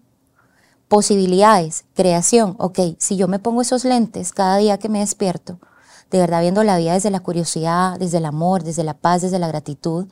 Posibilidades, 0.88 1.84
creación, 1.94 2.56
ok, 2.58 2.80
si 2.98 3.16
yo 3.16 3.28
me 3.28 3.38
pongo 3.38 3.62
esos 3.62 3.84
lentes 3.84 4.32
cada 4.32 4.56
día 4.56 4.78
que 4.78 4.88
me 4.88 4.98
despierto, 4.98 5.60
de 6.10 6.18
verdad 6.18 6.40
viendo 6.40 6.64
la 6.64 6.76
vida 6.76 6.94
desde 6.94 7.12
la 7.12 7.20
curiosidad, 7.20 8.00
desde 8.00 8.18
el 8.18 8.24
amor, 8.24 8.64
desde 8.64 8.82
la 8.82 8.94
paz, 8.94 9.22
desde 9.22 9.38
la 9.38 9.46
gratitud, 9.46 10.08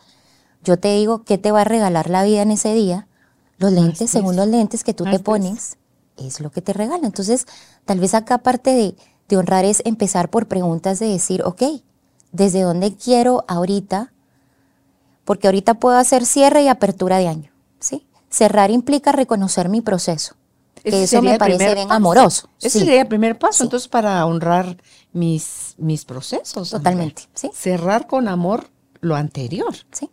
yo 0.62 0.78
te 0.78 0.94
digo, 0.94 1.24
¿qué 1.24 1.38
te 1.38 1.50
va 1.50 1.62
a 1.62 1.64
regalar 1.64 2.08
la 2.08 2.22
vida 2.22 2.42
en 2.42 2.52
ese 2.52 2.72
día? 2.72 3.08
Los 3.58 3.72
lentes, 3.72 4.08
según 4.08 4.36
los 4.36 4.46
lentes 4.46 4.84
que 4.84 4.94
tú 4.94 5.02
te 5.02 5.18
pones, 5.18 5.78
es 6.16 6.38
lo 6.38 6.52
que 6.52 6.62
te 6.62 6.72
regala. 6.72 7.04
Entonces, 7.04 7.46
tal 7.84 7.98
vez 7.98 8.14
acá 8.14 8.38
parte 8.38 8.70
de, 8.70 8.94
de 9.28 9.36
honrar 9.36 9.64
es 9.64 9.82
empezar 9.84 10.30
por 10.30 10.46
preguntas 10.46 11.00
de 11.00 11.06
decir, 11.06 11.42
ok, 11.42 11.64
¿desde 12.30 12.62
dónde 12.62 12.94
quiero 12.94 13.44
ahorita 13.48 14.12
porque 15.24 15.48
ahorita 15.48 15.74
puedo 15.74 15.96
hacer 15.96 16.26
cierre 16.26 16.62
y 16.62 16.68
apertura 16.68 17.18
de 17.18 17.28
año, 17.28 17.52
¿sí? 17.78 18.06
Cerrar 18.30 18.70
implica 18.70 19.12
reconocer 19.12 19.68
mi 19.68 19.80
proceso. 19.80 20.34
eso 20.84 21.22
me 21.22 21.38
parece 21.38 21.74
bien 21.74 21.92
amoroso. 21.92 22.48
Ese 22.60 22.80
sería 22.80 23.02
el 23.02 23.08
primer 23.08 23.38
paso, 23.38 23.62
entonces, 23.62 23.88
para 23.88 24.24
honrar 24.26 24.76
mis, 25.12 25.74
mis 25.78 26.04
procesos. 26.04 26.70
Totalmente, 26.70 27.28
¿sí? 27.34 27.50
Cerrar 27.54 28.06
con 28.06 28.28
amor 28.28 28.68
lo 29.00 29.16
anterior. 29.16 29.74
Sí. 29.92 30.10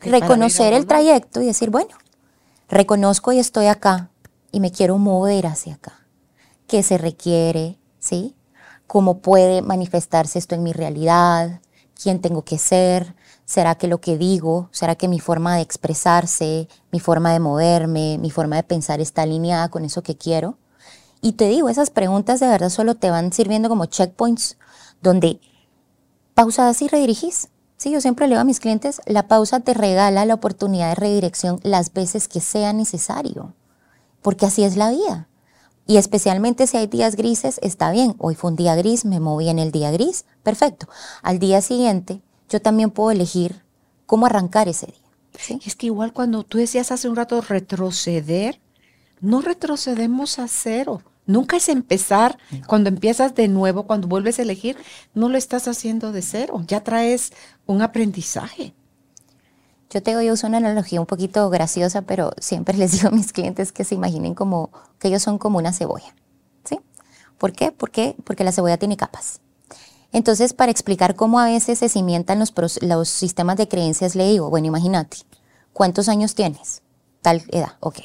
reconocer 0.00 0.72
el 0.74 0.86
trayecto 0.86 1.40
y 1.40 1.46
decir, 1.46 1.70
bueno, 1.70 1.96
reconozco 2.68 3.32
y 3.32 3.38
estoy 3.38 3.66
acá 3.66 4.10
y 4.52 4.60
me 4.60 4.70
quiero 4.70 4.98
mover 4.98 5.46
hacia 5.46 5.74
acá. 5.74 6.06
¿Qué 6.66 6.82
se 6.82 6.98
requiere? 6.98 7.78
¿Sí? 7.98 8.34
¿Cómo 8.86 9.18
puede 9.18 9.62
manifestarse 9.62 10.38
esto 10.38 10.54
en 10.54 10.62
mi 10.62 10.72
realidad? 10.72 11.60
¿Quién 12.00 12.20
tengo 12.20 12.42
que 12.42 12.58
ser? 12.58 13.14
¿Será 13.48 13.76
que 13.76 13.86
lo 13.86 13.98
que 13.98 14.18
digo, 14.18 14.68
será 14.72 14.94
que 14.94 15.08
mi 15.08 15.20
forma 15.20 15.56
de 15.56 15.62
expresarse, 15.62 16.68
mi 16.92 17.00
forma 17.00 17.32
de 17.32 17.40
moverme, 17.40 18.18
mi 18.18 18.30
forma 18.30 18.56
de 18.56 18.62
pensar 18.62 19.00
está 19.00 19.22
alineada 19.22 19.70
con 19.70 19.86
eso 19.86 20.02
que 20.02 20.18
quiero? 20.18 20.58
Y 21.22 21.32
te 21.32 21.48
digo, 21.48 21.70
esas 21.70 21.88
preguntas 21.88 22.40
de 22.40 22.46
verdad 22.46 22.68
solo 22.68 22.96
te 22.96 23.10
van 23.10 23.32
sirviendo 23.32 23.70
como 23.70 23.86
checkpoints 23.86 24.58
donde 25.00 25.40
pausas 26.34 26.82
y 26.82 26.88
redirigís. 26.88 27.48
Sí, 27.78 27.90
yo 27.90 28.02
siempre 28.02 28.26
le 28.26 28.34
digo 28.34 28.42
a 28.42 28.44
mis 28.44 28.60
clientes, 28.60 29.00
la 29.06 29.28
pausa 29.28 29.60
te 29.60 29.72
regala 29.72 30.26
la 30.26 30.34
oportunidad 30.34 30.90
de 30.90 30.96
redirección 30.96 31.58
las 31.62 31.94
veces 31.94 32.28
que 32.28 32.42
sea 32.42 32.74
necesario, 32.74 33.54
porque 34.20 34.44
así 34.44 34.62
es 34.62 34.76
la 34.76 34.90
vida. 34.90 35.26
Y 35.86 35.96
especialmente 35.96 36.66
si 36.66 36.76
hay 36.76 36.86
días 36.86 37.16
grises, 37.16 37.58
está 37.62 37.92
bien. 37.92 38.14
Hoy 38.18 38.34
fue 38.34 38.50
un 38.50 38.56
día 38.56 38.74
gris, 38.74 39.06
me 39.06 39.20
moví 39.20 39.48
en 39.48 39.58
el 39.58 39.72
día 39.72 39.90
gris, 39.90 40.26
perfecto. 40.42 40.86
Al 41.22 41.38
día 41.38 41.62
siguiente 41.62 42.20
yo 42.48 42.60
también 42.60 42.90
puedo 42.90 43.10
elegir 43.10 43.62
cómo 44.06 44.26
arrancar 44.26 44.68
ese 44.68 44.86
día. 44.86 45.60
Es 45.64 45.76
que 45.76 45.86
igual 45.86 46.12
cuando 46.12 46.42
tú 46.42 46.58
decías 46.58 46.90
hace 46.90 47.08
un 47.08 47.16
rato 47.16 47.40
retroceder, 47.40 48.60
no 49.20 49.40
retrocedemos 49.40 50.38
a 50.38 50.48
cero. 50.48 51.02
Nunca 51.26 51.58
es 51.58 51.68
empezar. 51.68 52.38
Cuando 52.66 52.88
empiezas 52.88 53.34
de 53.34 53.48
nuevo, 53.48 53.86
cuando 53.86 54.08
vuelves 54.08 54.38
a 54.38 54.42
elegir, 54.42 54.76
no 55.14 55.28
lo 55.28 55.36
estás 55.36 55.68
haciendo 55.68 56.10
de 56.10 56.22
cero. 56.22 56.64
Ya 56.66 56.82
traes 56.82 57.32
un 57.66 57.82
aprendizaje. 57.82 58.74
Yo 59.90 60.02
te 60.02 60.12
yo 60.12 60.32
uso 60.32 60.46
una 60.46 60.58
analogía 60.58 61.00
un 61.00 61.06
poquito 61.06 61.48
graciosa, 61.50 62.02
pero 62.02 62.32
siempre 62.38 62.76
les 62.78 62.92
digo 62.92 63.08
a 63.08 63.12
mis 63.12 63.32
clientes 63.32 63.72
que 63.72 63.84
se 63.84 63.94
imaginen 63.94 64.34
como 64.34 64.70
que 64.98 65.08
ellos 65.08 65.22
son 65.22 65.38
como 65.38 65.58
una 65.58 65.72
cebolla. 65.72 66.14
¿Sí? 66.64 66.80
¿Por 67.36 67.52
qué? 67.52 67.72
¿Por 67.72 67.90
qué? 67.90 68.16
Porque 68.24 68.44
la 68.44 68.52
cebolla 68.52 68.78
tiene 68.78 68.96
capas. 68.96 69.40
Entonces, 70.12 70.54
para 70.54 70.72
explicar 70.72 71.14
cómo 71.14 71.38
a 71.38 71.46
veces 71.46 71.78
se 71.78 71.88
cimientan 71.88 72.38
los, 72.38 72.52
los 72.82 73.08
sistemas 73.08 73.56
de 73.56 73.68
creencias, 73.68 74.14
le 74.14 74.28
digo, 74.28 74.48
bueno, 74.48 74.66
imagínate, 74.66 75.18
¿cuántos 75.72 76.08
años 76.08 76.34
tienes? 76.34 76.82
Tal 77.20 77.44
edad, 77.48 77.72
ok. 77.80 77.98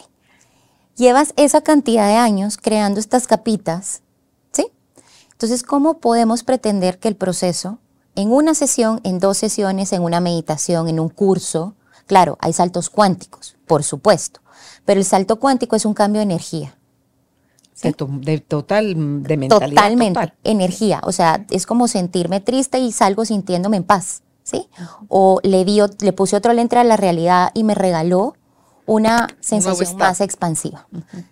Llevas 0.96 1.34
esa 1.38 1.62
cantidad 1.62 2.08
de 2.08 2.16
años 2.16 2.58
creando 2.58 3.00
estas 3.00 3.26
capitas, 3.26 4.02
¿sí? 4.52 4.68
Entonces, 5.32 5.64
¿cómo 5.64 6.00
podemos 6.00 6.44
pretender 6.44 7.00
que 7.00 7.08
el 7.08 7.16
proceso, 7.16 7.80
en 8.16 8.32
una 8.32 8.54
sesión, 8.54 9.00
en 9.04 9.20
dos 9.20 9.38
sesiones, 9.38 9.94
en 9.94 10.04
una 10.04 10.20
meditación, 10.20 10.88
en 10.88 11.00
un 11.00 11.10
curso, 11.10 11.76
claro, 12.06 12.38
hay 12.42 12.54
saltos 12.54 12.90
cuánticos, 12.90 13.56
por 13.66 13.84
supuesto, 13.84 14.42
pero 14.86 15.00
el 15.00 15.06
salto 15.06 15.40
cuántico 15.40 15.76
es 15.76 15.86
un 15.86 15.94
cambio 15.94 16.20
de 16.20 16.24
energía. 16.24 16.78
De, 17.82 18.40
total, 18.40 19.24
de 19.24 19.38
mentalidad. 19.38 19.70
Totalmente, 19.70 20.34
energía. 20.44 21.02
O 21.04 21.12
sea, 21.12 21.46
es 21.50 21.66
como 21.66 21.88
sentirme 21.88 22.40
triste 22.40 22.80
y 22.80 22.92
salgo 22.92 23.26
sintiéndome 23.26 23.78
en 23.78 23.84
paz, 23.84 24.22
¿sí? 24.44 24.70
O 25.08 25.40
le, 25.44 25.66
dio, 25.66 25.90
le 26.00 26.14
puse 26.14 26.36
otro 26.36 26.54
lente 26.54 26.78
a 26.78 26.84
la 26.84 26.98
realidad 26.98 27.52
y 27.54 27.64
me 27.64 27.76
regaló 27.76 28.36
una 28.86 29.28
sensación 29.40 29.98
más 29.98 30.22
expansiva. 30.22 30.88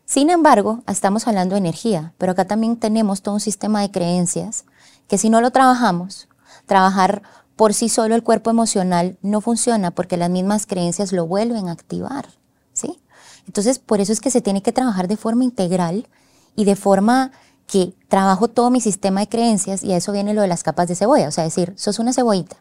Sin 0.05 0.29
embargo, 0.29 0.83
estamos 0.87 1.27
hablando 1.27 1.55
de 1.55 1.59
energía, 1.59 2.13
pero 2.17 2.31
acá 2.31 2.45
también 2.45 2.77
tenemos 2.77 3.21
todo 3.21 3.35
un 3.35 3.41
sistema 3.41 3.81
de 3.81 3.91
creencias 3.91 4.65
que 5.07 5.17
si 5.17 5.29
no 5.29 5.41
lo 5.41 5.51
trabajamos, 5.51 6.29
trabajar 6.65 7.21
por 7.55 7.73
sí 7.73 7.89
solo 7.89 8.15
el 8.15 8.23
cuerpo 8.23 8.49
emocional 8.49 9.17
no 9.21 9.41
funciona 9.41 9.91
porque 9.91 10.17
las 10.17 10.29
mismas 10.29 10.65
creencias 10.65 11.11
lo 11.11 11.27
vuelven 11.27 11.67
a 11.67 11.73
activar, 11.73 12.29
¿sí? 12.73 12.99
Entonces, 13.45 13.79
por 13.79 13.99
eso 13.99 14.13
es 14.13 14.21
que 14.21 14.31
se 14.31 14.41
tiene 14.41 14.63
que 14.63 14.71
trabajar 14.71 15.07
de 15.07 15.17
forma 15.17 15.43
integral 15.43 16.07
y 16.55 16.65
de 16.65 16.75
forma 16.75 17.31
que 17.67 17.93
trabajo 18.09 18.49
todo 18.49 18.69
mi 18.69 18.81
sistema 18.81 19.21
de 19.21 19.29
creencias 19.29 19.83
y 19.83 19.93
a 19.93 19.97
eso 19.97 20.11
viene 20.11 20.33
lo 20.33 20.41
de 20.41 20.47
las 20.47 20.63
capas 20.63 20.87
de 20.87 20.95
cebolla, 20.95 21.27
o 21.27 21.31
sea, 21.31 21.45
decir, 21.45 21.73
sos 21.77 21.99
una 21.99 22.13
cebollita. 22.13 22.57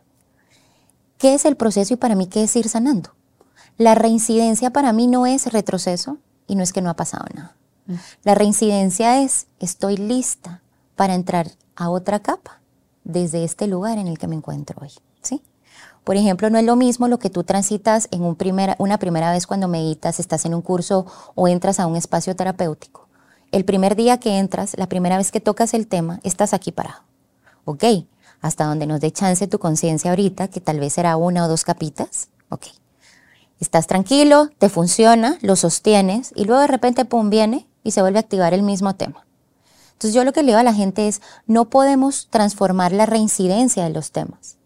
¿Qué 1.19 1.35
es 1.35 1.45
el 1.45 1.57
proceso 1.57 1.95
y 1.95 1.97
para 1.97 2.15
mí 2.15 2.27
qué 2.27 2.45
es 2.45 2.57
ir 2.57 2.69
sanando? 2.69 3.11
La 3.77 3.95
reincidencia 3.95 4.71
para 4.71 4.93
mí 4.93 5.07
no 5.07 5.27
es 5.27 5.53
retroceso 5.53 6.19
y 6.47 6.55
no 6.55 6.63
es 6.63 6.73
que 6.73 6.81
no 6.81 6.91
ha 6.91 6.95
pasado 6.95 7.25
nada. 7.35 7.57
Mm. 7.87 7.95
La 8.25 8.35
reincidencia 8.35 9.21
es 9.23 9.49
estoy 9.59 9.97
lista 9.97 10.63
para 10.97 11.15
entrar 11.15 11.51
a 11.77 11.91
otra 11.91 12.21
capa 12.21 12.61
desde 13.05 13.45
este 13.45 13.67
lugar 13.67 13.99
en 13.99 14.07
el 14.07 14.19
que 14.19 14.29
me 14.29 14.37
encuentro 14.37 14.79
hoy, 14.81 14.93
¿sí? 15.23 15.43
Por 16.05 16.17
ejemplo, 16.17 16.51
no 16.51 16.59
es 16.59 16.65
lo 16.65 16.77
mismo 16.77 17.09
lo 17.09 17.19
que 17.19 17.31
tú 17.31 17.45
transitas 17.45 18.09
en 18.11 18.23
un 18.23 18.37
una 18.79 18.99
primera 18.99 19.33
vez 19.33 19.47
cuando 19.47 19.69
meditas, 19.69 20.21
estás 20.21 20.45
en 20.45 20.55
un 20.55 20.63
curso 20.63 21.07
o 21.35 21.49
entras 21.49 21.81
a 21.81 21.87
un 21.87 21.97
espacio 21.97 22.35
terapéutico. 22.37 23.10
El 23.53 23.65
primer 23.65 23.97
día 23.97 24.21
que 24.21 24.39
entras, 24.39 24.77
la 24.79 24.89
primera 24.89 25.17
vez 25.17 25.33
que 25.33 25.41
tocas 25.41 25.75
el 25.75 25.89
tema, 25.89 26.21
estás 26.23 26.55
aquí 26.55 26.71
parado. 26.71 27.03
Ok, 27.65 27.85
hasta 28.41 28.65
donde 28.65 28.87
nos 28.87 29.01
dé 29.01 29.11
chance 29.11 29.47
tu 29.49 29.59
conciencia 29.59 30.11
ahorita, 30.11 30.49
que 30.49 30.61
tal 30.61 30.79
vez 30.79 30.93
será 30.93 31.17
una 31.17 31.45
o 31.45 31.49
dos 31.49 31.65
capitas. 31.65 32.29
Ok. 32.49 32.67
Estás 33.59 33.89
tranquilo, 33.89 34.51
te 34.59 34.69
funciona, 34.69 35.37
lo 35.43 35.57
sostienes 35.57 36.33
y 36.37 36.45
luego 36.45 36.61
de 36.61 36.69
repente, 36.69 37.05
pum, 37.05 37.29
viene 37.29 37.67
y 37.83 37.91
se 37.91 38.03
vuelve 38.03 38.19
a 38.19 38.23
activar 38.23 38.55
el 38.55 38.63
mismo 38.63 38.95
tema. 38.95 39.27
Entonces 39.93 40.15
yo 40.15 40.25
lo 40.25 40.33
que 40.33 40.45
le 40.45 40.55
a 40.55 40.63
la 40.63 40.73
gente 40.73 41.09
es, 41.09 41.21
no 41.47 41.69
podemos 41.69 42.29
transformar 42.31 42.93
la 42.93 43.05
reincidencia 43.05 43.83
de 43.85 43.91
los 43.91 44.13
temas. 44.13 44.57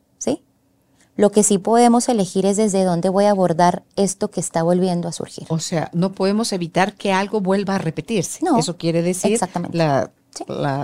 Lo 1.16 1.30
que 1.30 1.44
sí 1.44 1.58
podemos 1.58 2.08
elegir 2.08 2.44
es 2.44 2.56
desde 2.56 2.82
dónde 2.82 3.08
voy 3.08 3.26
a 3.26 3.30
abordar 3.30 3.84
esto 3.94 4.30
que 4.30 4.40
está 4.40 4.62
volviendo 4.62 5.06
a 5.06 5.12
surgir. 5.12 5.46
O 5.48 5.60
sea, 5.60 5.90
no 5.92 6.12
podemos 6.12 6.52
evitar 6.52 6.94
que 6.94 7.12
algo 7.12 7.40
vuelva 7.40 7.76
a 7.76 7.78
repetirse. 7.78 8.44
No, 8.44 8.58
Eso 8.58 8.76
quiere 8.76 9.02
decir 9.02 9.32
exactamente. 9.32 9.76
La, 9.76 10.10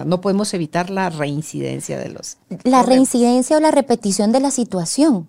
no 0.05 0.20
podemos 0.20 0.55
evitar 0.55 0.91
la 0.91 1.11
reincidencia 1.11 1.99
de 1.99 2.11
los. 2.11 2.37
La 2.62 2.85
reincidencia 2.85 3.57
o 3.57 3.61
la 3.61 3.72
repetición 3.72 4.31
de 4.31 4.39
la 4.39 4.53
situación, 4.53 5.28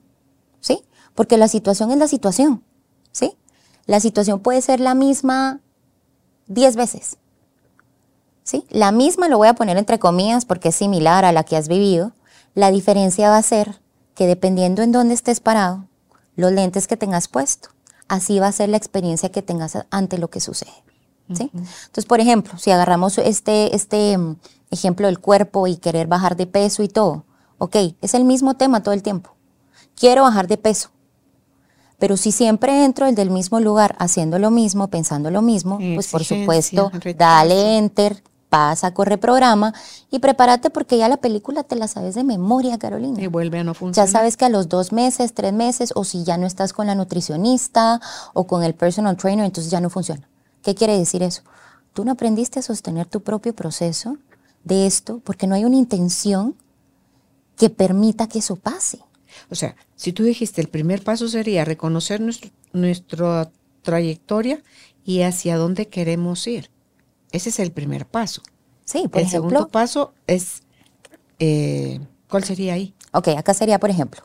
¿sí? 0.60 0.84
Porque 1.16 1.38
la 1.38 1.48
situación 1.48 1.92
es 1.92 1.98
la 1.98 2.08
situación, 2.08 2.64
¿sí? 3.12 3.36
La 3.88 4.00
situación 4.00 4.40
puede 4.40 4.62
ser 4.62 4.80
la 4.80 4.94
misma 4.94 5.60
diez 6.46 6.76
veces, 6.76 7.18
¿sí? 8.44 8.66
La 8.70 8.92
misma 8.92 9.28
lo 9.28 9.40
voy 9.40 9.48
a 9.48 9.56
poner 9.56 9.78
entre 9.78 9.98
comillas 9.98 10.46
porque 10.46 10.70
es 10.70 10.76
similar 10.76 11.26
a 11.26 11.32
la 11.32 11.44
que 11.44 11.58
has 11.58 11.68
vivido. 11.68 12.12
La 12.54 12.70
diferencia 12.70 13.32
va 13.32 13.38
a 13.38 13.44
ser 13.44 13.82
que 14.22 14.28
dependiendo 14.28 14.84
en 14.84 14.92
dónde 14.92 15.16
estés 15.16 15.40
parado, 15.40 15.88
los 16.36 16.52
lentes 16.52 16.86
que 16.86 16.96
tengas 16.96 17.28
puesto, 17.28 17.70
así 18.08 18.38
va 18.38 18.46
a 18.46 18.52
ser 18.52 18.70
la 18.70 18.78
experiencia 18.78 19.32
que 19.32 19.42
tengas 19.42 19.76
ante 19.90 20.20
lo 20.20 20.30
que 20.30 20.40
sucede. 20.40 20.84
¿sí? 21.34 21.50
Entonces, 21.52 22.06
por 22.06 22.20
ejemplo, 22.20 22.56
si 22.60 22.70
agarramos 22.70 23.18
este, 23.18 23.76
este 23.76 24.16
mm, 24.20 24.36
ejemplo 24.70 25.08
del 25.08 25.18
cuerpo 25.18 25.66
y 25.66 25.78
querer 25.78 26.06
bajar 26.06 26.36
de 26.36 26.46
peso 26.46 26.84
y 26.84 26.88
todo, 26.88 27.26
ok, 27.58 27.76
es 28.00 28.14
el 28.14 28.24
mismo 28.24 28.54
tema 28.58 28.84
todo 28.84 28.94
el 28.94 29.02
tiempo. 29.02 29.32
Quiero 29.96 30.22
bajar 30.22 30.48
de 30.48 30.58
peso. 30.58 30.92
Pero 31.98 32.16
si 32.16 32.32
siempre 32.32 32.86
entro 32.86 33.08
el 33.08 33.16
del 33.16 33.32
mismo 33.32 33.60
lugar 33.60 33.96
haciendo 33.98 34.38
lo 34.38 34.52
mismo, 34.52 34.90
pensando 34.90 35.32
lo 35.32 35.42
mismo, 35.42 35.80
pues 35.96 36.10
por 36.10 36.24
supuesto, 36.24 36.92
dale 37.18 37.80
enter, 37.80 38.22
pasa, 38.52 38.94
corre 38.94 39.18
programa 39.18 39.74
y 40.12 40.20
prepárate 40.20 40.70
porque 40.70 40.98
ya 40.98 41.08
la 41.08 41.16
película 41.16 41.64
te 41.64 41.78
la 41.78 41.88
sabes 41.88 42.16
de 42.16 42.26
memoria, 42.26 42.78
Carolina. 42.78 43.22
Y 43.22 43.28
vuelve 43.28 43.60
a 43.60 43.64
no 43.64 43.74
funcionar. 43.74 44.08
Ya 44.08 44.12
sabes 44.12 44.36
que 44.36 44.44
a 44.44 44.50
los 44.50 44.68
dos 44.68 44.92
meses, 44.92 45.34
tres 45.34 45.54
meses, 45.54 45.94
o 45.96 46.04
si 46.04 46.26
ya 46.26 46.38
no 46.38 46.46
estás 46.46 46.74
con 46.74 46.86
la 46.88 46.94
nutricionista 46.94 48.02
o 48.34 48.48
con 48.48 48.64
el 48.64 48.76
personal 48.76 49.16
trainer, 49.16 49.46
entonces 49.46 49.72
ya 49.72 49.80
no 49.80 49.90
funciona. 49.90 50.28
¿Qué 50.64 50.76
quiere 50.76 50.98
decir 50.98 51.24
eso? 51.24 51.44
Tú 51.94 52.04
no 52.04 52.12
aprendiste 52.12 52.60
a 52.60 52.62
sostener 52.62 53.08
tu 53.08 53.22
propio 53.22 53.56
proceso 53.56 54.18
de 54.66 54.86
esto 54.86 55.22
porque 55.24 55.48
no 55.48 55.56
hay 55.56 55.64
una 55.64 55.78
intención 55.78 56.56
que 57.56 57.70
permita 57.70 58.28
que 58.28 58.40
eso 58.40 58.58
pase. 58.58 59.00
O 59.50 59.56
sea, 59.56 59.78
si 59.96 60.12
tú 60.12 60.24
dijiste 60.24 60.60
el 60.60 60.68
primer 60.68 61.06
paso 61.06 61.30
sería 61.30 61.64
reconocer 61.64 62.22
nuestra 62.74 63.50
trayectoria 63.82 64.62
y 65.06 65.22
hacia 65.22 65.56
dónde 65.56 65.88
queremos 65.88 66.46
ir. 66.48 66.70
Ese 67.32 67.50
es 67.50 67.60
el 67.60 67.72
primer 67.72 68.06
paso. 68.06 68.42
Sí, 68.86 69.08
por 69.08 69.22
el 69.22 69.28
ejemplo. 69.28 69.50
El 69.50 69.54
segundo 69.54 69.68
paso 69.70 70.14
es, 70.28 70.64
eh, 71.40 72.00
¿cuál 72.30 72.44
sería 72.44 72.74
ahí? 72.74 72.94
Ok, 73.14 73.30
acá 73.30 73.54
sería, 73.54 73.80
por 73.80 73.90
ejemplo, 73.90 74.24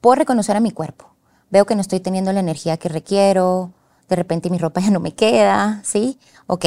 puedo 0.00 0.16
reconocer 0.16 0.56
a 0.56 0.60
mi 0.60 0.70
cuerpo. 0.70 1.14
Veo 1.50 1.66
que 1.66 1.74
no 1.74 1.80
estoy 1.80 2.00
teniendo 2.00 2.32
la 2.32 2.40
energía 2.40 2.76
que 2.76 2.88
requiero, 2.88 3.72
de 4.08 4.16
repente 4.16 4.50
mi 4.50 4.58
ropa 4.58 4.80
ya 4.82 4.90
no 4.90 5.00
me 5.00 5.14
queda, 5.14 5.80
¿sí? 5.84 6.18
Ok. 6.46 6.66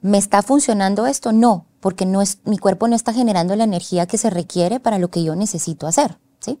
¿Me 0.00 0.18
está 0.18 0.42
funcionando 0.42 1.06
esto? 1.06 1.32
No, 1.32 1.66
porque 1.80 2.04
no 2.04 2.20
es, 2.20 2.38
mi 2.44 2.58
cuerpo 2.58 2.88
no 2.88 2.96
está 2.96 3.12
generando 3.12 3.56
la 3.56 3.64
energía 3.64 4.06
que 4.06 4.18
se 4.18 4.30
requiere 4.30 4.80
para 4.80 4.98
lo 4.98 5.08
que 5.08 5.24
yo 5.24 5.34
necesito 5.34 5.86
hacer, 5.86 6.18
¿sí? 6.40 6.60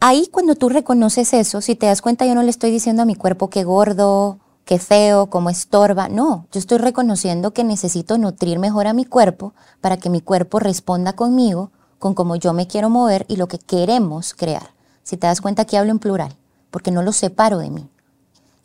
Ahí 0.00 0.28
cuando 0.32 0.56
tú 0.56 0.68
reconoces 0.68 1.32
eso, 1.32 1.60
si 1.60 1.76
te 1.76 1.86
das 1.86 2.02
cuenta, 2.02 2.26
yo 2.26 2.34
no 2.34 2.42
le 2.42 2.50
estoy 2.50 2.72
diciendo 2.72 3.02
a 3.02 3.04
mi 3.04 3.14
cuerpo 3.14 3.50
que 3.50 3.62
gordo, 3.62 4.40
qué 4.64 4.78
feo, 4.78 5.28
cómo 5.28 5.50
estorba. 5.50 6.08
No, 6.08 6.46
yo 6.52 6.58
estoy 6.58 6.78
reconociendo 6.78 7.52
que 7.52 7.64
necesito 7.64 8.18
nutrir 8.18 8.58
mejor 8.58 8.86
a 8.86 8.92
mi 8.92 9.04
cuerpo 9.04 9.54
para 9.80 9.96
que 9.96 10.10
mi 10.10 10.20
cuerpo 10.20 10.58
responda 10.58 11.14
conmigo 11.14 11.70
con 11.98 12.14
cómo 12.14 12.36
yo 12.36 12.52
me 12.52 12.66
quiero 12.66 12.90
mover 12.90 13.24
y 13.28 13.36
lo 13.36 13.48
que 13.48 13.58
queremos 13.58 14.34
crear. 14.34 14.74
Si 15.02 15.16
te 15.16 15.26
das 15.26 15.40
cuenta 15.40 15.64
que 15.64 15.78
hablo 15.78 15.90
en 15.90 15.98
plural, 15.98 16.36
porque 16.70 16.90
no 16.90 17.02
lo 17.02 17.12
separo 17.12 17.58
de 17.58 17.70
mí. 17.70 17.88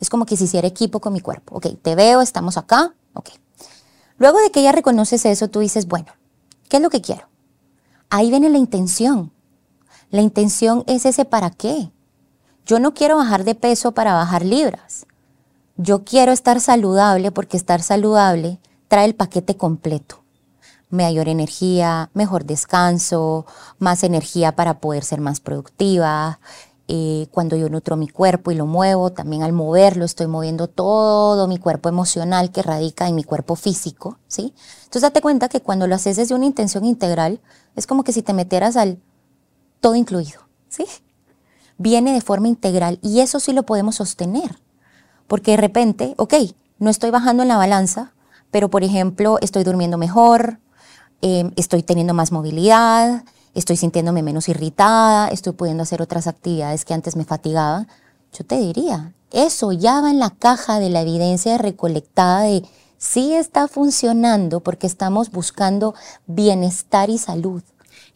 Es 0.00 0.10
como 0.10 0.26
que 0.26 0.36
si 0.36 0.44
hiciera 0.44 0.68
equipo 0.68 1.00
con 1.00 1.12
mi 1.12 1.20
cuerpo. 1.20 1.56
Ok, 1.56 1.66
te 1.82 1.94
veo, 1.94 2.20
estamos 2.20 2.56
acá. 2.56 2.94
Ok. 3.14 3.30
Luego 4.16 4.38
de 4.40 4.50
que 4.50 4.62
ya 4.62 4.72
reconoces 4.72 5.24
eso, 5.24 5.48
tú 5.48 5.60
dices, 5.60 5.86
bueno, 5.86 6.06
¿qué 6.68 6.76
es 6.76 6.82
lo 6.82 6.90
que 6.90 7.00
quiero? 7.00 7.28
Ahí 8.10 8.30
viene 8.30 8.48
la 8.48 8.58
intención. 8.58 9.32
La 10.10 10.22
intención 10.22 10.84
es 10.86 11.04
ese 11.04 11.24
para 11.24 11.50
qué. 11.50 11.90
Yo 12.64 12.78
no 12.78 12.94
quiero 12.94 13.16
bajar 13.16 13.44
de 13.44 13.54
peso 13.54 13.92
para 13.92 14.14
bajar 14.14 14.44
libras 14.44 15.06
yo 15.78 16.04
quiero 16.04 16.32
estar 16.32 16.60
saludable 16.60 17.30
porque 17.30 17.56
estar 17.56 17.82
saludable 17.82 18.58
trae 18.88 19.06
el 19.06 19.14
paquete 19.14 19.56
completo. 19.56 20.24
Mayor 20.90 21.28
energía, 21.28 22.10
mejor 22.14 22.44
descanso, 22.44 23.46
más 23.78 24.02
energía 24.02 24.56
para 24.56 24.80
poder 24.80 25.04
ser 25.04 25.20
más 25.20 25.38
productiva. 25.38 26.40
Eh, 26.88 27.28
cuando 27.30 27.54
yo 27.54 27.68
nutro 27.68 27.96
mi 27.96 28.08
cuerpo 28.08 28.50
y 28.50 28.56
lo 28.56 28.66
muevo, 28.66 29.12
también 29.12 29.42
al 29.42 29.52
moverlo 29.52 30.04
estoy 30.04 30.26
moviendo 30.26 30.66
todo 30.66 31.46
mi 31.46 31.58
cuerpo 31.58 31.88
emocional 31.88 32.50
que 32.50 32.62
radica 32.62 33.06
en 33.06 33.14
mi 33.14 33.22
cuerpo 33.22 33.54
físico, 33.54 34.18
¿sí? 34.26 34.54
Entonces 34.78 35.02
date 35.02 35.20
cuenta 35.20 35.48
que 35.48 35.60
cuando 35.60 35.86
lo 35.86 35.94
haces 35.94 36.16
desde 36.16 36.34
una 36.34 36.46
intención 36.46 36.86
integral, 36.86 37.40
es 37.76 37.86
como 37.86 38.02
que 38.02 38.12
si 38.12 38.22
te 38.22 38.32
metieras 38.32 38.76
al 38.76 38.98
todo 39.80 39.94
incluido, 39.94 40.40
¿sí? 40.70 40.86
Viene 41.76 42.14
de 42.14 42.22
forma 42.22 42.48
integral 42.48 42.98
y 43.02 43.20
eso 43.20 43.38
sí 43.38 43.52
lo 43.52 43.64
podemos 43.64 43.96
sostener. 43.96 44.58
Porque 45.28 45.52
de 45.52 45.56
repente, 45.58 46.14
ok, 46.16 46.34
no 46.80 46.90
estoy 46.90 47.10
bajando 47.10 47.44
en 47.44 47.48
la 47.48 47.56
balanza, 47.56 48.12
pero 48.50 48.68
por 48.68 48.82
ejemplo, 48.82 49.38
estoy 49.40 49.62
durmiendo 49.62 49.98
mejor, 49.98 50.58
em, 51.22 51.52
estoy 51.56 51.82
teniendo 51.82 52.14
más 52.14 52.32
movilidad, 52.32 53.24
estoy 53.54 53.76
sintiéndome 53.76 54.22
menos 54.22 54.48
irritada, 54.48 55.28
estoy 55.28 55.52
pudiendo 55.52 55.82
hacer 55.82 56.02
otras 56.02 56.26
actividades 56.26 56.84
que 56.84 56.94
antes 56.94 57.14
me 57.14 57.24
fatigaban. 57.24 57.86
Yo 58.32 58.44
te 58.44 58.56
diría, 58.56 59.12
eso 59.30 59.72
ya 59.72 60.00
va 60.00 60.10
en 60.10 60.18
la 60.18 60.30
caja 60.30 60.80
de 60.80 60.90
la 60.90 61.02
evidencia 61.02 61.58
recolectada 61.58 62.42
de 62.42 62.64
si 62.96 63.34
está 63.34 63.68
funcionando 63.68 64.60
porque 64.60 64.86
estamos 64.86 65.30
buscando 65.30 65.94
bienestar 66.26 67.10
y 67.10 67.18
salud. 67.18 67.62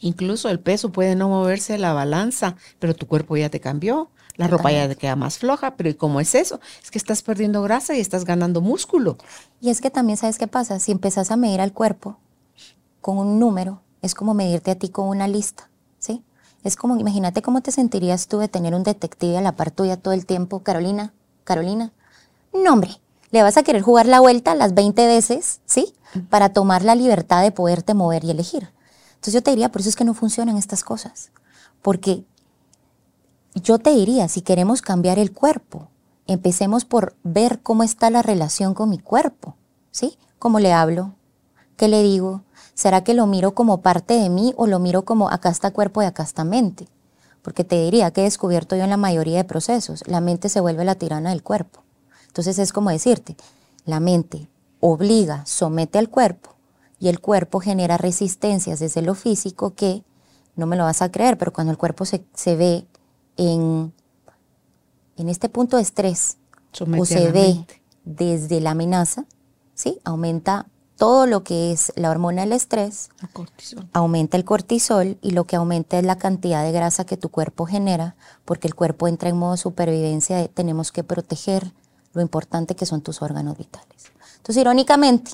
Incluso 0.00 0.48
el 0.48 0.58
peso 0.58 0.90
puede 0.90 1.14
no 1.14 1.28
moverse 1.28 1.78
la 1.78 1.92
balanza, 1.92 2.56
pero 2.78 2.94
tu 2.94 3.06
cuerpo 3.06 3.36
ya 3.36 3.50
te 3.50 3.60
cambió. 3.60 4.10
La 4.36 4.48
ropa 4.48 4.72
ya 4.72 4.88
te 4.88 4.96
queda 4.96 5.14
más 5.14 5.38
floja, 5.38 5.76
pero 5.76 5.90
¿y 5.90 5.94
cómo 5.94 6.20
es 6.20 6.34
eso? 6.34 6.60
Es 6.82 6.90
que 6.90 6.98
estás 6.98 7.22
perdiendo 7.22 7.62
grasa 7.62 7.94
y 7.94 8.00
estás 8.00 8.24
ganando 8.24 8.60
músculo. 8.60 9.18
Y 9.60 9.70
es 9.70 9.80
que 9.80 9.90
también 9.90 10.16
sabes 10.16 10.38
qué 10.38 10.46
pasa, 10.46 10.80
si 10.80 10.92
empezás 10.92 11.30
a 11.30 11.36
medir 11.36 11.60
al 11.60 11.72
cuerpo 11.72 12.18
con 13.00 13.18
un 13.18 13.38
número, 13.38 13.82
es 14.00 14.14
como 14.14 14.32
medirte 14.32 14.70
a 14.70 14.74
ti 14.74 14.88
con 14.88 15.08
una 15.08 15.28
lista, 15.28 15.68
¿sí? 15.98 16.24
Es 16.64 16.76
como, 16.76 16.96
imagínate 16.96 17.42
cómo 17.42 17.60
te 17.60 17.72
sentirías 17.72 18.28
tú 18.28 18.38
de 18.38 18.48
tener 18.48 18.74
un 18.74 18.84
detective 18.84 19.36
a 19.36 19.40
la 19.40 19.52
par 19.52 19.70
tuya 19.70 19.96
todo 19.96 20.14
el 20.14 20.24
tiempo, 20.24 20.62
Carolina, 20.62 21.12
Carolina. 21.44 21.92
No, 22.52 22.72
hombre, 22.72 23.00
le 23.30 23.42
vas 23.42 23.56
a 23.56 23.62
querer 23.62 23.82
jugar 23.82 24.06
la 24.06 24.20
vuelta 24.20 24.54
las 24.54 24.74
20 24.74 25.06
veces, 25.06 25.60
¿sí? 25.66 25.94
Para 26.30 26.52
tomar 26.52 26.84
la 26.84 26.94
libertad 26.94 27.42
de 27.42 27.50
poderte 27.50 27.94
mover 27.94 28.24
y 28.24 28.30
elegir. 28.30 28.70
Entonces 29.14 29.34
yo 29.34 29.42
te 29.42 29.50
diría, 29.50 29.70
por 29.70 29.80
eso 29.80 29.90
es 29.90 29.96
que 29.96 30.04
no 30.04 30.14
funcionan 30.14 30.56
estas 30.56 30.84
cosas. 30.84 31.30
Porque 31.80 32.24
yo 33.54 33.78
te 33.78 33.90
diría, 33.90 34.28
si 34.28 34.42
queremos 34.42 34.82
cambiar 34.82 35.18
el 35.18 35.32
cuerpo, 35.32 35.88
empecemos 36.26 36.84
por 36.84 37.14
ver 37.22 37.60
cómo 37.62 37.82
está 37.82 38.10
la 38.10 38.22
relación 38.22 38.74
con 38.74 38.88
mi 38.88 38.98
cuerpo, 38.98 39.56
¿sí? 39.90 40.16
¿Cómo 40.38 40.58
le 40.58 40.72
hablo? 40.72 41.14
¿Qué 41.76 41.88
le 41.88 42.02
digo? 42.02 42.42
¿Será 42.74 43.04
que 43.04 43.14
lo 43.14 43.26
miro 43.26 43.54
como 43.54 43.82
parte 43.82 44.14
de 44.14 44.30
mí 44.30 44.54
o 44.56 44.66
lo 44.66 44.78
miro 44.78 45.04
como 45.04 45.28
acá 45.28 45.50
está 45.50 45.70
cuerpo 45.72 46.02
y 46.02 46.06
acá 46.06 46.22
está 46.22 46.44
mente? 46.44 46.88
Porque 47.42 47.64
te 47.64 47.82
diría 47.82 48.10
que 48.12 48.22
he 48.22 48.24
descubierto 48.24 48.76
yo 48.76 48.84
en 48.84 48.90
la 48.90 48.96
mayoría 48.96 49.38
de 49.38 49.44
procesos, 49.44 50.02
la 50.06 50.20
mente 50.20 50.48
se 50.48 50.60
vuelve 50.60 50.84
la 50.84 50.94
tirana 50.94 51.30
del 51.30 51.42
cuerpo. 51.42 51.82
Entonces 52.28 52.58
es 52.58 52.72
como 52.72 52.90
decirte, 52.90 53.36
la 53.84 54.00
mente 54.00 54.48
obliga, 54.80 55.44
somete 55.44 55.98
al 55.98 56.08
cuerpo 56.08 56.54
y 56.98 57.08
el 57.08 57.20
cuerpo 57.20 57.60
genera 57.60 57.98
resistencias 57.98 58.78
desde 58.78 59.02
lo 59.02 59.14
físico 59.14 59.74
que, 59.74 60.02
no 60.54 60.66
me 60.66 60.76
lo 60.76 60.84
vas 60.84 61.02
a 61.02 61.10
creer, 61.10 61.36
pero 61.36 61.52
cuando 61.52 61.72
el 61.72 61.78
cuerpo 61.78 62.04
se, 62.04 62.24
se 62.34 62.56
ve 62.56 62.86
en, 63.36 63.92
en 65.16 65.28
este 65.28 65.48
punto 65.48 65.76
de 65.76 65.82
estrés 65.82 66.38
o 66.80 67.04
se 67.04 67.30
ve 67.30 67.66
desde 68.04 68.60
la 68.60 68.72
amenaza, 68.72 69.24
¿sí? 69.74 69.98
aumenta 70.04 70.66
todo 70.96 71.26
lo 71.26 71.42
que 71.42 71.72
es 71.72 71.92
la 71.96 72.10
hormona 72.10 72.42
del 72.42 72.52
estrés, 72.52 73.10
aumenta 73.92 74.36
el 74.36 74.44
cortisol 74.44 75.18
y 75.20 75.32
lo 75.32 75.44
que 75.44 75.56
aumenta 75.56 75.98
es 75.98 76.04
la 76.04 76.16
cantidad 76.16 76.62
de 76.62 76.70
grasa 76.70 77.04
que 77.04 77.16
tu 77.16 77.28
cuerpo 77.28 77.66
genera, 77.66 78.14
porque 78.44 78.68
el 78.68 78.74
cuerpo 78.74 79.08
entra 79.08 79.28
en 79.28 79.36
modo 79.36 79.56
supervivencia 79.56 80.36
de 80.36 80.48
tenemos 80.48 80.92
que 80.92 81.02
proteger 81.02 81.72
lo 82.12 82.22
importante 82.22 82.76
que 82.76 82.86
son 82.86 83.00
tus 83.00 83.20
órganos 83.20 83.58
vitales. 83.58 84.12
Entonces, 84.36 84.60
irónicamente, 84.60 85.32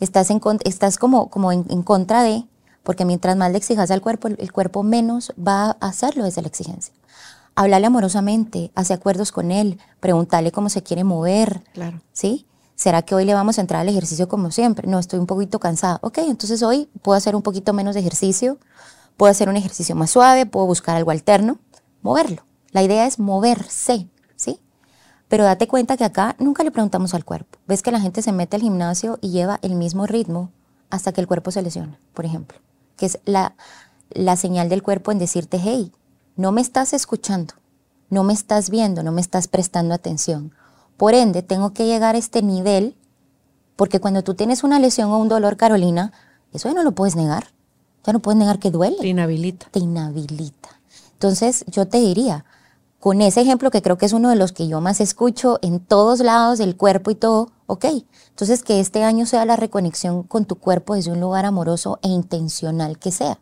estás, 0.00 0.30
en, 0.30 0.40
estás 0.64 0.98
como, 0.98 1.30
como 1.30 1.52
en, 1.52 1.82
contra 1.82 2.22
de, 2.22 2.44
porque 2.84 3.04
mientras 3.04 3.36
más 3.36 3.50
le 3.50 3.58
exijas 3.58 3.90
al 3.90 4.00
cuerpo, 4.00 4.28
el, 4.28 4.52
cuerpo 4.52 4.84
menos 4.84 5.32
va 5.36 5.76
a 5.80 5.88
hacerlo 5.88 6.22
desde 6.22 6.42
la 6.42 6.48
exigencia. 6.48 6.94
Háblale 7.56 7.86
amorosamente, 7.86 8.70
hace 8.74 8.94
acuerdos 8.94 9.32
con 9.32 9.50
él, 9.50 9.80
pregúntale 10.00 10.52
cómo 10.52 10.68
se 10.68 10.82
quiere 10.82 11.02
mover. 11.02 11.64
Claro. 11.72 12.00
¿Sí? 12.12 12.46
¿Será 12.76 13.02
que 13.02 13.14
hoy 13.14 13.24
le 13.24 13.34
vamos 13.34 13.58
a 13.58 13.60
entrar 13.60 13.80
al 13.80 13.88
ejercicio 13.88 14.28
como 14.28 14.50
siempre? 14.50 14.86
No, 14.88 14.98
estoy 14.98 15.18
un 15.18 15.26
poquito 15.26 15.58
cansada. 15.60 15.98
Ok, 16.02 16.18
entonces 16.18 16.62
hoy 16.62 16.88
puedo 17.02 17.16
hacer 17.16 17.34
un 17.34 17.42
poquito 17.42 17.72
menos 17.72 17.94
de 17.94 18.00
ejercicio, 18.00 18.58
puedo 19.16 19.30
hacer 19.30 19.48
un 19.48 19.56
ejercicio 19.56 19.94
más 19.94 20.10
suave, 20.10 20.44
puedo 20.46 20.66
buscar 20.66 20.96
algo 20.96 21.10
alterno, 21.10 21.58
moverlo. 22.02 22.44
La 22.72 22.82
idea 22.82 23.06
es 23.06 23.18
moverse, 23.18 24.08
¿sí? 24.34 24.60
Pero 25.28 25.44
date 25.44 25.68
cuenta 25.68 25.96
que 25.96 26.04
acá 26.04 26.34
nunca 26.38 26.64
le 26.64 26.72
preguntamos 26.72 27.14
al 27.14 27.24
cuerpo. 27.24 27.58
Ves 27.66 27.82
que 27.82 27.92
la 27.92 28.00
gente 28.00 28.20
se 28.20 28.32
mete 28.32 28.56
al 28.56 28.62
gimnasio 28.62 29.18
y 29.22 29.30
lleva 29.30 29.60
el 29.62 29.76
mismo 29.76 30.06
ritmo 30.06 30.50
hasta 30.90 31.12
que 31.12 31.20
el 31.20 31.26
cuerpo 31.26 31.50
se 31.50 31.62
lesiona, 31.62 31.98
por 32.12 32.24
ejemplo, 32.24 32.58
que 32.96 33.06
es 33.06 33.18
la, 33.24 33.56
la 34.10 34.36
señal 34.36 34.68
del 34.68 34.82
cuerpo 34.82 35.12
en 35.12 35.18
decirte, 35.18 35.58
hey, 35.62 35.92
no 36.36 36.52
me 36.52 36.60
estás 36.60 36.92
escuchando, 36.92 37.54
no 38.10 38.24
me 38.24 38.32
estás 38.32 38.70
viendo, 38.70 39.02
no 39.02 39.12
me 39.12 39.20
estás 39.20 39.48
prestando 39.48 39.94
atención 39.94 40.52
por 40.96 41.14
ende, 41.14 41.42
tengo 41.42 41.72
que 41.72 41.86
llegar 41.86 42.14
a 42.14 42.18
este 42.18 42.42
nivel, 42.42 42.96
porque 43.76 44.00
cuando 44.00 44.22
tú 44.22 44.34
tienes 44.34 44.62
una 44.62 44.78
lesión 44.78 45.10
o 45.10 45.18
un 45.18 45.28
dolor, 45.28 45.56
Carolina, 45.56 46.12
eso 46.52 46.68
ya 46.68 46.74
no 46.74 46.82
lo 46.82 46.92
puedes 46.92 47.16
negar. 47.16 47.48
Ya 48.06 48.12
no 48.12 48.20
puedes 48.20 48.38
negar 48.38 48.58
que 48.58 48.70
duele. 48.70 48.98
Te 48.98 49.08
inhabilita. 49.08 49.66
Te 49.70 49.80
inhabilita. 49.80 50.68
Entonces, 51.12 51.64
yo 51.68 51.88
te 51.88 51.98
diría, 51.98 52.44
con 53.00 53.22
ese 53.22 53.40
ejemplo 53.40 53.70
que 53.70 53.82
creo 53.82 53.98
que 53.98 54.06
es 54.06 54.12
uno 54.12 54.28
de 54.28 54.36
los 54.36 54.52
que 54.52 54.68
yo 54.68 54.80
más 54.80 55.00
escucho 55.00 55.58
en 55.62 55.80
todos 55.80 56.20
lados 56.20 56.58
del 56.58 56.76
cuerpo 56.76 57.10
y 57.10 57.14
todo, 57.14 57.50
ok, 57.66 57.86
entonces 58.30 58.62
que 58.62 58.80
este 58.80 59.04
año 59.04 59.26
sea 59.26 59.44
la 59.44 59.56
reconexión 59.56 60.22
con 60.22 60.44
tu 60.44 60.56
cuerpo 60.56 60.94
desde 60.94 61.12
un 61.12 61.20
lugar 61.20 61.46
amoroso 61.46 61.98
e 62.02 62.08
intencional 62.08 62.98
que 62.98 63.10
sea. 63.10 63.38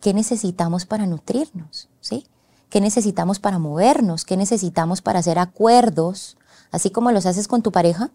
¿Qué 0.00 0.14
necesitamos 0.14 0.86
para 0.86 1.06
nutrirnos? 1.06 1.88
¿Sí? 2.00 2.26
¿Qué 2.70 2.80
necesitamos 2.80 3.38
para 3.38 3.58
movernos? 3.58 4.24
¿Qué 4.24 4.36
necesitamos 4.36 5.02
para 5.02 5.18
hacer 5.18 5.38
acuerdos 5.38 6.38
Así 6.70 6.90
como 6.90 7.10
los 7.12 7.26
haces 7.26 7.48
con 7.48 7.62
tu 7.62 7.72
pareja, 7.72 8.10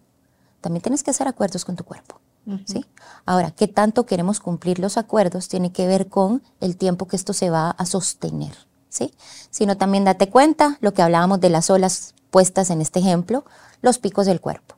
también 0.60 0.82
tienes 0.82 1.02
que 1.02 1.10
hacer 1.10 1.28
acuerdos 1.28 1.64
con 1.64 1.76
tu 1.76 1.84
cuerpo. 1.84 2.20
¿sí? 2.64 2.86
Ahora, 3.24 3.50
¿qué 3.50 3.66
tanto 3.66 4.06
queremos 4.06 4.40
cumplir 4.40 4.78
los 4.78 4.96
acuerdos? 4.96 5.48
Tiene 5.48 5.72
que 5.72 5.86
ver 5.86 6.08
con 6.08 6.42
el 6.60 6.76
tiempo 6.76 7.06
que 7.06 7.16
esto 7.16 7.32
se 7.32 7.50
va 7.50 7.70
a 7.70 7.86
sostener. 7.86 8.56
¿sí? 8.88 9.12
Sino 9.50 9.76
también 9.76 10.04
date 10.04 10.30
cuenta, 10.30 10.78
lo 10.80 10.94
que 10.94 11.02
hablábamos 11.02 11.40
de 11.40 11.50
las 11.50 11.70
olas 11.70 12.14
puestas 12.30 12.70
en 12.70 12.80
este 12.80 13.00
ejemplo, 13.00 13.44
los 13.82 13.98
picos 13.98 14.26
del 14.26 14.40
cuerpo. 14.40 14.75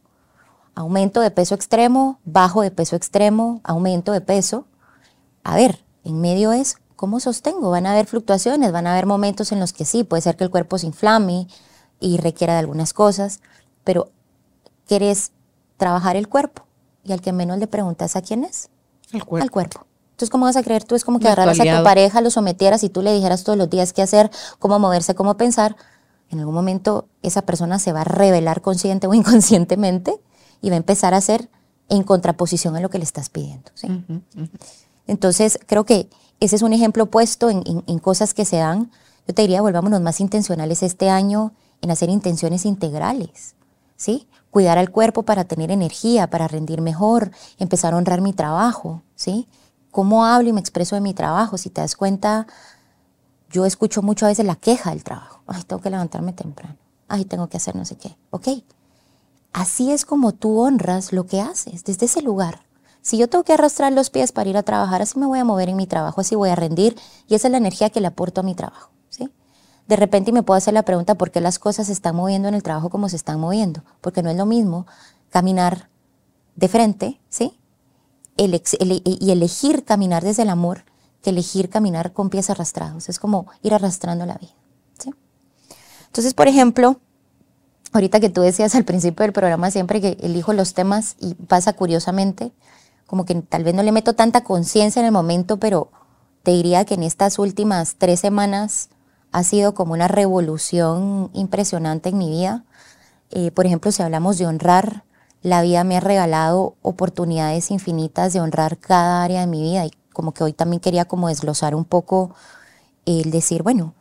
Aumento 0.78 1.20
de 1.20 1.30
peso 1.30 1.54
extremo, 1.54 2.20
bajo 2.24 2.62
de 2.62 2.70
peso 2.70 2.94
extremo, 2.94 3.60
aumento 3.64 4.12
de 4.12 4.20
peso. 4.20 4.66
A 5.42 5.56
ver, 5.56 5.84
en 6.04 6.20
medio 6.20 6.52
es 6.52 6.76
cómo 6.94 7.20
sostengo. 7.20 7.70
Van 7.70 7.86
a 7.86 7.92
haber 7.92 8.06
fluctuaciones, 8.06 8.70
van 8.70 8.86
a 8.86 8.92
haber 8.92 9.06
momentos 9.06 9.50
en 9.52 9.60
los 9.60 9.72
que 9.72 9.84
sí, 9.84 10.04
puede 10.04 10.22
ser 10.22 10.36
que 10.36 10.44
el 10.44 10.50
cuerpo 10.50 10.78
se 10.78 10.86
inflame 10.86 11.48
y 12.00 12.18
requiera 12.18 12.52
de 12.52 12.60
algunas 12.60 12.92
cosas 12.92 13.40
pero 13.88 14.10
querés 14.86 15.32
trabajar 15.78 16.16
el 16.16 16.28
cuerpo 16.28 16.66
y 17.04 17.12
al 17.12 17.22
que 17.22 17.32
menos 17.32 17.56
le 17.56 17.66
preguntas 17.66 18.16
a 18.16 18.20
quién 18.20 18.44
es. 18.44 18.68
Al 19.14 19.24
cuerpo. 19.24 19.44
Al 19.44 19.50
cuerpo. 19.50 19.86
Entonces, 20.10 20.28
¿cómo 20.28 20.44
vas 20.44 20.56
a 20.56 20.62
creer 20.62 20.84
tú? 20.84 20.94
Es 20.94 21.06
como 21.06 21.18
que 21.18 21.26
agarraras 21.26 21.58
a 21.58 21.78
tu 21.78 21.82
pareja, 21.82 22.20
lo 22.20 22.30
sometieras 22.30 22.84
y 22.84 22.90
tú 22.90 23.00
le 23.00 23.14
dijeras 23.14 23.44
todos 23.44 23.56
los 23.56 23.70
días 23.70 23.94
qué 23.94 24.02
hacer, 24.02 24.30
cómo 24.58 24.78
moverse, 24.78 25.14
cómo 25.14 25.38
pensar. 25.38 25.74
En 26.28 26.38
algún 26.38 26.54
momento 26.54 27.08
esa 27.22 27.40
persona 27.40 27.78
se 27.78 27.94
va 27.94 28.02
a 28.02 28.04
revelar 28.04 28.60
consciente 28.60 29.06
o 29.06 29.14
inconscientemente 29.14 30.20
y 30.60 30.70
va 30.70 30.74
a 30.74 30.78
empezar 30.78 31.14
a 31.14 31.18
hacer 31.18 31.48
en 31.88 32.02
contraposición 32.02 32.76
a 32.76 32.80
lo 32.80 32.90
que 32.90 32.98
le 32.98 33.04
estás 33.04 33.28
pidiendo. 33.28 33.70
Entonces, 35.06 35.58
creo 35.66 35.84
que 35.84 36.08
ese 36.40 36.56
es 36.56 36.62
un 36.62 36.72
ejemplo 36.72 37.06
puesto 37.06 37.50
en, 37.50 37.62
en, 37.64 37.98
cosas 37.98 38.34
que 38.34 38.44
se 38.44 38.56
dan. 38.56 38.90
Yo 39.26 39.34
te 39.34 39.42
diría, 39.42 39.62
volvámonos 39.62 40.00
más 40.00 40.20
intencionales 40.20 40.82
este 40.82 41.10
año 41.10 41.52
en 41.80 41.90
hacer 41.90 42.10
intenciones 42.10 42.66
integrales. 42.66 43.54
¿sí? 43.98 44.28
Cuidar 44.50 44.78
al 44.78 44.90
cuerpo 44.90 45.24
para 45.24 45.44
tener 45.44 45.70
energía, 45.70 46.30
para 46.30 46.48
rendir 46.48 46.80
mejor, 46.80 47.30
empezar 47.58 47.92
a 47.92 47.98
honrar 47.98 48.22
mi 48.22 48.32
trabajo, 48.32 49.02
¿sí? 49.14 49.46
¿Cómo 49.90 50.24
hablo 50.24 50.48
y 50.48 50.52
me 50.54 50.60
expreso 50.60 50.94
de 50.94 51.02
mi 51.02 51.12
trabajo? 51.12 51.58
Si 51.58 51.68
te 51.68 51.82
das 51.82 51.96
cuenta, 51.96 52.46
yo 53.50 53.66
escucho 53.66 54.00
mucho 54.00 54.24
a 54.24 54.30
veces 54.30 54.46
la 54.46 54.56
queja 54.56 54.90
del 54.90 55.04
trabajo. 55.04 55.42
Ay, 55.46 55.62
tengo 55.64 55.82
que 55.82 55.90
levantarme 55.90 56.32
temprano. 56.32 56.76
Ay, 57.08 57.24
tengo 57.24 57.48
que 57.48 57.56
hacer 57.56 57.74
no 57.74 57.84
sé 57.84 57.96
qué. 57.96 58.16
Ok. 58.30 58.48
Así 59.52 59.92
es 59.92 60.04
como 60.04 60.32
tú 60.32 60.60
honras 60.60 61.12
lo 61.12 61.26
que 61.26 61.40
haces, 61.40 61.84
desde 61.84 62.06
ese 62.06 62.22
lugar. 62.22 62.62
Si 63.02 63.16
yo 63.16 63.28
tengo 63.28 63.44
que 63.44 63.54
arrastrar 63.54 63.92
los 63.92 64.10
pies 64.10 64.32
para 64.32 64.50
ir 64.50 64.56
a 64.56 64.62
trabajar, 64.62 65.02
así 65.02 65.18
me 65.18 65.26
voy 65.26 65.38
a 65.38 65.44
mover 65.44 65.68
en 65.68 65.76
mi 65.76 65.86
trabajo, 65.86 66.20
así 66.20 66.34
voy 66.34 66.50
a 66.50 66.56
rendir 66.56 66.96
y 67.26 67.34
esa 67.34 67.48
es 67.48 67.52
la 67.52 67.58
energía 67.58 67.90
que 67.90 68.00
le 68.00 68.08
aporto 68.08 68.40
a 68.40 68.44
mi 68.44 68.54
trabajo 68.54 68.90
de 69.88 69.96
repente 69.96 70.32
me 70.32 70.42
puedo 70.42 70.58
hacer 70.58 70.74
la 70.74 70.84
pregunta 70.84 71.16
por 71.16 71.30
qué 71.30 71.40
las 71.40 71.58
cosas 71.58 71.86
se 71.86 71.94
están 71.94 72.14
moviendo 72.14 72.46
en 72.46 72.54
el 72.54 72.62
trabajo 72.62 72.90
como 72.90 73.08
se 73.08 73.16
están 73.16 73.40
moviendo, 73.40 73.82
porque 74.02 74.22
no 74.22 74.30
es 74.30 74.36
lo 74.36 74.44
mismo 74.46 74.86
caminar 75.30 75.88
de 76.54 76.68
frente, 76.68 77.20
¿sí? 77.28 77.58
y 78.36 79.30
elegir 79.32 79.84
caminar 79.84 80.22
desde 80.22 80.42
el 80.42 80.50
amor 80.50 80.84
que 81.22 81.30
elegir 81.30 81.70
caminar 81.70 82.12
con 82.12 82.30
pies 82.30 82.50
arrastrados. 82.50 83.08
Es 83.08 83.18
como 83.18 83.46
ir 83.62 83.74
arrastrando 83.74 84.26
la 84.26 84.34
vida, 84.34 84.54
¿sí? 84.96 85.12
Entonces, 86.06 86.34
por 86.34 86.46
ejemplo, 86.46 87.00
ahorita 87.92 88.20
que 88.20 88.28
tú 88.28 88.40
decías 88.40 88.74
al 88.74 88.84
principio 88.84 89.24
del 89.24 89.32
programa 89.32 89.70
siempre 89.70 90.00
que 90.00 90.16
elijo 90.20 90.52
los 90.52 90.74
temas 90.74 91.16
y 91.20 91.34
pasa 91.34 91.72
curiosamente, 91.72 92.52
como 93.06 93.24
que 93.24 93.34
tal 93.36 93.64
vez 93.64 93.74
no 93.74 93.82
le 93.82 93.92
meto 93.92 94.14
tanta 94.14 94.44
conciencia 94.44 95.00
en 95.00 95.06
el 95.06 95.12
momento, 95.12 95.58
pero 95.58 95.90
te 96.42 96.50
diría 96.52 96.84
que 96.84 96.94
en 96.94 97.02
estas 97.02 97.38
últimas 97.38 97.96
tres 97.98 98.20
semanas 98.20 98.90
ha 99.32 99.42
sido 99.42 99.74
como 99.74 99.92
una 99.92 100.08
revolución 100.08 101.30
impresionante 101.32 102.10
en 102.10 102.18
mi 102.18 102.30
vida. 102.30 102.64
Eh, 103.30 103.50
por 103.50 103.66
ejemplo, 103.66 103.92
si 103.92 104.02
hablamos 104.02 104.38
de 104.38 104.46
honrar, 104.46 105.04
la 105.42 105.62
vida 105.62 105.84
me 105.84 105.96
ha 105.96 106.00
regalado 106.00 106.76
oportunidades 106.82 107.70
infinitas 107.70 108.32
de 108.32 108.40
honrar 108.40 108.78
cada 108.78 109.22
área 109.22 109.40
de 109.40 109.46
mi 109.46 109.62
vida 109.62 109.86
y 109.86 109.92
como 110.12 110.32
que 110.32 110.42
hoy 110.42 110.52
también 110.52 110.80
quería 110.80 111.04
como 111.04 111.28
desglosar 111.28 111.74
un 111.74 111.84
poco 111.84 112.34
el 113.06 113.30
decir, 113.30 113.62
bueno, 113.62 113.94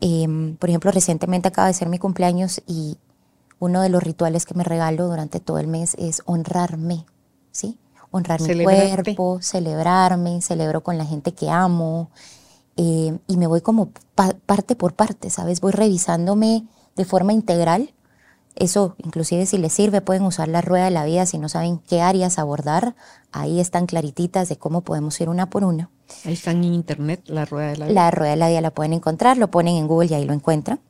em, 0.00 0.56
por 0.56 0.70
ejemplo, 0.70 0.90
recientemente 0.90 1.48
acaba 1.48 1.68
de 1.68 1.74
ser 1.74 1.88
mi 1.88 1.98
cumpleaños 1.98 2.62
y 2.66 2.96
uno 3.60 3.82
de 3.82 3.90
los 3.90 4.02
rituales 4.02 4.46
que 4.46 4.54
me 4.54 4.64
regalo 4.64 5.06
durante 5.06 5.38
todo 5.38 5.58
el 5.58 5.68
mes 5.68 5.94
es 5.98 6.22
honrarme, 6.24 7.06
¿sí? 7.52 7.78
Honrar 8.10 8.40
mi 8.40 8.64
cuerpo, 8.64 9.38
celebrarme, 9.40 10.42
celebro 10.42 10.82
con 10.82 10.98
la 10.98 11.04
gente 11.04 11.32
que 11.32 11.48
amo, 11.48 12.10
eh, 12.76 13.18
y 13.26 13.36
me 13.36 13.46
voy 13.46 13.60
como 13.60 13.90
parte 14.46 14.74
por 14.74 14.94
parte, 14.94 15.28
¿sabes? 15.28 15.60
Voy 15.60 15.72
revisándome 15.72 16.64
de 16.96 17.04
forma 17.04 17.34
integral. 17.34 17.92
Eso, 18.56 18.96
inclusive 18.98 19.44
si 19.44 19.58
les 19.58 19.72
sirve, 19.72 20.00
pueden 20.00 20.24
usar 20.24 20.48
la 20.48 20.62
rueda 20.62 20.86
de 20.86 20.90
la 20.90 21.04
vida 21.04 21.26
si 21.26 21.38
no 21.38 21.48
saben 21.50 21.78
qué 21.78 22.00
áreas 22.00 22.38
abordar. 22.38 22.96
Ahí 23.32 23.60
están 23.60 23.84
clarititas 23.84 24.48
de 24.48 24.56
cómo 24.56 24.80
podemos 24.80 25.20
ir 25.20 25.28
una 25.28 25.50
por 25.50 25.62
una. 25.62 25.90
Ahí 26.24 26.32
están 26.32 26.64
en 26.64 26.72
internet, 26.72 27.22
la 27.26 27.44
rueda 27.44 27.68
de 27.68 27.76
la 27.76 27.86
vida. 27.86 27.94
La 27.94 28.10
rueda 28.10 28.30
de 28.30 28.36
la 28.36 28.48
vida 28.48 28.60
la 28.62 28.70
pueden 28.70 28.94
encontrar, 28.94 29.36
lo 29.36 29.50
ponen 29.50 29.76
en 29.76 29.86
Google 29.86 30.08
y 30.10 30.14
ahí 30.14 30.24
lo 30.24 30.32
encuentran. 30.32 30.80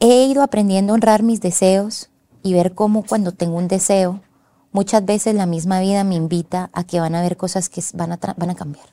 He 0.00 0.24
ido 0.24 0.42
aprendiendo 0.42 0.92
a 0.92 0.94
honrar 0.94 1.22
mis 1.22 1.40
deseos 1.40 2.10
y 2.42 2.54
ver 2.54 2.74
cómo 2.74 3.04
cuando 3.04 3.32
tengo 3.32 3.56
un 3.56 3.68
deseo, 3.68 4.20
muchas 4.72 5.04
veces 5.04 5.34
la 5.34 5.46
misma 5.46 5.80
vida 5.80 6.04
me 6.04 6.14
invita 6.14 6.70
a 6.72 6.84
que 6.84 7.00
van 7.00 7.14
a 7.14 7.20
haber 7.20 7.36
cosas 7.36 7.68
que 7.68 7.82
van 7.92 8.12
a, 8.12 8.18
van 8.36 8.50
a 8.50 8.54
cambiar. 8.54 8.86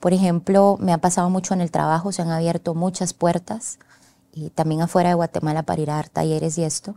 Por 0.00 0.12
ejemplo, 0.12 0.78
me 0.80 0.92
ha 0.92 0.98
pasado 0.98 1.30
mucho 1.30 1.54
en 1.54 1.60
el 1.60 1.70
trabajo, 1.70 2.10
se 2.10 2.22
han 2.22 2.30
abierto 2.32 2.74
muchas 2.74 3.12
puertas 3.12 3.78
y 4.34 4.50
también 4.50 4.82
afuera 4.82 5.10
de 5.10 5.14
Guatemala 5.14 5.62
para 5.62 5.80
ir 5.80 5.92
a 5.92 5.94
dar 5.94 6.08
talleres 6.08 6.58
y 6.58 6.64
esto. 6.64 6.96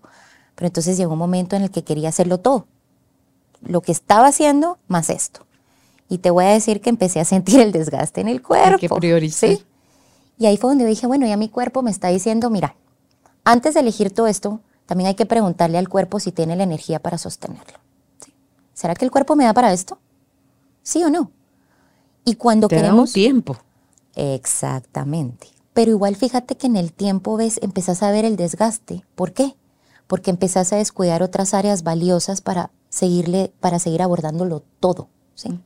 Pero 0.56 0.66
entonces 0.66 0.98
llegó 0.98 1.14
un 1.14 1.20
momento 1.20 1.56
en 1.56 1.62
el 1.62 1.70
que 1.70 1.84
quería 1.84 2.10
hacerlo 2.10 2.40
todo. 2.40 2.66
Lo 3.62 3.82
que 3.82 3.92
estaba 3.92 4.26
haciendo 4.26 4.80
más 4.88 5.12
esto. 5.12 5.46
Y 6.10 6.18
te 6.18 6.32
voy 6.32 6.46
a 6.46 6.50
decir 6.50 6.82
que 6.82 6.90
empecé 6.90 7.20
a 7.20 7.26
sentir 7.26 7.60
el 7.60 7.72
desgaste 7.72 8.22
en 8.22 8.28
el 8.28 8.42
cuerpo. 8.42 8.80
que 8.80 8.90
priorizar. 8.90 9.52
¿sí? 9.52 9.64
Y 10.40 10.48
ahí 10.48 10.58
fue 10.58 10.72
donde 10.72 10.88
dije, 10.88 11.06
bueno, 11.06 11.28
ya 11.28 11.38
mi 11.38 11.48
cuerpo 11.50 11.84
me 11.84 11.92
está 11.92 12.08
diciendo, 12.08 12.50
mira, 12.50 12.76
antes 13.46 13.76
de 13.76 13.80
elegir 13.80 14.12
todo 14.12 14.28
esto, 14.28 14.60
también 14.86 15.08
hay 15.08 15.16
que 15.16 15.26
preguntarle 15.26 15.78
al 15.78 15.88
cuerpo 15.88 16.20
si 16.20 16.32
tiene 16.32 16.56
la 16.56 16.64
energía 16.64 17.00
para 17.00 17.18
sostenerlo. 17.18 17.80
¿Será 18.74 18.94
que 18.96 19.06
el 19.06 19.12
cuerpo 19.12 19.36
me 19.36 19.46
da 19.46 19.54
para 19.54 19.72
esto? 19.72 20.00
¿Sí 20.84 21.04
o 21.04 21.10
no? 21.10 21.32
Y 22.26 22.36
cuando 22.36 22.68
queremos... 22.68 23.14
tiempo. 23.14 23.56
Exactamente. 24.16 25.48
Pero 25.74 25.92
igual 25.92 26.16
fíjate 26.16 26.58
que 26.58 26.68
en 26.68 26.76
el 26.76 26.92
tiempo 26.92 27.38
ves, 27.38 27.60
empezás 27.62 28.04
a 28.04 28.12
ver 28.12 28.26
el 28.26 28.36
desgaste. 28.36 29.06
¿Por 29.16 29.34
qué? 29.34 29.56
Porque 30.08 30.32
empezás 30.32 30.74
a 30.74 30.78
descuidar 30.78 31.24
otras 31.24 31.54
áreas 31.54 31.84
valiosas 31.84 32.42
para 32.42 32.72
seguirle, 32.90 33.52
para 33.60 33.80
seguir 33.80 34.02
abordándolo 34.02 34.64
todo. 34.80 35.08
¿sí? 35.36 35.60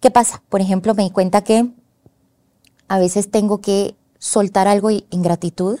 ¿Qué 0.00 0.10
pasa? 0.10 0.42
Por 0.48 0.60
ejemplo, 0.60 0.94
me 0.94 1.04
di 1.04 1.10
cuenta 1.10 1.42
que 1.44 1.70
a 2.88 2.98
veces 2.98 3.30
tengo 3.30 3.60
que 3.60 3.96
soltar 4.18 4.68
algo 4.68 4.90
en 4.90 5.22
gratitud 5.22 5.78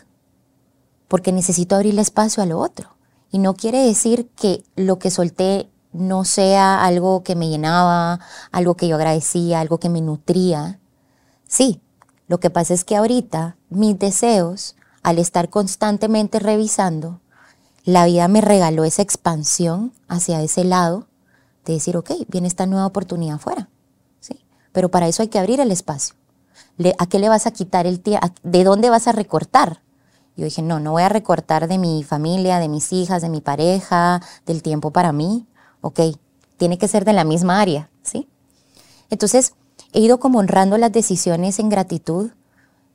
porque 1.08 1.32
necesito 1.32 1.76
abrirle 1.76 2.02
espacio 2.02 2.42
a 2.42 2.46
lo 2.46 2.58
otro. 2.58 2.96
Y 3.30 3.38
no 3.38 3.54
quiere 3.54 3.84
decir 3.84 4.28
que 4.36 4.64
lo 4.76 4.98
que 4.98 5.10
solté 5.10 5.68
no 5.92 6.24
sea 6.24 6.84
algo 6.84 7.22
que 7.22 7.36
me 7.36 7.48
llenaba, 7.48 8.20
algo 8.52 8.76
que 8.76 8.88
yo 8.88 8.96
agradecía, 8.96 9.60
algo 9.60 9.78
que 9.78 9.88
me 9.88 10.00
nutría. 10.00 10.80
Sí, 11.46 11.80
lo 12.26 12.40
que 12.40 12.50
pasa 12.50 12.74
es 12.74 12.84
que 12.84 12.96
ahorita 12.96 13.56
mis 13.70 13.98
deseos, 13.98 14.76
al 15.02 15.18
estar 15.18 15.50
constantemente 15.50 16.38
revisando, 16.38 17.20
la 17.84 18.06
vida 18.06 18.28
me 18.28 18.40
regaló 18.40 18.84
esa 18.84 19.02
expansión 19.02 19.92
hacia 20.08 20.40
ese 20.42 20.64
lado 20.64 21.06
de 21.64 21.74
decir, 21.74 21.96
ok, 21.96 22.10
viene 22.28 22.48
esta 22.48 22.66
nueva 22.66 22.86
oportunidad 22.86 23.36
afuera. 23.36 23.68
¿sí? 24.20 24.44
Pero 24.72 24.90
para 24.90 25.06
eso 25.06 25.22
hay 25.22 25.28
que 25.28 25.38
abrir 25.38 25.60
el 25.60 25.70
espacio. 25.70 26.14
¿A 26.98 27.06
qué 27.06 27.18
le 27.18 27.28
vas 27.28 27.46
a 27.46 27.52
quitar 27.52 27.86
el 27.86 28.00
tiempo? 28.00 28.26
¿De 28.42 28.64
dónde 28.64 28.90
vas 28.90 29.06
a 29.06 29.12
recortar? 29.12 29.82
Yo 30.36 30.44
dije, 30.44 30.62
no, 30.62 30.80
no 30.80 30.92
voy 30.92 31.02
a 31.02 31.08
recortar 31.08 31.68
de 31.68 31.78
mi 31.78 32.02
familia, 32.02 32.58
de 32.58 32.68
mis 32.68 32.92
hijas, 32.92 33.22
de 33.22 33.28
mi 33.28 33.40
pareja, 33.40 34.20
del 34.46 34.62
tiempo 34.62 34.90
para 34.90 35.12
mí. 35.12 35.46
Ok, 35.80 36.00
tiene 36.56 36.78
que 36.78 36.88
ser 36.88 37.04
de 37.04 37.12
la 37.12 37.24
misma 37.24 37.60
área, 37.60 37.90
¿sí? 38.02 38.28
Entonces, 39.10 39.54
he 39.92 40.00
ido 40.00 40.18
como 40.18 40.40
honrando 40.40 40.76
las 40.76 40.92
decisiones 40.92 41.58
en 41.58 41.68
gratitud, 41.68 42.30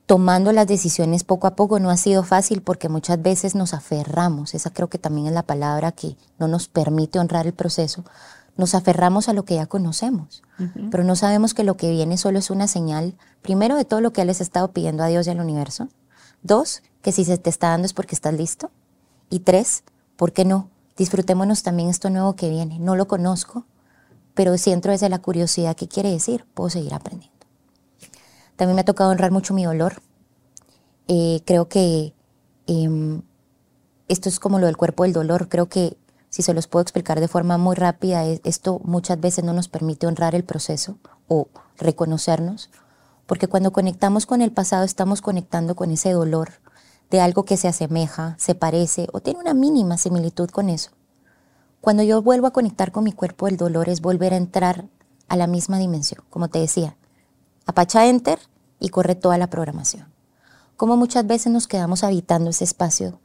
tomando 0.06 0.52
las 0.52 0.66
decisiones 0.66 1.24
poco 1.24 1.46
a 1.46 1.54
poco. 1.54 1.78
No 1.78 1.88
ha 1.88 1.96
sido 1.96 2.24
fácil 2.24 2.62
porque 2.62 2.88
muchas 2.88 3.22
veces 3.22 3.54
nos 3.54 3.72
aferramos. 3.74 4.54
Esa 4.54 4.70
creo 4.70 4.88
que 4.88 4.98
también 4.98 5.28
es 5.28 5.32
la 5.32 5.44
palabra 5.44 5.92
que 5.92 6.16
no 6.38 6.48
nos 6.48 6.68
permite 6.68 7.18
honrar 7.18 7.46
el 7.46 7.54
proceso. 7.54 8.04
Nos 8.56 8.74
aferramos 8.74 9.28
a 9.28 9.32
lo 9.32 9.44
que 9.44 9.54
ya 9.54 9.66
conocemos, 9.66 10.42
pero 10.90 11.04
no 11.04 11.16
sabemos 11.16 11.54
que 11.54 11.64
lo 11.64 11.76
que 11.76 11.90
viene 11.90 12.18
solo 12.18 12.38
es 12.38 12.50
una 12.50 12.66
señal, 12.66 13.14
primero, 13.40 13.76
de 13.76 13.86
todo 13.86 14.02
lo 14.02 14.12
que 14.12 14.20
Él 14.20 14.26
les 14.26 14.40
ha 14.40 14.42
estado 14.42 14.72
pidiendo 14.72 15.02
a 15.02 15.06
Dios 15.06 15.26
y 15.26 15.30
al 15.30 15.40
universo. 15.40 15.88
Dos, 16.42 16.82
que 17.02 17.12
si 17.12 17.24
se 17.24 17.38
te 17.38 17.50
está 17.50 17.68
dando 17.68 17.86
es 17.86 17.92
porque 17.92 18.14
estás 18.14 18.34
listo. 18.34 18.70
Y 19.28 19.40
tres, 19.40 19.84
¿por 20.16 20.32
qué 20.32 20.44
no? 20.44 20.68
Disfrutémonos 20.96 21.62
también 21.62 21.88
esto 21.88 22.10
nuevo 22.10 22.34
que 22.36 22.50
viene. 22.50 22.78
No 22.78 22.96
lo 22.96 23.08
conozco, 23.08 23.64
pero 24.34 24.56
siento 24.58 24.90
desde 24.90 25.08
la 25.08 25.20
curiosidad 25.20 25.76
qué 25.76 25.88
quiere 25.88 26.10
decir. 26.10 26.44
Puedo 26.54 26.70
seguir 26.70 26.94
aprendiendo. 26.94 27.38
También 28.56 28.74
me 28.74 28.82
ha 28.82 28.84
tocado 28.84 29.10
honrar 29.10 29.30
mucho 29.30 29.54
mi 29.54 29.64
dolor. 29.64 30.02
Eh, 31.08 31.40
creo 31.46 31.68
que 31.68 32.12
em, 32.66 33.22
esto 34.08 34.28
es 34.28 34.38
como 34.38 34.58
lo 34.58 34.66
del 34.66 34.76
cuerpo 34.76 35.04
del 35.04 35.12
dolor. 35.12 35.48
Creo 35.48 35.68
que 35.68 35.96
si 36.28 36.42
se 36.42 36.54
los 36.54 36.66
puedo 36.66 36.82
explicar 36.82 37.18
de 37.20 37.28
forma 37.28 37.58
muy 37.58 37.74
rápida, 37.74 38.24
esto 38.24 38.80
muchas 38.84 39.18
veces 39.18 39.44
no 39.44 39.52
nos 39.52 39.68
permite 39.68 40.06
honrar 40.06 40.34
el 40.34 40.44
proceso 40.44 40.98
o 41.26 41.48
reconocernos, 41.78 42.70
porque 43.26 43.48
cuando 43.48 43.72
conectamos 43.72 44.26
con 44.26 44.42
el 44.42 44.52
pasado 44.52 44.84
estamos 44.84 45.22
conectando 45.22 45.74
con 45.74 45.90
ese 45.90 46.12
dolor 46.12 46.50
de 47.10 47.20
algo 47.20 47.44
que 47.44 47.56
se 47.56 47.68
asemeja, 47.68 48.36
se 48.38 48.54
parece 48.54 49.08
o 49.12 49.20
tiene 49.20 49.40
una 49.40 49.54
mínima 49.54 49.98
similitud 49.98 50.48
con 50.50 50.68
eso. 50.68 50.92
Cuando 51.80 52.02
yo 52.02 52.22
vuelvo 52.22 52.46
a 52.46 52.52
conectar 52.52 52.92
con 52.92 53.04
mi 53.04 53.12
cuerpo, 53.12 53.48
el 53.48 53.56
dolor 53.56 53.88
es 53.88 54.00
volver 54.00 54.34
a 54.34 54.36
entrar 54.36 54.86
a 55.28 55.36
la 55.36 55.46
misma 55.46 55.78
dimensión. 55.78 56.22
Como 56.30 56.48
te 56.48 56.58
decía, 56.58 56.96
apacha 57.66 58.06
enter 58.06 58.38
y 58.78 58.90
corre 58.90 59.14
toda 59.14 59.38
la 59.38 59.48
programación. 59.48 60.12
Como 60.76 60.96
muchas 60.96 61.26
veces 61.26 61.52
nos 61.52 61.66
quedamos 61.66 62.04
habitando 62.04 62.50
ese 62.50 62.64
espacio 62.64 63.20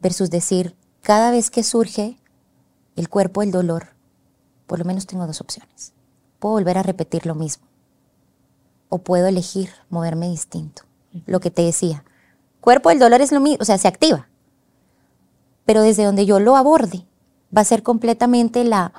versus 0.00 0.30
decir, 0.30 0.76
cada 1.00 1.30
vez 1.30 1.50
que 1.50 1.62
surge 1.62 2.18
el 2.96 3.08
cuerpo, 3.08 3.42
el 3.42 3.50
dolor, 3.50 3.88
por 4.66 4.78
lo 4.78 4.84
menos 4.84 5.06
tengo 5.06 5.26
dos 5.26 5.40
opciones. 5.40 5.92
Puedo 6.38 6.54
volver 6.54 6.78
a 6.78 6.82
repetir 6.82 7.26
lo 7.26 7.34
mismo 7.34 7.66
o 8.88 8.98
puedo 8.98 9.26
elegir 9.26 9.70
moverme 9.90 10.28
distinto. 10.28 10.82
Lo 11.26 11.40
que 11.40 11.50
te 11.50 11.62
decía, 11.62 12.04
cuerpo 12.62 12.88
del 12.88 13.00
dolor 13.00 13.20
es 13.20 13.32
lo 13.32 13.40
mismo, 13.40 13.58
o 13.60 13.64
sea, 13.66 13.76
se 13.76 13.88
activa. 13.88 14.28
Pero 15.66 15.82
desde 15.82 16.04
donde 16.04 16.24
yo 16.24 16.40
lo 16.40 16.56
aborde, 16.56 17.04
va 17.54 17.60
a 17.60 17.64
ser 17.64 17.82
completamente 17.82 18.64
la 18.64 18.92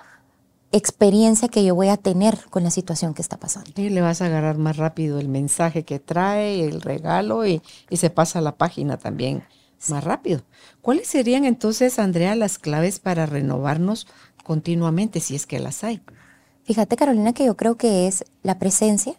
experiencia 0.72 1.47
que 1.47 1.64
yo 1.64 1.76
voy 1.76 1.89
a 1.89 1.97
tener 1.97 2.38
con 2.49 2.64
la 2.64 2.72
situación 2.72 3.14
que 3.14 3.22
está 3.22 3.38
pasando. 3.38 3.72
Y 3.76 3.89
le 3.89 4.01
vas 4.01 4.22
a 4.22 4.26
agarrar 4.26 4.57
más 4.57 4.78
rápido 4.78 5.20
el 5.20 5.30
mensaje 5.30 5.84
que 5.84 5.99
trae, 5.99 6.66
el 6.66 6.82
regalo 6.82 7.45
y, 7.45 7.61
se 7.91 8.09
pasa 8.09 8.39
a 8.39 8.41
la 8.41 8.55
página 8.57 8.97
también 8.97 9.43
más 9.88 10.03
rápido. 10.03 10.41
¿Cuáles 10.82 11.07
serían 11.07 11.45
entonces, 11.45 11.99
Andrea, 11.99 12.36
las 12.36 12.57
claves 12.57 12.99
para 12.99 13.26
renovarnos 13.26 14.07
continuamente, 14.43 15.20
si 15.20 15.36
es 15.36 15.45
que 15.45 15.59
las 15.59 15.84
hay? 15.84 16.01
Fíjate, 16.64 16.95
Carolina, 16.95 17.34
que 17.34 17.45
yo 17.45 17.55
creo 17.55 17.76
que 17.76 18.07
es 18.07 18.26
la 18.41 18.59
presencia 18.59 19.16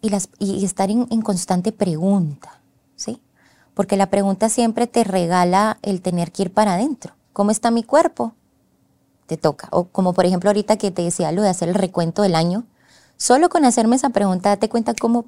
y, 0.00 0.10
las, 0.10 0.28
y 0.38 0.64
estar 0.64 0.90
en 0.90 1.22
constante 1.22 1.70
pregunta. 1.72 2.61
Porque 3.74 3.96
la 3.96 4.10
pregunta 4.10 4.48
siempre 4.48 4.86
te 4.86 5.04
regala 5.04 5.78
el 5.82 6.02
tener 6.02 6.32
que 6.32 6.42
ir 6.42 6.52
para 6.52 6.74
adentro. 6.74 7.14
¿Cómo 7.32 7.50
está 7.50 7.70
mi 7.70 7.82
cuerpo? 7.82 8.34
Te 9.26 9.36
toca. 9.36 9.68
O 9.70 9.84
como 9.84 10.12
por 10.12 10.26
ejemplo 10.26 10.50
ahorita 10.50 10.76
que 10.76 10.90
te 10.90 11.02
decía 11.02 11.32
lo 11.32 11.42
de 11.42 11.48
hacer 11.48 11.68
el 11.68 11.74
recuento 11.74 12.22
del 12.22 12.34
año, 12.34 12.64
solo 13.16 13.48
con 13.48 13.64
hacerme 13.64 13.96
esa 13.96 14.10
pregunta 14.10 14.50
date 14.50 14.68
cuenta 14.68 14.94
cómo. 14.94 15.24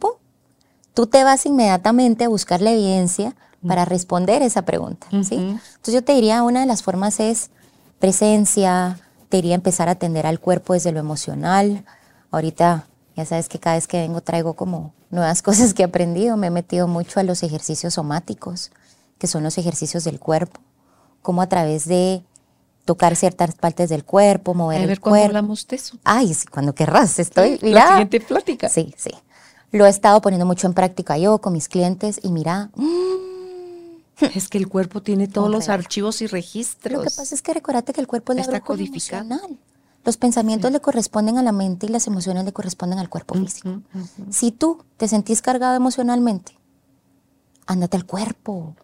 Tú 0.93 1.07
te 1.07 1.25
vas 1.25 1.47
inmediatamente 1.47 2.25
a 2.25 2.29
buscar 2.29 2.61
la 2.61 2.71
evidencia 2.71 3.35
para 3.67 3.85
responder 3.85 4.43
esa 4.43 4.63
pregunta, 4.63 5.07
¿sí? 5.23 5.37
Entonces 5.37 5.95
yo 5.95 6.05
te 6.05 6.13
diría, 6.15 6.43
una 6.43 6.61
de 6.61 6.67
las 6.67 6.83
formas 6.83 7.19
es 7.19 7.51
presencia, 7.99 9.01
te 9.31 9.39
diría 9.39 9.55
empezar 9.55 9.89
a 9.89 9.93
atender 9.93 10.27
al 10.27 10.39
cuerpo 10.39 10.75
desde 10.75 10.93
lo 10.93 11.01
emocional. 11.01 11.85
Ahorita 12.31 12.87
ya 13.17 13.25
sabes 13.25 13.49
que 13.49 13.59
cada 13.59 13.77
vez 13.77 13.87
que 13.87 14.01
vengo 14.01 14.21
traigo 14.21 14.55
como 14.55 14.93
nuevas 15.11 15.43
cosas 15.43 15.75
que 15.75 15.83
he 15.83 15.87
aprendido. 15.87 16.37
Me 16.37 16.49
he 16.49 16.51
metido 16.51 16.89
mucho 16.89 17.21
a 17.21 17.23
los 17.23 17.43
ejercicios 17.43 17.95
somáticos, 17.95 18.71
que 19.19 19.27
son 19.27 19.43
los 19.43 19.59
ejercicios 19.59 20.05
del 20.05 20.19
cuerpo. 20.19 20.61
Como 21.23 21.41
a 21.43 21.49
través 21.49 21.87
de 21.87 22.23
tocar 22.85 23.17
ciertas 23.17 23.55
partes 23.55 23.89
del 23.89 24.05
cuerpo, 24.05 24.53
mover 24.55 24.79
a 24.79 24.81
ver, 24.83 24.91
el 24.91 25.01
cuerpo. 25.01 25.27
hablamos 25.27 25.67
de 25.67 25.77
eso? 25.77 25.97
Ay, 26.05 26.35
sí, 26.35 26.47
cuando 26.47 26.75
querrás, 26.75 27.19
estoy, 27.19 27.59
mira. 27.63 27.81
La 27.81 27.91
siguiente 27.93 28.21
plática. 28.21 28.69
Sí, 28.69 28.95
sí. 28.97 29.11
Lo 29.71 29.87
he 29.87 29.89
estado 29.89 30.21
poniendo 30.21 30.47
mucho 30.47 30.67
en 30.67 30.75
práctica 30.75 31.17
yo 31.19 31.41
con 31.41 31.53
mis 31.53 31.69
clientes 31.69 32.21
y 32.23 32.31
mira, 32.31 32.71
es 34.35 34.49
que 34.49 34.59
el 34.59 34.69
cuerpo 34.69 35.03
tiene 35.03 35.27
todos 35.29 35.51
los 35.51 35.69
archivos 35.69 36.23
y 36.23 36.27
registros. 36.27 36.99
Lo 36.99 37.03
que 37.03 37.11
pasa 37.11 37.35
es 37.35 37.43
que 37.43 37.55
recuérdate 37.55 37.93
que 37.93 38.01
el 38.01 38.07
cuerpo 38.07 38.33
es 38.35 38.41
Está 38.41 38.61
codificado. 38.61 39.37
Los 40.05 40.19
pensamientos 40.19 40.71
le 40.71 40.81
corresponden 40.81 41.39
a 41.39 41.43
la 41.43 41.53
mente 41.53 41.87
y 41.87 41.89
las 41.89 42.07
emociones 42.07 42.45
le 42.45 42.53
corresponden 42.53 42.99
al 42.99 43.09
cuerpo 43.09 43.35
físico. 43.35 43.81
Si 44.31 44.53
tú 44.53 44.85
te 44.99 45.09
sentís 45.09 45.41
cargado 45.41 45.75
emocionalmente, 45.77 46.59
ándate 47.67 47.97
al 47.97 48.05
cuerpo. 48.05 48.77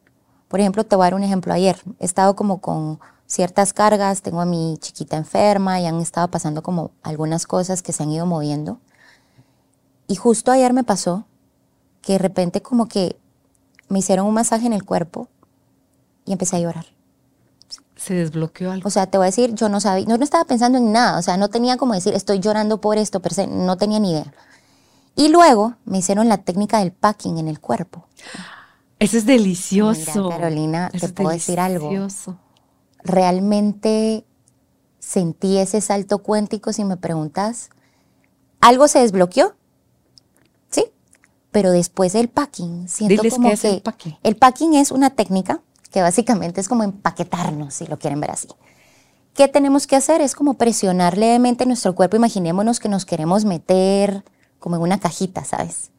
Por 0.49 0.61
ejemplo, 0.61 0.85
te 0.85 0.97
voy 0.97 1.05
a 1.05 1.07
dar 1.07 1.15
un 1.15 1.23
ejemplo. 1.23 1.53
Ayer 1.53 1.79
he 1.99 2.07
estado 2.07 2.35
como 2.35 2.61
con 2.63 3.01
ciertas 3.27 3.75
cargas, 3.75 4.23
tengo 4.23 4.41
a 4.41 4.47
mi 4.47 4.79
chiquita 4.79 5.19
enferma 5.19 5.79
y 5.81 5.87
han 5.87 6.01
estado 6.01 6.29
pasando 6.31 6.63
como 6.63 6.91
algunas 7.03 7.47
cosas 7.47 7.83
que 7.83 7.93
se 7.93 8.03
han 8.03 8.11
ido 8.11 8.25
moviendo. 8.25 8.81
Y 10.09 10.17
justo 10.17 10.51
ayer 10.51 10.73
me 10.73 10.85
pasó 10.85 11.27
que 12.01 12.15
de 12.15 12.19
repente 12.19 12.63
como 12.63 12.89
que 12.89 13.21
me 13.89 13.99
hicieron 13.99 14.27
un 14.27 14.35
masaje 14.35 14.67
en 14.67 14.73
el 14.73 14.85
cuerpo 14.85 15.29
y 16.25 16.33
empecé 16.33 16.57
a 16.57 16.61
llorar 16.61 16.87
se 18.01 18.15
desbloqueó 18.15 18.73
algo. 18.73 18.89
O 18.89 18.91
sea, 18.91 19.07
te 19.07 19.19
voy 19.19 19.27
a 19.27 19.27
decir, 19.27 19.55
yo 19.55 19.69
no 19.69 19.79
sabía, 19.81 20.07
no, 20.07 20.17
no 20.17 20.25
estaba 20.25 20.45
pensando 20.45 20.79
en 20.79 20.91
nada, 20.91 21.19
o 21.19 21.23
sea, 21.23 21.37
no 21.37 21.51
tenía 21.51 21.77
como 21.77 21.93
decir, 21.93 22.15
estoy 22.15 22.41
llorando 22.41 22.81
por 22.81 22.97
esto, 22.97 23.21
pero 23.21 23.47
no 23.47 23.77
tenía 23.77 24.01
ni 24.01 24.13
idea. 24.13 24.33
Y 25.17 25.29
luego 25.29 25.75
me 25.85 25.99
hicieron 25.99 26.29
la 26.29 26.39
técnica 26.39 26.79
del 26.79 26.93
packing 26.93 27.37
en 27.39 27.49
el 27.49 27.61
cuerpo. 27.61 28.07
Eso 28.99 29.19
es 29.19 29.27
delicioso. 29.27 30.25
Mira, 30.25 30.37
Carolina, 30.37 30.91
te 30.99 31.09
puedo 31.11 31.31
decir 31.31 31.61
algo. 31.61 31.91
Realmente 33.03 34.25
sentí 34.99 35.59
ese 35.59 35.81
salto 35.81 36.19
cuántico, 36.19 36.73
si 36.73 36.85
me 36.85 36.97
preguntas. 36.97 37.69
Algo 38.61 38.89
se 38.89 39.01
desbloqueó, 39.01 39.55
¿sí? 40.71 40.87
Pero 41.51 41.71
después 41.71 42.15
del 42.15 42.29
packing, 42.29 42.89
siento 42.89 43.23
como 43.29 43.51
que 43.51 43.69
el 43.69 43.83
packing. 43.83 44.19
el 44.23 44.37
packing 44.37 44.75
es 44.75 44.91
una 44.91 45.11
técnica 45.11 45.63
que 45.91 46.03
básicamente 46.03 46.61
es 46.61 46.69
como 46.69 46.83
empaquetarnos, 46.83 47.75
si 47.75 47.87
lo 47.87 47.99
quieren 47.99 48.21
ver 48.21 48.31
así. 48.31 48.49
¿Qué 49.35 49.49
tenemos 49.49 49.87
que 49.87 49.97
hacer? 49.97 50.21
Es 50.21 50.35
como 50.35 50.55
presionar 50.55 51.17
levemente 51.17 51.67
nuestro 51.67 51.95
cuerpo. 51.95 52.17
Imaginémonos 52.17 52.81
que 52.81 52.89
nos 52.89 53.05
queremos 53.05 53.45
meter 53.45 54.25
como 54.59 54.77
en 54.77 54.83
una 54.83 54.99
cajita, 54.99 55.45
¿sabes? 55.45 55.91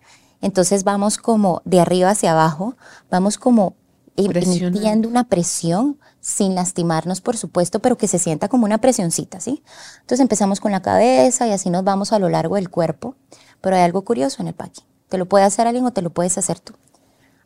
Entonces 0.42 0.84
vamos 0.84 1.18
como 1.18 1.62
de 1.66 1.80
arriba 1.80 2.10
hacia 2.10 2.32
abajo, 2.32 2.76
vamos 3.10 3.38
como 3.38 3.76
emitiendo 4.16 5.08
una 5.08 5.24
presión 5.24 5.98
sin 6.20 6.56
lastimarnos, 6.56 7.22
por 7.22 7.38
supuesto, 7.38 7.80
pero 7.80 7.98
que 7.98 8.08
se 8.08 8.20
sienta 8.20 8.48
como 8.48 8.66
una 8.66 8.80
presioncita, 8.80 9.40
¿sí? 9.40 9.64
Entonces 10.02 10.20
empezamos 10.20 10.60
con 10.60 10.72
la 10.72 10.82
cabeza 10.82 11.48
y 11.48 11.52
así 11.52 11.70
nos 11.70 11.84
vamos 11.84 12.12
a 12.12 12.20
lo 12.20 12.30
largo 12.30 12.56
del 12.56 12.70
cuerpo. 12.70 13.16
Pero 13.62 13.76
hay 13.76 13.84
algo 13.84 14.04
curioso 14.04 14.42
en 14.42 14.50
el 14.50 14.54
paqui. 14.54 14.82
Te 15.10 15.18
lo 15.18 15.28
puede 15.28 15.46
hacer 15.46 15.68
alguien 15.68 15.86
o 15.86 15.94
te 15.94 16.02
lo 16.02 16.10
puedes 16.10 16.38
hacer 16.38 16.60
tú. 16.60 16.74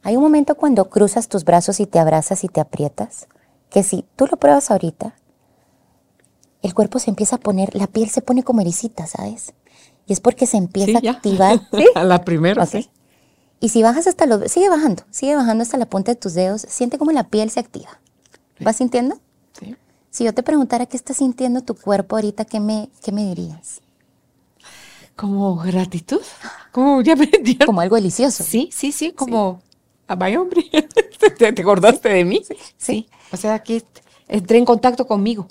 Hay 0.06 0.16
un 0.18 0.22
momento 0.24 0.56
cuando 0.56 0.90
cruzas 0.90 1.28
tus 1.28 1.44
brazos 1.46 1.80
y 1.80 1.88
te 1.88 1.98
abrazas 2.00 2.44
y 2.44 2.48
te 2.48 2.62
aprietas, 2.62 3.28
que 3.72 3.82
si 3.82 4.06
tú 4.16 4.28
lo 4.28 4.38
pruebas 4.38 4.70
ahorita, 4.70 5.16
el 6.62 6.74
cuerpo 6.76 7.00
se 7.00 7.10
empieza 7.10 7.38
a 7.38 7.40
poner, 7.40 7.76
la 7.76 7.88
piel 7.88 8.10
se 8.10 8.22
pone 8.22 8.44
como 8.44 8.62
ericita, 8.62 9.08
¿sabes? 9.08 9.54
Y 10.06 10.14
es 10.14 10.20
porque 10.20 10.46
se 10.46 10.58
empieza 10.58 11.00
Sí, 11.00 11.08
a 11.08 11.12
activar. 11.12 11.60
A 11.96 12.04
la 12.04 12.24
primera, 12.24 12.64
Ok. 12.64 12.70
sí. 12.70 12.90
Y 13.60 13.70
si 13.70 13.82
bajas 13.84 14.08
hasta 14.08 14.28
los, 14.28 14.52
sigue 14.52 14.70
bajando, 14.70 15.04
sigue 15.12 15.36
bajando 15.36 15.64
hasta 15.64 15.78
la 15.78 15.88
punta 15.88 16.12
de 16.12 16.18
tus 16.18 16.36
dedos, 16.36 16.62
siente 16.70 17.00
como 17.00 17.12
la 17.12 17.30
piel 17.30 17.50
se 17.50 17.60
activa. 17.60 18.00
¿Vas 18.60 18.78
sintiendo? 18.78 19.20
Sí. 19.60 19.76
Si 20.12 20.24
yo 20.24 20.34
te 20.34 20.44
preguntara 20.44 20.86
qué 20.88 20.98
está 20.98 21.14
sintiendo 21.14 21.62
tu 21.64 21.76
cuerpo 21.76 22.16
ahorita, 22.18 22.46
¿qué 22.46 22.60
me, 22.60 22.90
qué 23.04 23.12
me 23.12 23.26
dirías? 23.26 23.82
Como 25.16 25.56
gratitud. 25.58 26.22
Como 26.72 27.02
ya 27.02 27.16
me 27.16 27.30
Como 27.66 27.82
algo 27.82 27.96
delicioso. 27.96 28.44
Sí, 28.44 28.70
sí, 28.74 28.92
sí, 28.92 29.14
como 29.14 29.62
a 30.08 30.16
vaya 30.16 30.42
hombre. 30.42 30.64
¿Te, 31.38 31.52
te 31.54 31.62
acordaste 31.62 32.10
de 32.10 32.26
mí? 32.26 32.42
Sí. 32.78 33.08
O 33.32 33.38
sea, 33.38 33.60
que 33.64 33.84
entré 34.28 34.58
en 34.58 34.66
contacto 34.66 35.08
conmigo. 35.08 35.48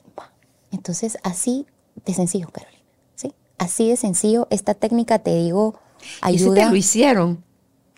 Entonces, 0.71 1.19
así 1.23 1.67
de 2.05 2.15
sencillo, 2.15 2.49
Carolina. 2.51 2.83
¿sí? 3.15 3.33
Así 3.59 3.89
de 3.89 3.97
sencillo, 3.97 4.47
esta 4.51 4.75
técnica, 4.75 5.19
te 5.21 5.35
digo, 5.37 5.75
Y 6.29 6.39
sí 6.39 6.45
te 6.45 6.51
ayuda. 6.51 6.71
lo 6.71 6.77
hicieron. 6.77 7.45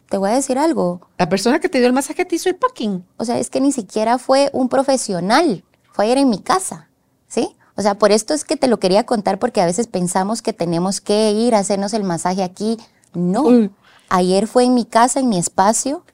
Te 0.09 0.19
voy 0.19 0.31
a 0.31 0.35
decir 0.35 0.59
algo. 0.59 1.01
La 1.19 1.29
persona 1.29 1.59
que 1.59 1.69
te 1.69 1.79
dio 1.79 1.87
el 1.89 1.93
masaje 1.93 2.25
te 2.25 2.37
hizo 2.37 2.49
el 2.49 2.57
packing. 2.57 3.05
O 3.17 3.25
sea, 3.25 3.39
es 3.39 3.51
que 3.51 3.61
ni 3.61 3.73
siquiera 3.73 4.19
fue 4.19 4.51
un 4.53 4.69
profesional, 4.69 5.65
fue 5.93 6.05
ayer 6.05 6.19
en 6.19 6.29
mi 6.31 6.39
casa, 6.39 6.89
¿sí? 7.27 7.57
O 7.77 7.83
sea, 7.83 7.99
por 7.99 8.13
esto 8.13 8.33
es 8.33 8.45
que 8.45 8.57
te 8.57 8.69
lo 8.69 8.79
quería 8.79 9.05
contar 9.05 9.39
porque 9.39 9.61
a 9.61 9.67
veces 9.67 9.87
pensamos 9.89 10.43
que 10.43 10.53
tenemos 10.53 11.01
que 11.01 11.33
ir 11.33 11.55
a 11.55 11.59
hacernos 11.59 11.93
el 11.93 12.05
masaje 12.05 12.43
aquí. 12.43 12.77
No, 13.15 13.45
Mm. 13.51 13.71
ayer 14.11 14.47
fue 14.47 14.65
en 14.65 14.75
mi 14.75 14.85
casa, 14.85 15.19
en 15.21 15.29
mi 15.29 15.39
espacio, 15.39 16.05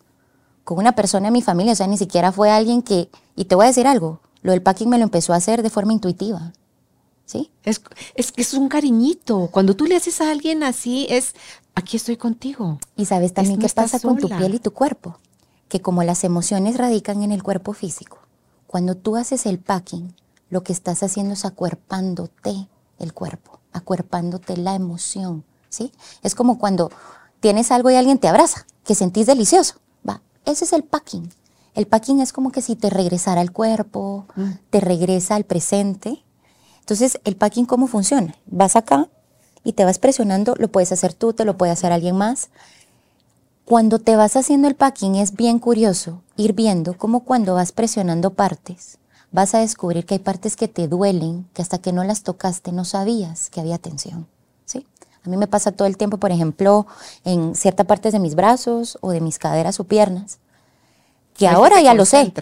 con 0.64 0.78
una 0.78 0.92
persona 0.92 1.28
de 1.28 1.32
mi 1.32 1.42
familia, 1.42 1.72
o 1.72 1.76
sea, 1.76 1.86
ni 1.86 1.98
siquiera 1.98 2.32
fue 2.32 2.50
alguien 2.50 2.82
que, 2.82 3.08
y 3.36 3.46
te 3.46 3.54
voy 3.54 3.64
a 3.64 3.68
decir 3.68 3.86
algo, 3.86 4.20
lo 4.42 4.52
del 4.52 4.62
packing 4.62 4.88
me 4.88 4.98
lo 4.98 5.04
empezó 5.04 5.32
a 5.32 5.36
hacer 5.36 5.62
de 5.62 5.70
forma 5.70 5.92
intuitiva, 5.92 6.52
¿sí? 7.24 7.50
Es, 7.62 7.80
es 8.14 8.32
que 8.32 8.42
es 8.42 8.54
un 8.54 8.68
cariñito. 8.68 9.48
Cuando 9.52 9.74
tú 9.74 9.86
le 9.86 9.96
haces 9.96 10.20
a 10.20 10.30
alguien 10.30 10.62
así, 10.62 11.06
es 11.08 11.34
aquí 11.74 11.96
estoy 11.96 12.16
contigo. 12.16 12.78
Y 12.96 13.06
sabes 13.06 13.32
también 13.32 13.58
no 13.58 13.66
qué 13.66 13.72
pasa 13.72 14.00
con 14.00 14.18
tu 14.18 14.28
piel 14.28 14.54
y 14.54 14.58
tu 14.58 14.72
cuerpo, 14.72 15.18
que 15.68 15.80
como 15.80 16.02
las 16.02 16.24
emociones 16.24 16.76
radican 16.76 17.22
en 17.22 17.32
el 17.32 17.42
cuerpo 17.42 17.72
físico, 17.72 18.18
cuando 18.66 18.96
tú 18.96 19.16
haces 19.16 19.46
el 19.46 19.58
packing, 19.58 20.14
lo 20.50 20.62
que 20.62 20.72
estás 20.72 21.02
haciendo 21.02 21.34
es 21.34 21.44
acuerpándote 21.44 22.68
el 22.98 23.12
cuerpo, 23.12 23.60
acuerpándote 23.72 24.56
la 24.56 24.74
emoción, 24.74 25.44
¿sí? 25.68 25.92
Es 26.22 26.34
como 26.34 26.58
cuando 26.58 26.90
tienes 27.40 27.70
algo 27.70 27.90
y 27.90 27.96
alguien 27.96 28.18
te 28.18 28.28
abraza, 28.28 28.66
que 28.84 28.94
sentís 28.94 29.26
delicioso, 29.26 29.76
ese 30.45 30.64
es 30.64 30.72
el 30.72 30.84
packing. 30.84 31.30
El 31.74 31.86
packing 31.86 32.20
es 32.20 32.32
como 32.32 32.53
que 32.53 32.62
si 32.62 32.76
te 32.76 32.90
regresara 32.90 33.40
al 33.40 33.53
cuerpo, 33.53 34.26
te 34.70 34.80
regresa 34.80 35.36
al 35.36 35.45
presente. 35.45 36.22
Entonces, 36.80 37.18
el 37.24 37.36
packing, 37.36 37.64
¿cómo 37.64 37.86
funciona? 37.86 38.34
Vas 38.47 38.76
acá 38.76 39.09
y 39.64 39.72
te 39.72 39.84
vas 39.84 39.99
presionando, 39.99 40.55
lo 40.59 40.68
puedes 40.68 40.93
hacer 40.93 41.14
tú, 41.14 41.32
te 41.32 41.45
lo 41.45 41.57
puede 41.57 41.72
hacer 41.72 41.93
alguien 41.93 42.16
más. 42.16 42.51
Cuando 43.64 44.01
te 44.01 44.16
vas 44.16 44.36
haciendo 44.36 44.68
el 44.68 44.74
packing 44.74 45.14
es 45.14 45.34
bien 45.34 45.59
curioso 45.59 46.22
ir 46.36 46.53
viendo 46.53 46.99
cómo 46.99 47.20
cuando 47.20 47.55
vas 47.55 47.72
presionando 47.72 48.34
partes, 48.34 48.99
vas 49.30 49.55
a 49.55 49.61
descubrir 49.61 50.05
que 50.05 50.14
hay 50.14 50.20
partes 50.20 50.57
que 50.57 50.68
te 50.68 50.88
duelen, 50.88 51.49
que 51.55 51.62
hasta 51.62 51.78
que 51.78 51.93
no 51.93 52.05
las 52.05 52.22
tocaste 52.22 52.72
no 52.72 52.84
sabías 52.84 53.49
que 53.51 53.61
había 53.61 53.78
tensión. 53.78 54.26
A 55.24 55.28
mí 55.28 55.36
me 55.36 55.46
pasa 55.46 55.72
todo 55.72 55.86
el 55.86 55.96
tiempo, 55.96 56.18
por 56.18 56.32
ejemplo, 56.32 56.86
en 57.24 57.54
ciertas 57.54 57.86
partes 57.86 58.12
de 58.12 58.18
mis 58.18 58.34
brazos 58.34 58.98
o 59.00 59.10
de 59.10 59.20
mis 59.20 59.38
caderas 59.38 59.78
o 59.78 59.84
piernas, 59.84 60.38
que 61.34 61.46
ahora 61.46 61.80
ya 61.80 61.94
lo 61.94 62.04
sé. 62.04 62.32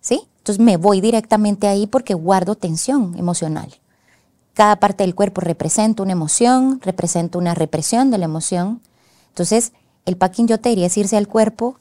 ¿sí? 0.00 0.28
Entonces 0.38 0.64
me 0.64 0.76
voy 0.76 1.00
directamente 1.00 1.66
ahí 1.66 1.86
porque 1.86 2.14
guardo 2.14 2.54
tensión 2.54 3.14
emocional. 3.18 3.74
Cada 4.54 4.76
parte 4.76 5.04
del 5.04 5.14
cuerpo 5.14 5.40
representa 5.40 6.02
una 6.02 6.12
emoción, 6.12 6.80
representa 6.82 7.38
una 7.38 7.54
represión 7.54 8.10
de 8.10 8.18
la 8.18 8.24
emoción. 8.24 8.80
Entonces, 9.28 9.72
el 10.04 10.16
packing 10.16 10.48
yo 10.48 10.58
te 10.58 10.70
diría 10.70 10.86
es 10.86 10.96
irse 10.96 11.16
al 11.16 11.28
cuerpo 11.28 11.78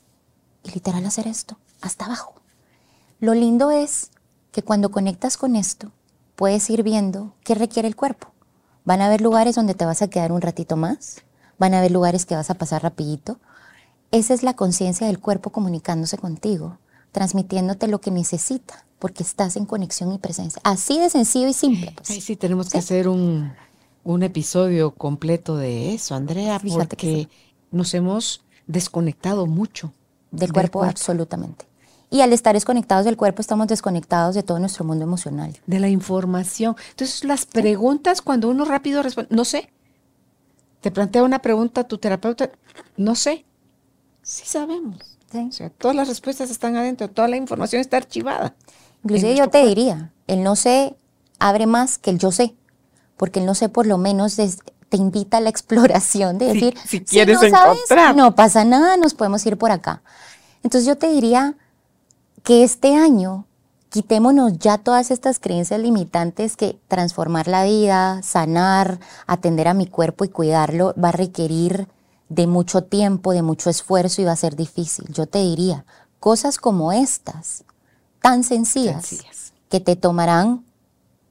y 0.64 0.72
literal 0.72 1.06
hacer 1.06 1.28
esto, 1.28 1.58
hasta 1.82 2.06
abajo. 2.06 2.36
Lo 3.20 3.34
lindo 3.34 3.72
es 3.72 4.12
que 4.52 4.62
cuando 4.62 4.92
conectas 4.92 5.38
con 5.38 5.56
esto, 5.56 5.92
puedes 6.36 6.70
ir 6.70 6.84
viendo 6.84 7.34
qué 7.44 7.56
requiere 7.56 7.88
el 7.88 7.96
cuerpo. 7.96 8.28
Van 8.88 9.02
a 9.02 9.08
haber 9.08 9.20
lugares 9.20 9.54
donde 9.54 9.74
te 9.74 9.84
vas 9.84 10.02
a 10.02 10.08
quedar 10.08 10.32
un 10.32 10.40
ratito 10.40 10.78
más, 10.78 11.18
van 11.60 11.74
a 11.74 11.80
haber 11.80 11.92
lugares 11.92 12.26
que 12.26 12.36
vas 12.36 12.50
a 12.50 12.54
pasar 12.54 12.84
rapidito. 12.84 13.38
Esa 14.12 14.34
es 14.34 14.44
la 14.44 14.54
conciencia 14.56 15.08
del 15.08 15.20
cuerpo 15.20 15.50
comunicándose 15.50 16.18
contigo, 16.18 16.78
transmitiéndote 17.12 17.90
lo 17.90 18.00
que 18.00 18.12
necesita, 18.12 18.86
porque 18.98 19.24
estás 19.24 19.58
en 19.58 19.66
conexión 19.66 20.14
y 20.14 20.20
presencia. 20.20 20.62
Así 20.64 21.02
de 21.02 21.10
sencillo 21.10 21.50
y 21.50 21.54
simple. 21.54 21.92
pues. 21.98 22.10
Ay, 22.12 22.22
sí, 22.22 22.38
tenemos 22.38 22.70
que 22.70 22.78
hacer 22.78 23.10
un, 23.10 23.52
un 24.06 24.24
episodio 24.24 24.92
completo 24.92 25.58
de 25.58 25.94
eso, 25.94 26.16
Andrea, 26.16 26.58
Fíjate 26.58 26.96
que 26.96 27.28
porque 27.28 27.30
nos 27.72 27.94
hemos 27.94 28.46
desconectado 28.68 29.48
mucho 29.48 29.92
del 30.32 30.54
cuerpo, 30.54 30.86
absolutamente. 30.86 31.67
Y 32.10 32.22
al 32.22 32.32
estar 32.32 32.54
desconectados 32.56 33.04
del 33.06 33.18
cuerpo, 33.18 33.42
estamos 33.42 33.68
desconectados 33.68 34.34
de 34.34 34.44
todo 34.44 34.60
nuestro 34.60 34.86
mundo 34.86 35.04
emocional. 35.04 35.58
de 35.66 35.80
la 35.80 35.90
información. 35.90 36.76
Entonces, 36.92 37.24
las 37.26 37.46
preguntas, 37.46 38.22
cuando 38.22 38.48
uno 38.50 38.64
rápido 38.66 39.04
responde, 39.04 39.36
no 39.36 39.44
sé. 39.44 39.70
Te 40.82 40.92
plantea 40.92 41.24
una 41.24 41.40
pregunta 41.40 41.84
tu 41.86 41.98
terapeuta, 41.98 42.50
no 42.96 43.16
sé. 43.16 43.46
Sí 44.22 44.44
sabemos. 44.46 45.18
¿sí? 45.32 45.48
O 45.50 45.52
sea, 45.52 45.70
todas 45.70 45.96
las 45.96 46.08
respuestas 46.08 46.50
están 46.50 46.76
adentro, 46.78 47.10
toda 47.10 47.28
la 47.28 47.36
información 47.36 47.82
está 47.82 47.98
archivada. 47.98 48.56
Inclusive 49.04 49.36
yo 49.36 49.46
te 49.46 49.60
cuerpo. 49.62 49.68
diría, 49.70 50.12
el 50.28 50.44
no 50.44 50.56
sé 50.56 50.96
abre 51.40 51.66
más 51.68 51.98
que 51.98 52.10
el 52.12 52.20
yo 52.20 52.32
sé, 52.32 52.56
porque 53.18 53.40
el 53.40 53.46
no 53.46 53.54
sé 53.56 53.68
por 53.70 53.86
lo 53.86 53.98
menos 53.98 54.38
des- 54.38 54.60
te 54.90 54.98
invita 54.98 55.38
a 55.38 55.42
la 55.42 55.50
exploración 55.56 56.38
de 56.38 56.48
Si- 56.48 56.54
decir, 56.54 56.78
si 56.86 57.04
quieres 57.04 57.42
no 57.42 57.50
sabes, 57.50 57.78
encontrar". 57.80 58.16
no 58.16 58.34
pasa 58.36 58.64
nada, 58.64 58.96
nos 58.98 59.14
podemos 59.14 59.46
ir 59.46 59.58
por 59.58 59.72
acá. 59.72 60.02
Entonces 60.64 60.88
yo 60.88 60.98
te 60.98 61.10
diría 61.10 61.56
que 62.48 62.64
este 62.64 62.96
año 62.96 63.46
quitémonos 63.90 64.58
ya 64.58 64.78
todas 64.78 65.12
estas 65.12 65.38
creencias 65.38 65.82
limitantes 65.82 66.56
que 66.56 66.80
transformar 66.88 67.50
la 67.50 67.66
vida, 67.66 68.22
sanar, 68.24 69.02
atender 69.26 69.68
a 69.68 69.74
mi 69.74 69.86
cuerpo 69.86 70.24
y 70.24 70.30
cuidarlo 70.30 70.94
va 70.96 71.10
a 71.10 71.12
requerir 71.12 71.90
de 72.30 72.48
mucho 72.48 72.86
tiempo, 72.86 73.34
de 73.34 73.42
mucho 73.42 73.70
esfuerzo 73.70 74.22
y 74.22 74.24
va 74.24 74.32
a 74.32 74.38
ser 74.38 74.56
difícil. 74.56 75.12
Yo 75.12 75.28
te 75.28 75.40
diría, 75.40 75.84
cosas 76.22 76.58
como 76.58 76.94
estas, 76.94 77.66
tan 78.22 78.46
sencillas, 78.46 79.06
Sencillas. 79.06 79.52
que 79.68 79.82
te 79.82 79.98
tomarán 79.98 80.64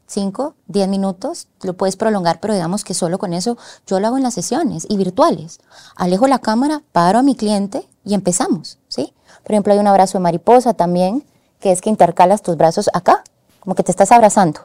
5, 0.08 0.54
10 0.66 0.88
minutos, 0.88 1.48
lo 1.62 1.78
puedes 1.78 1.96
prolongar, 1.96 2.40
pero 2.40 2.52
digamos 2.52 2.84
que 2.84 2.92
solo 2.92 3.18
con 3.18 3.32
eso 3.32 3.56
yo 3.86 4.00
lo 4.00 4.08
hago 4.08 4.18
en 4.18 4.22
las 4.22 4.34
sesiones 4.34 4.86
y 4.86 4.98
virtuales. 4.98 5.60
Alejo 5.94 6.26
la 6.26 6.40
cámara, 6.40 6.82
paro 6.92 7.18
a 7.18 7.22
mi 7.22 7.36
cliente 7.36 7.88
y 8.04 8.12
empezamos, 8.12 8.78
¿sí? 8.88 9.14
Por 9.46 9.54
ejemplo, 9.54 9.72
hay 9.72 9.78
un 9.78 9.86
abrazo 9.86 10.18
de 10.18 10.22
mariposa 10.22 10.74
también, 10.74 11.24
que 11.60 11.70
es 11.70 11.80
que 11.80 11.88
intercalas 11.88 12.42
tus 12.42 12.56
brazos 12.56 12.90
acá, 12.92 13.22
como 13.60 13.76
que 13.76 13.84
te 13.84 13.92
estás 13.92 14.10
abrazando, 14.10 14.58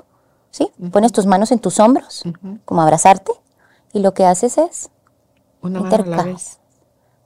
¿sí? 0.50 0.72
Pones 0.92 1.12
tus 1.12 1.28
manos 1.28 1.52
en 1.52 1.60
tus 1.60 1.80
hombros, 1.80 2.24
como 2.66 2.82
abrazarte, 2.82 3.32
y 3.94 4.00
lo 4.00 4.16
que 4.16 4.26
haces 4.26 4.58
es 4.58 4.90
Una 5.62 5.82
intercalas. 5.82 6.58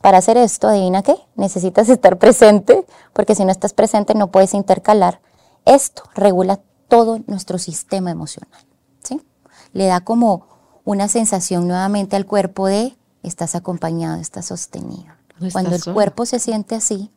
Para 0.01 0.17
hacer 0.17 0.35
esto, 0.35 0.67
adivina 0.67 1.01
qué, 1.01 1.15
necesitas 1.35 1.87
estar 1.97 2.17
presente, 2.17 2.85
porque 3.13 3.35
si 3.35 3.45
no 3.45 3.51
estás 3.51 3.71
presente 3.71 4.15
no 4.15 4.31
puedes 4.31 4.53
intercalar. 4.53 5.21
Esto 5.63 6.03
regula 6.13 6.59
todo 6.89 7.21
nuestro 7.25 7.57
sistema 7.57 8.11
emocional, 8.11 8.65
¿sí? 9.01 9.21
Le 9.71 9.85
da 9.85 10.01
como 10.01 10.45
una 10.83 11.07
sensación 11.07 11.69
nuevamente 11.69 12.17
al 12.17 12.25
cuerpo 12.25 12.67
de 12.67 12.97
estás 13.23 13.55
acompañado, 13.55 14.19
estás 14.19 14.47
sostenido. 14.47 15.05
No 15.39 15.47
estás 15.47 15.53
Cuando 15.53 15.73
el 15.73 15.83
cuerpo 15.85 16.25
se 16.25 16.39
siente 16.39 16.75
así, 16.75 17.11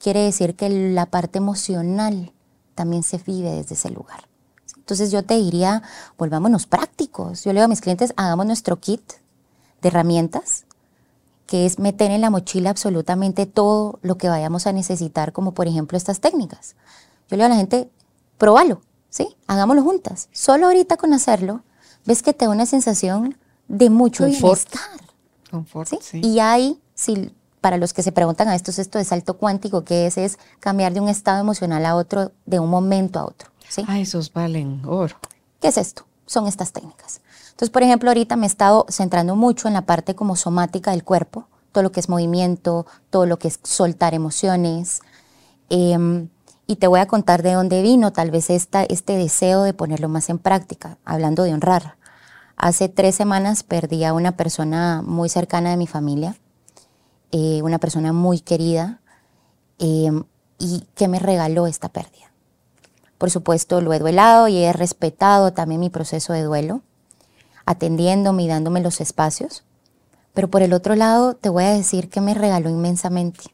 quiere 0.00 0.24
decir 0.24 0.56
que 0.56 0.68
la 0.68 1.06
parte 1.06 1.38
emocional 1.38 2.32
también 2.74 3.02
se 3.02 3.18
vive 3.18 3.50
desde 3.50 3.74
ese 3.74 3.90
lugar. 3.90 4.24
Entonces 4.76 5.12
yo 5.12 5.22
te 5.22 5.36
diría, 5.36 5.82
volvámonos 6.18 6.66
prácticos. 6.66 7.44
Yo 7.44 7.52
le 7.52 7.60
digo 7.60 7.66
a 7.66 7.68
mis 7.68 7.80
clientes, 7.80 8.12
hagamos 8.16 8.46
nuestro 8.46 8.80
kit 8.80 9.02
de 9.82 9.88
herramientas, 9.88 10.64
que 11.46 11.66
es 11.66 11.78
meter 11.78 12.10
en 12.10 12.22
la 12.22 12.30
mochila 12.30 12.70
absolutamente 12.70 13.46
todo 13.46 13.98
lo 14.02 14.16
que 14.16 14.28
vayamos 14.28 14.66
a 14.66 14.72
necesitar, 14.72 15.32
como 15.32 15.52
por 15.52 15.68
ejemplo 15.68 15.98
estas 15.98 16.20
técnicas. 16.20 16.74
Yo 17.28 17.36
le 17.36 17.44
digo 17.44 17.46
a 17.46 17.48
la 17.50 17.56
gente, 17.56 17.90
próbalo, 18.38 18.80
¿sí? 19.10 19.36
Hagámoslo 19.46 19.82
juntas. 19.82 20.28
Solo 20.32 20.66
ahorita 20.66 20.96
con 20.96 21.12
hacerlo, 21.12 21.62
ves 22.06 22.22
que 22.22 22.32
te 22.32 22.46
da 22.46 22.50
una 22.50 22.66
sensación 22.66 23.36
de 23.68 23.90
mucho 23.90 24.24
Confort. 24.24 24.70
bienestar. 24.70 25.00
Confort, 25.50 25.88
¿sí? 25.88 25.98
sí. 26.00 26.20
Y 26.24 26.40
hay, 26.40 26.80
si, 26.94 27.32
para 27.60 27.76
los 27.76 27.92
que 27.92 28.02
se 28.02 28.12
preguntan 28.12 28.48
a 28.48 28.54
esto, 28.54 28.70
esto 28.70 28.98
de 28.98 29.04
salto 29.04 29.36
cuántico, 29.36 29.84
que 29.84 30.06
es, 30.06 30.18
es 30.18 30.38
cambiar 30.60 30.92
de 30.92 31.00
un 31.00 31.08
estado 31.08 31.40
emocional 31.40 31.84
a 31.86 31.96
otro, 31.96 32.32
de 32.46 32.58
un 32.58 32.70
momento 32.70 33.18
a 33.18 33.24
otro. 33.24 33.50
¿sí? 33.68 33.84
Ah, 33.86 33.98
esos 33.98 34.32
valen 34.32 34.82
oro. 34.86 35.16
¿Qué 35.60 35.68
es 35.68 35.76
esto? 35.76 36.04
Son 36.26 36.46
estas 36.46 36.72
técnicas. 36.72 37.20
Entonces, 37.50 37.70
por 37.70 37.82
ejemplo, 37.82 38.10
ahorita 38.10 38.36
me 38.36 38.46
he 38.46 38.48
estado 38.48 38.86
centrando 38.88 39.36
mucho 39.36 39.68
en 39.68 39.74
la 39.74 39.82
parte 39.82 40.14
como 40.14 40.36
somática 40.36 40.92
del 40.92 41.04
cuerpo, 41.04 41.46
todo 41.72 41.82
lo 41.82 41.92
que 41.92 42.00
es 42.00 42.08
movimiento, 42.08 42.86
todo 43.10 43.26
lo 43.26 43.38
que 43.38 43.48
es 43.48 43.60
soltar 43.62 44.14
emociones. 44.14 45.00
em, 45.68 46.28
Y 46.66 46.76
te 46.76 46.86
voy 46.86 47.00
a 47.00 47.06
contar 47.06 47.42
de 47.42 47.52
dónde 47.52 47.82
vino 47.82 48.12
tal 48.12 48.30
vez 48.30 48.48
esta, 48.48 48.84
este 48.84 49.16
deseo 49.16 49.64
de 49.64 49.74
ponerlo 49.74 50.08
más 50.08 50.30
en 50.30 50.38
práctica, 50.38 50.98
hablando 51.04 51.42
de 51.42 51.52
honrar. 51.52 51.96
Hace 52.56 52.88
tres 52.88 53.16
semanas 53.16 53.64
perdí 53.64 54.04
a 54.04 54.12
una 54.12 54.36
persona 54.36 55.02
muy 55.04 55.28
cercana 55.28 55.70
de 55.70 55.76
mi 55.76 55.88
familia, 55.88 56.36
eh, 57.32 57.62
una 57.62 57.78
persona 57.78 58.12
muy 58.12 58.40
querida, 58.40 59.00
em, 59.78 60.24
y 60.58 60.84
que 60.94 61.08
me 61.08 61.18
regaló 61.18 61.66
esta 61.66 61.88
pérdida. 61.88 62.32
Por 63.18 63.30
supuesto, 63.30 63.80
lo 63.80 63.92
he 63.92 63.98
duelado 63.98 64.48
y 64.48 64.58
he 64.58 64.72
respetado 64.72 65.52
también 65.52 65.80
mi 65.80 65.90
proceso 65.90 66.32
de 66.32 66.42
duelo, 66.42 66.82
atendiéndome 67.66 68.44
y 68.44 68.48
dándome 68.48 68.80
los 68.80 69.00
espacios. 69.00 69.64
Pero 70.34 70.48
por 70.48 70.62
el 70.62 70.72
otro 70.72 70.94
lado, 70.94 71.34
te 71.34 71.48
voy 71.48 71.64
a 71.64 71.72
decir 71.72 72.08
que 72.08 72.20
me 72.20 72.34
regaló 72.34 72.70
inmensamente 72.70 73.50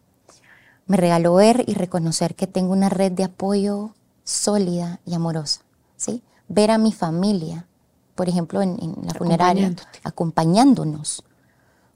me 0.86 0.96
regaló 0.96 1.34
ver 1.34 1.64
y 1.66 1.74
reconocer 1.74 2.34
que 2.34 2.46
tengo 2.46 2.72
una 2.72 2.88
red 2.88 3.12
de 3.12 3.24
apoyo 3.24 3.90
sólida 4.24 5.00
y 5.04 5.14
amorosa, 5.14 5.62
¿sí? 5.96 6.22
Ver 6.48 6.70
a 6.70 6.78
mi 6.78 6.92
familia, 6.92 7.66
por 8.14 8.28
ejemplo, 8.28 8.62
en, 8.62 8.76
la 9.02 9.14
funeraria, 9.14 9.74
acompañándonos. 10.04 11.24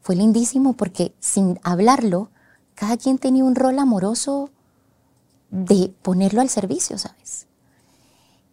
Fue 0.00 0.16
lindísimo 0.16 0.72
porque 0.74 1.14
sin 1.20 1.58
hablarlo, 1.62 2.30
cada 2.74 2.96
quien 2.96 3.18
tenía 3.18 3.44
un 3.44 3.54
rol 3.54 3.78
amoroso 3.78 4.50
de 5.50 5.92
ponerlo 6.02 6.40
al 6.40 6.48
servicio, 6.48 6.96
¿sabes? 6.98 7.46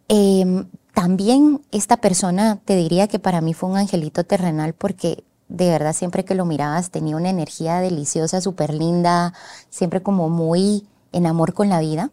Em, 0.08 0.66
también 0.94 1.62
esta 1.70 1.98
persona, 1.98 2.58
te 2.64 2.74
diría 2.76 3.08
que 3.08 3.18
para 3.18 3.40
mí 3.40 3.54
fue 3.54 3.68
un 3.68 3.76
angelito 3.76 4.24
terrenal 4.24 4.74
porque 4.74 5.24
de 5.48 5.68
verdad 5.70 5.94
siempre 5.94 6.24
que 6.24 6.34
lo 6.34 6.44
mirabas 6.44 6.90
tenía 6.90 7.16
una 7.16 7.30
energía 7.30 7.80
deliciosa, 7.80 8.40
súper 8.40 8.74
linda, 8.74 9.32
siempre 9.70 10.02
como 10.02 10.28
muy 10.28 10.86
en 11.12 11.26
amor 11.26 11.54
con 11.54 11.68
la 11.68 11.80
vida. 11.80 12.10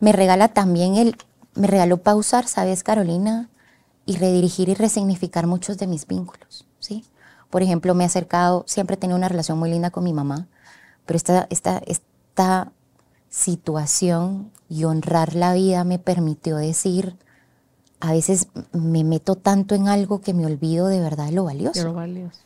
Me 0.00 0.12
regala 0.12 0.48
también 0.48 0.96
el, 0.96 1.16
me 1.54 1.66
regaló 1.66 1.98
pausar, 1.98 2.46
¿sabes, 2.48 2.82
Carolina? 2.82 3.48
Y 4.04 4.16
redirigir 4.16 4.68
y 4.68 4.74
resignificar 4.74 5.46
muchos 5.46 5.78
de 5.78 5.86
mis 5.86 6.06
vínculos, 6.06 6.66
¿sí? 6.78 7.04
Por 7.50 7.62
ejemplo, 7.62 7.94
me 7.94 8.04
he 8.04 8.06
acercado, 8.06 8.64
siempre 8.66 8.94
he 8.94 8.98
tenido 8.98 9.16
una 9.16 9.28
relación 9.28 9.58
muy 9.58 9.70
linda 9.70 9.90
con 9.90 10.04
mi 10.04 10.12
mamá, 10.12 10.48
pero 11.04 11.16
esta, 11.16 11.46
esta, 11.50 11.78
esta 11.86 12.72
situación 13.30 14.50
y 14.68 14.84
honrar 14.84 15.34
la 15.34 15.54
vida 15.54 15.84
me 15.84 15.98
permitió 15.98 16.56
decir, 16.56 17.16
a 18.00 18.12
veces 18.12 18.48
me 18.72 19.04
meto 19.04 19.36
tanto 19.36 19.74
en 19.74 19.88
algo 19.88 20.20
que 20.20 20.34
me 20.34 20.46
olvido 20.46 20.88
de 20.88 21.00
verdad 21.00 21.26
de 21.26 21.32
lo 21.32 21.44
valioso. 21.44 21.80
De 21.80 21.84
lo 21.86 21.94
valioso. 21.94 22.40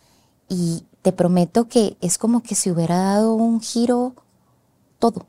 Y 0.49 0.85
te 1.03 1.13
prometo 1.13 1.69
que 1.69 1.97
es 2.01 2.19
como 2.19 2.43
que 2.43 2.55
se 2.55 2.71
hubiera 2.71 2.99
dado 2.99 3.35
un 3.35 3.61
giro 3.61 4.15
todo. 4.99 5.27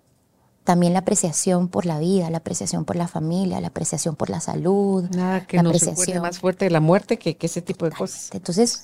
También 0.63 0.93
la 0.93 0.99
apreciación 0.99 1.67
por 1.67 1.85
la 1.85 1.97
vida, 1.99 2.29
la 2.29 2.37
apreciación 2.37 2.85
por 2.85 2.95
la 2.95 3.07
familia, 3.07 3.59
la 3.61 3.69
apreciación 3.69 4.15
por 4.15 4.29
la 4.29 4.39
salud. 4.39 5.05
Nada 5.15 5.45
que 5.47 5.57
nos 5.57 5.75
apreciación. 5.75 6.21
más 6.21 6.39
fuerte 6.39 6.65
de 6.65 6.71
la 6.71 6.79
muerte 6.79 7.17
que, 7.17 7.35
ese 7.39 7.61
tipo 7.61 7.85
de 7.85 7.91
cosas. 7.91 8.29
Entonces, 8.33 8.83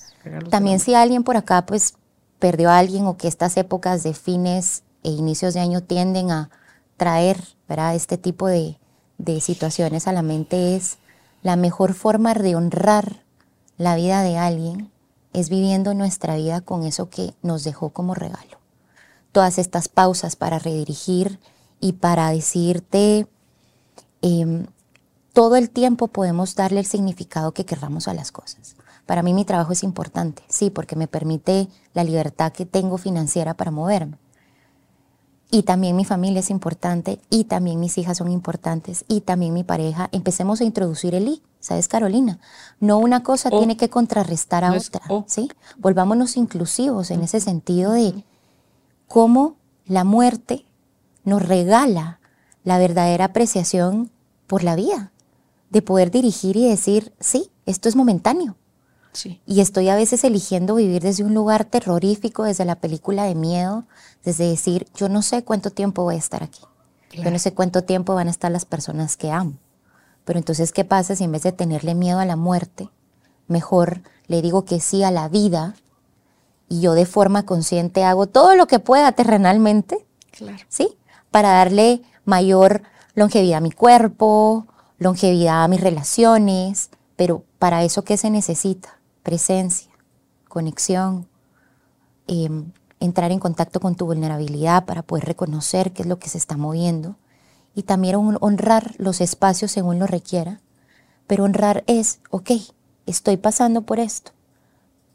también 0.50 0.80
si 0.80 0.94
alguien 0.94 1.22
por 1.22 1.36
acá 1.36 1.64
pues 1.66 1.94
perdió 2.38 2.70
a 2.70 2.78
alguien 2.78 3.06
o 3.06 3.16
que 3.16 3.28
estas 3.28 3.56
épocas 3.56 4.02
de 4.02 4.14
fines 4.14 4.82
e 5.04 5.10
inicios 5.10 5.54
de 5.54 5.60
año 5.60 5.82
tienden 5.82 6.30
a 6.30 6.50
traer 6.96 7.42
¿verdad? 7.68 7.94
este 7.94 8.18
tipo 8.18 8.48
de, 8.48 8.78
de 9.18 9.40
situaciones 9.40 10.08
a 10.08 10.12
la 10.12 10.22
mente 10.22 10.74
es 10.76 10.98
la 11.42 11.56
mejor 11.56 11.94
forma 11.94 12.34
de 12.34 12.56
honrar 12.56 13.22
la 13.76 13.94
vida 13.94 14.22
de 14.22 14.36
alguien 14.36 14.90
es 15.32 15.50
viviendo 15.50 15.94
nuestra 15.94 16.36
vida 16.36 16.60
con 16.60 16.84
eso 16.84 17.10
que 17.10 17.34
nos 17.42 17.64
dejó 17.64 17.90
como 17.90 18.14
regalo. 18.14 18.58
Todas 19.32 19.58
estas 19.58 19.88
pausas 19.88 20.36
para 20.36 20.58
redirigir 20.58 21.38
y 21.80 21.94
para 21.94 22.30
decirte, 22.30 23.26
em, 24.22 24.66
todo 25.32 25.56
el 25.56 25.70
tiempo 25.70 26.08
podemos 26.08 26.54
darle 26.54 26.80
el 26.80 26.86
significado 26.86 27.52
que 27.52 27.64
querramos 27.64 28.08
a 28.08 28.14
las 28.14 28.32
cosas. 28.32 28.76
Para 29.06 29.22
mí 29.22 29.32
mi 29.32 29.44
trabajo 29.44 29.72
es 29.72 29.82
importante, 29.84 30.42
sí, 30.48 30.68
porque 30.68 30.96
me 30.96 31.08
permite 31.08 31.68
la 31.94 32.04
libertad 32.04 32.52
que 32.52 32.66
tengo 32.66 32.98
financiera 32.98 33.54
para 33.54 33.70
moverme. 33.70 34.18
Y 35.50 35.62
también 35.62 35.96
mi 35.96 36.04
familia 36.04 36.40
es 36.40 36.50
importante, 36.50 37.20
y 37.30 37.44
también 37.44 37.80
mis 37.80 37.96
hijas 37.96 38.18
son 38.18 38.30
importantes, 38.30 39.06
y 39.08 39.22
también 39.22 39.54
mi 39.54 39.64
pareja. 39.64 40.10
Empecemos 40.12 40.60
a 40.60 40.64
introducir 40.64 41.14
el 41.14 41.28
I. 41.28 41.42
¿Sabes, 41.58 41.88
Carolina? 41.88 42.38
No 42.80 42.98
una 42.98 43.22
cosa 43.22 43.48
tiene 43.50 43.76
que 43.76 43.88
contrarrestar 43.88 44.62
a 44.62 44.72
otra, 44.72 45.00
¿sí? 45.26 45.50
Volvámonos 45.78 46.36
inclusivos 46.36 47.10
en 47.10 47.22
ese 47.22 47.40
sentido 47.40 47.92
de 47.92 48.24
cómo 49.08 49.56
la 49.86 50.04
muerte 50.04 50.67
nos 51.28 51.46
regala 51.46 52.20
la 52.64 52.78
verdadera 52.78 53.26
apreciación 53.26 54.10
por 54.46 54.64
la 54.64 54.76
vida, 54.76 55.12
de 55.70 55.82
poder 55.82 56.10
dirigir 56.10 56.56
y 56.56 56.68
decir, 56.68 57.12
sí, 57.20 57.50
esto 57.66 57.88
es 57.88 57.96
momentáneo. 57.96 58.56
Sí. 59.12 59.40
Y 59.46 59.60
estoy 59.60 59.88
a 59.88 59.96
veces 59.96 60.24
eligiendo 60.24 60.74
vivir 60.74 61.02
desde 61.02 61.24
un 61.24 61.34
lugar 61.34 61.64
terrorífico, 61.64 62.44
desde 62.44 62.64
la 62.64 62.76
película 62.76 63.24
de 63.24 63.34
miedo, 63.34 63.84
desde 64.24 64.48
decir, 64.48 64.86
yo 64.94 65.08
no 65.08 65.22
sé 65.22 65.44
cuánto 65.44 65.70
tiempo 65.70 66.04
voy 66.04 66.16
a 66.16 66.18
estar 66.18 66.42
aquí. 66.42 66.60
Yo 67.12 67.30
no 67.30 67.38
sé 67.38 67.54
cuánto 67.54 67.82
tiempo 67.84 68.14
van 68.14 68.28
a 68.28 68.30
estar 68.30 68.52
las 68.52 68.64
personas 68.64 69.16
que 69.16 69.30
amo. 69.30 69.54
Pero 70.24 70.38
entonces, 70.38 70.72
¿qué 70.72 70.84
pasa 70.84 71.16
si 71.16 71.24
en 71.24 71.32
vez 71.32 71.42
de 71.42 71.52
tenerle 71.52 71.94
miedo 71.94 72.18
a 72.18 72.26
la 72.26 72.36
muerte, 72.36 72.90
mejor 73.46 74.02
le 74.26 74.42
digo 74.42 74.66
que 74.66 74.78
sí 74.78 75.02
a 75.02 75.10
la 75.10 75.28
vida 75.28 75.74
y 76.68 76.82
yo 76.82 76.92
de 76.92 77.06
forma 77.06 77.46
consciente 77.46 78.04
hago 78.04 78.26
todo 78.26 78.54
lo 78.54 78.66
que 78.66 78.78
pueda 78.78 79.12
terrenalmente? 79.12 80.06
Claro. 80.30 80.58
¿Sí? 80.68 80.97
Para 81.30 81.50
darle 81.50 82.02
mayor 82.24 82.82
longevidad 83.14 83.58
a 83.58 83.60
mi 83.60 83.70
cuerpo, 83.70 84.66
longevidad 84.98 85.64
a 85.64 85.68
mis 85.68 85.80
relaciones, 85.80 86.90
pero 87.16 87.44
para 87.58 87.82
eso, 87.84 88.04
¿qué 88.04 88.16
se 88.16 88.30
necesita? 88.30 89.00
Presencia, 89.22 89.90
conexión, 90.48 91.28
em, 92.26 92.72
entrar 93.00 93.32
en 93.32 93.40
contacto 93.40 93.80
con 93.80 93.94
tu 93.94 94.06
vulnerabilidad 94.06 94.84
para 94.84 95.02
poder 95.02 95.24
reconocer 95.24 95.92
qué 95.92 96.02
es 96.02 96.08
lo 96.08 96.18
que 96.18 96.28
se 96.28 96.38
está 96.38 96.56
moviendo 96.56 97.16
y 97.74 97.84
también 97.84 98.16
honrar 98.40 98.94
los 98.98 99.20
espacios 99.20 99.70
según 99.70 99.98
lo 99.98 100.06
requiera. 100.06 100.60
Pero 101.26 101.44
honrar 101.44 101.84
es, 101.86 102.20
ok, 102.30 102.50
estoy 103.06 103.36
pasando 103.36 103.82
por 103.82 104.00
esto, 104.00 104.32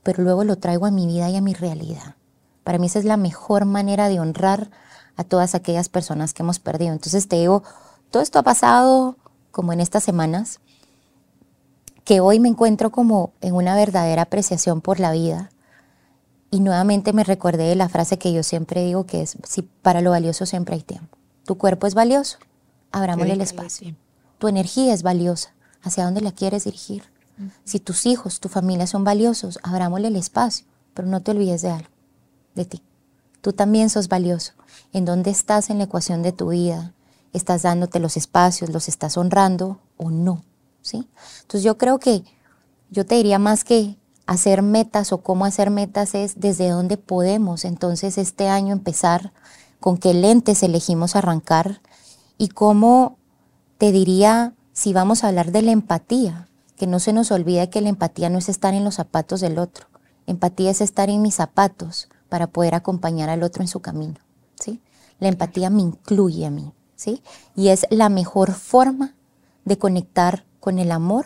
pero 0.03 0.23
luego 0.23 0.43
lo 0.43 0.57
traigo 0.57 0.85
a 0.85 0.91
mi 0.91 1.07
vida 1.07 1.29
y 1.29 1.35
a 1.35 1.41
mi 1.41 1.53
realidad. 1.53 2.15
Para 2.63 2.77
mí 2.77 2.87
esa 2.87 2.99
es 2.99 3.05
la 3.05 3.17
mejor 3.17 3.65
manera 3.65 4.07
de 4.07 4.19
honrar 4.19 4.69
a 5.15 5.23
todas 5.23 5.55
aquellas 5.55 5.89
personas 5.89 6.33
que 6.33 6.43
hemos 6.43 6.59
perdido. 6.59 6.93
Entonces 6.93 7.27
te 7.27 7.37
digo, 7.37 7.63
todo 8.11 8.23
esto 8.23 8.39
ha 8.39 8.43
pasado 8.43 9.17
como 9.51 9.71
en 9.73 9.79
estas 9.79 10.03
semanas, 10.03 10.59
que 12.03 12.19
hoy 12.19 12.39
me 12.39 12.49
encuentro 12.49 12.91
como 12.91 13.33
en 13.41 13.53
una 13.53 13.75
verdadera 13.75 14.23
apreciación 14.23 14.81
por 14.81 14.99
la 14.99 15.11
vida. 15.11 15.51
Y 16.51 16.59
nuevamente 16.59 17.13
me 17.13 17.23
recordé 17.23 17.63
de 17.63 17.75
la 17.75 17.89
frase 17.89 18.17
que 18.17 18.33
yo 18.33 18.43
siempre 18.43 18.83
digo 18.83 19.05
que 19.05 19.21
es, 19.21 19.37
si 19.47 19.61
para 19.61 20.01
lo 20.01 20.11
valioso 20.11 20.45
siempre 20.45 20.75
hay 20.75 20.81
tiempo. 20.81 21.17
Tu 21.45 21.57
cuerpo 21.57 21.87
es 21.87 21.93
valioso, 21.93 22.37
abrámosle 22.91 23.33
el 23.33 23.41
espacio. 23.41 23.95
Tu 24.39 24.47
energía 24.47 24.93
es 24.93 25.03
valiosa. 25.03 25.53
¿Hacia 25.81 26.05
dónde 26.05 26.21
la 26.21 26.31
quieres 26.31 26.63
dirigir? 26.63 27.03
Si 27.63 27.79
tus 27.79 28.05
hijos, 28.05 28.39
tu 28.39 28.49
familia 28.49 28.87
son 28.87 29.03
valiosos, 29.03 29.59
abrámosle 29.63 30.07
el 30.07 30.15
espacio, 30.15 30.65
pero 30.93 31.07
no 31.07 31.21
te 31.21 31.31
olvides 31.31 31.61
de 31.61 31.71
algo, 31.71 31.89
de 32.55 32.65
ti. 32.65 32.83
Tú 33.41 33.53
también 33.53 33.89
sos 33.89 34.07
valioso. 34.07 34.53
¿En 34.93 35.05
dónde 35.05 35.31
estás 35.31 35.71
en 35.71 35.79
la 35.79 35.85
ecuación 35.85 36.21
de 36.21 36.31
tu 36.31 36.49
vida? 36.49 36.93
¿Estás 37.33 37.63
dándote 37.63 37.99
los 37.99 38.15
espacios, 38.15 38.69
los 38.69 38.87
estás 38.87 39.17
honrando 39.17 39.79
o 39.97 40.11
no? 40.11 40.43
¿Sí? 40.83 41.09
Entonces 41.41 41.63
yo 41.63 41.79
creo 41.79 41.97
que 41.97 42.23
yo 42.91 43.03
te 43.03 43.15
diría 43.15 43.39
más 43.39 43.63
que 43.63 43.97
hacer 44.27 44.61
metas 44.61 45.11
o 45.11 45.21
cómo 45.21 45.45
hacer 45.45 45.71
metas 45.71 46.13
es 46.13 46.39
desde 46.39 46.69
dónde 46.69 46.97
podemos 46.97 47.65
entonces 47.65 48.19
este 48.19 48.49
año 48.49 48.71
empezar, 48.71 49.33
con 49.79 49.97
qué 49.97 50.13
lentes 50.13 50.61
elegimos 50.61 51.15
arrancar, 51.15 51.81
y 52.37 52.49
cómo 52.49 53.17
te 53.79 53.91
diría, 53.91 54.53
si 54.73 54.93
vamos 54.93 55.23
a 55.23 55.29
hablar 55.29 55.51
de 55.51 55.63
la 55.63 55.71
empatía, 55.71 56.49
que 56.75 56.87
no 56.87 56.99
se 56.99 57.13
nos 57.13 57.31
olvide 57.31 57.69
que 57.69 57.81
la 57.81 57.89
empatía 57.89 58.29
no 58.29 58.37
es 58.37 58.47
estar 58.47 58.73
en 58.73 58.83
los 58.83 58.95
zapatos 58.95 59.41
del 59.41 59.57
otro. 59.57 59.87
Empatía 60.27 60.71
es 60.71 60.81
estar 60.81 61.09
en 61.09 61.21
mis 61.21 61.35
zapatos 61.35 62.09
para 62.29 62.47
poder 62.47 62.75
acompañar 62.75 63.29
al 63.29 63.43
otro 63.43 63.61
en 63.61 63.67
su 63.67 63.81
camino. 63.81 64.15
La 65.19 65.29
empatía 65.29 65.69
me 65.69 65.81
incluye 65.81 66.45
a 66.45 66.51
mí. 66.51 66.71
¿sí? 66.95 67.21
Y 67.55 67.69
es 67.69 67.85
la 67.89 68.09
mejor 68.09 68.53
forma 68.53 69.15
de 69.65 69.77
conectar 69.77 70.45
con 70.59 70.79
el 70.79 70.91
amor, 70.91 71.25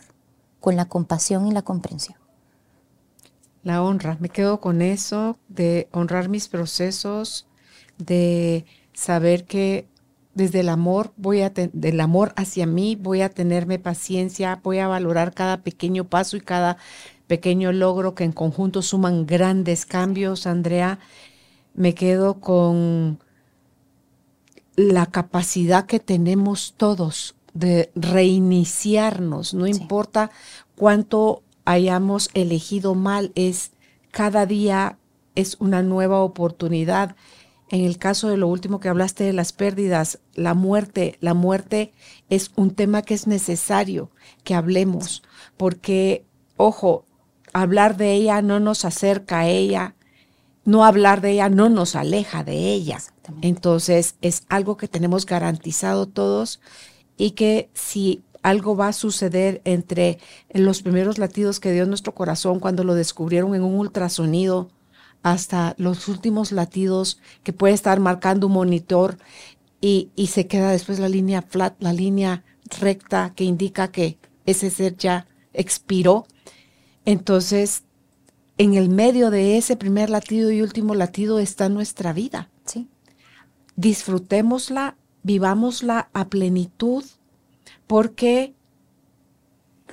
con 0.60 0.76
la 0.76 0.86
compasión 0.86 1.48
y 1.48 1.52
la 1.52 1.62
comprensión. 1.62 2.18
La 3.64 3.84
honra, 3.84 4.18
me 4.20 4.30
quedo 4.30 4.60
con 4.60 4.82
eso, 4.82 5.38
de 5.50 5.88
honrar 5.92 6.30
mis 6.30 6.48
procesos, 6.48 7.48
de 7.98 8.66
saber 8.94 9.46
que 9.46 9.88
desde 10.34 10.60
el 10.60 10.70
amor, 10.70 11.14
voy 11.18 11.42
a 11.42 11.50
del 11.50 12.00
amor 12.00 12.32
hacia 12.36 12.68
mí, 12.68 12.96
voy 12.96 13.22
a 13.22 13.30
tenerme 13.30 13.80
paciencia, 13.80 14.60
voy 14.64 14.78
a 14.80 14.88
valorar 14.88 15.34
cada 15.34 15.64
pequeño 15.64 16.06
paso 16.06 16.38
y 16.38 16.42
cada 16.42 16.78
pequeño 17.26 17.72
logro 17.72 18.14
que 18.14 18.24
en 18.24 18.32
conjunto 18.32 18.82
suman 18.84 19.26
grandes 19.26 19.86
cambios, 19.86 20.46
Andrea. 20.46 21.00
Me 21.74 21.94
quedo 21.94 22.40
con 22.40 23.20
la 24.78 25.08
capacidad 25.08 25.88
que 25.88 26.00
tenemos 26.00 26.76
todos 26.78 27.36
de 27.54 27.92
reiniciarnos, 27.96 29.56
no 29.56 29.66
importa 29.66 30.30
cuánto 30.76 31.42
hayamos 31.66 32.30
elegido 32.36 32.94
mal, 32.94 33.32
es 33.34 33.72
cada 34.12 34.46
día 34.46 35.00
es 35.36 35.58
una 35.60 35.82
nueva 35.82 36.22
oportunidad. 36.22 37.16
En 37.70 37.84
el 37.84 37.98
caso 37.98 38.30
de 38.30 38.38
lo 38.38 38.48
último 38.48 38.80
que 38.80 38.88
hablaste 38.88 39.24
de 39.24 39.34
las 39.34 39.52
pérdidas, 39.52 40.20
la 40.36 40.54
muerte, 40.54 41.18
la 41.22 41.34
muerte 41.34 41.92
es 42.30 42.52
un 42.56 42.72
tema 42.72 43.02
que 43.02 43.16
es 43.16 43.26
necesario 43.26 44.12
que 44.44 44.54
hablemos, 44.54 45.24
porque, 45.58 46.24
ojo, 46.56 47.06
hablar 47.52 47.98
de 47.98 48.14
ella 48.14 48.44
no 48.44 48.60
nos 48.60 48.86
acerca 48.86 49.40
a 49.40 49.48
ella, 49.48 49.96
no 50.66 50.86
hablar 50.86 51.22
de 51.22 51.32
ella 51.32 51.50
no 51.50 51.68
nos 51.70 51.96
aleja 51.96 52.44
de 52.44 52.74
Entonces 53.42 54.16
es 54.22 54.44
algo 54.50 54.78
que 54.78 54.88
tenemos 54.88 55.26
garantizado 55.26 56.08
todos 56.08 56.60
y 57.18 57.32
que 57.32 57.70
si 57.74 58.24
algo 58.44 58.76
va 58.76 58.90
a 58.90 58.94
suceder 58.94 59.62
entre 59.66 60.20
los 60.52 60.82
primeros 60.82 61.18
latidos 61.18 61.60
que 61.60 61.72
dio 61.72 61.86
nuestro 61.86 62.14
corazón 62.14 62.60
cuando 62.60 62.84
lo 62.84 62.94
descubrieron 62.96 63.56
en 63.56 63.64
un 63.64 63.76
ultrasonido 63.76 64.70
hasta 65.24 65.76
los 65.78 66.08
últimos 66.08 66.52
latidos 66.52 67.20
que 67.44 67.54
puede 67.54 67.74
estar 67.74 68.00
marcando 68.00 68.48
un 68.48 68.54
monitor 68.54 69.18
y, 69.82 70.10
y 70.16 70.28
se 70.28 70.48
queda 70.48 70.72
después 70.72 71.00
la 71.00 71.10
línea 71.10 71.42
flat, 71.42 71.76
la 71.80 71.94
línea 71.94 72.44
recta 72.80 73.34
que 73.36 73.44
indica 73.44 73.90
que 73.90 74.18
ese 74.46 74.70
ser 74.70 74.96
ya 74.98 75.28
expiró. 75.54 76.26
Entonces, 77.06 77.84
en 78.58 78.74
el 78.74 78.90
medio 78.90 79.30
de 79.30 79.58
ese 79.58 79.76
primer 79.76 80.10
latido 80.10 80.52
y 80.52 80.62
último 80.62 80.96
latido 80.96 81.40
está 81.40 81.70
nuestra 81.70 82.14
vida. 82.14 82.50
Disfrutémosla, 83.78 84.98
vivámosla 85.24 86.10
a 86.12 86.28
plenitud, 86.28 87.06
porque 87.88 88.54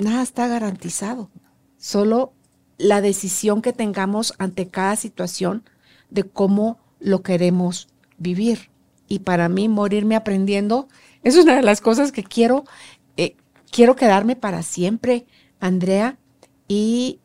nada 0.01 0.22
está 0.22 0.49
garantizado. 0.49 1.30
Solo 1.78 2.32
la 2.78 3.01
decisión 3.01 3.62
que 3.62 3.72
tengamos 3.72 4.35
ante 4.39 4.68
cada 4.68 4.97
situación 4.97 5.62
de 6.11 6.24
cómo 6.24 6.78
lo 6.99 7.22
queremos 7.22 7.89
vivir. 8.18 8.70
Y 9.07 9.20
para 9.20 9.49
mí, 9.49 9.68
morirme 9.68 10.16
aprendiendo 10.16 10.89
es 11.22 11.37
una 11.37 11.57
de 11.57 11.62
las 11.62 11.80
cosas 11.80 12.12
que 12.12 12.24
quiero, 12.24 12.64
eh, 13.16 13.37
quiero 13.70 13.97
quedarme 13.97 14.37
para 14.37 14.62
siempre, 14.62 15.26
Andrea. 15.61 16.18
Y, 16.68 17.20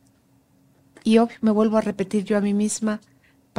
y 1.03 1.17
me 1.41 1.51
vuelvo 1.51 1.77
a 1.77 1.81
repetir 1.81 2.25
yo 2.25 2.37
a 2.37 2.41
mí 2.41 2.53
misma, 2.53 2.99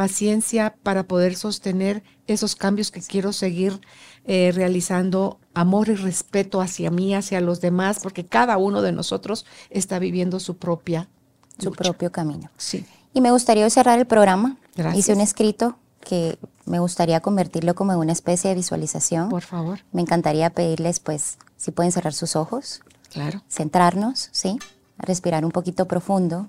paciencia 0.00 0.74
para 0.82 1.02
poder 1.02 1.36
sostener 1.36 2.02
esos 2.26 2.56
cambios 2.56 2.90
que 2.90 3.02
quiero 3.02 3.34
seguir 3.34 3.82
eh, 4.24 4.50
realizando, 4.50 5.38
amor 5.52 5.90
y 5.90 5.94
respeto 5.94 6.62
hacia 6.62 6.90
mí, 6.90 7.14
hacia 7.14 7.42
los 7.42 7.60
demás, 7.60 7.98
porque 8.02 8.24
cada 8.24 8.56
uno 8.56 8.80
de 8.80 8.92
nosotros 8.92 9.44
está 9.68 9.98
viviendo 9.98 10.40
su 10.40 10.56
propia 10.56 11.10
su 11.58 11.72
propio 11.72 12.10
camino. 12.10 12.48
Sí. 12.56 12.86
Y 13.12 13.20
me 13.20 13.30
gustaría 13.30 13.68
cerrar 13.68 13.98
el 13.98 14.06
programa. 14.06 14.56
Gracias. 14.74 14.98
Hice 15.00 15.12
un 15.12 15.20
escrito 15.20 15.76
que 16.00 16.38
me 16.64 16.78
gustaría 16.78 17.20
convertirlo 17.20 17.74
como 17.74 17.92
una 17.98 18.12
especie 18.12 18.48
de 18.48 18.56
visualización. 18.56 19.28
Por 19.28 19.42
favor. 19.42 19.80
Me 19.92 20.00
encantaría 20.00 20.48
pedirles, 20.48 20.98
pues, 20.98 21.36
si 21.58 21.72
pueden 21.72 21.92
cerrar 21.92 22.14
sus 22.14 22.36
ojos. 22.36 22.80
Claro. 23.10 23.42
Centrarnos, 23.50 24.30
¿sí? 24.32 24.58
respirar 24.96 25.44
un 25.44 25.50
poquito 25.50 25.86
profundo. 25.86 26.48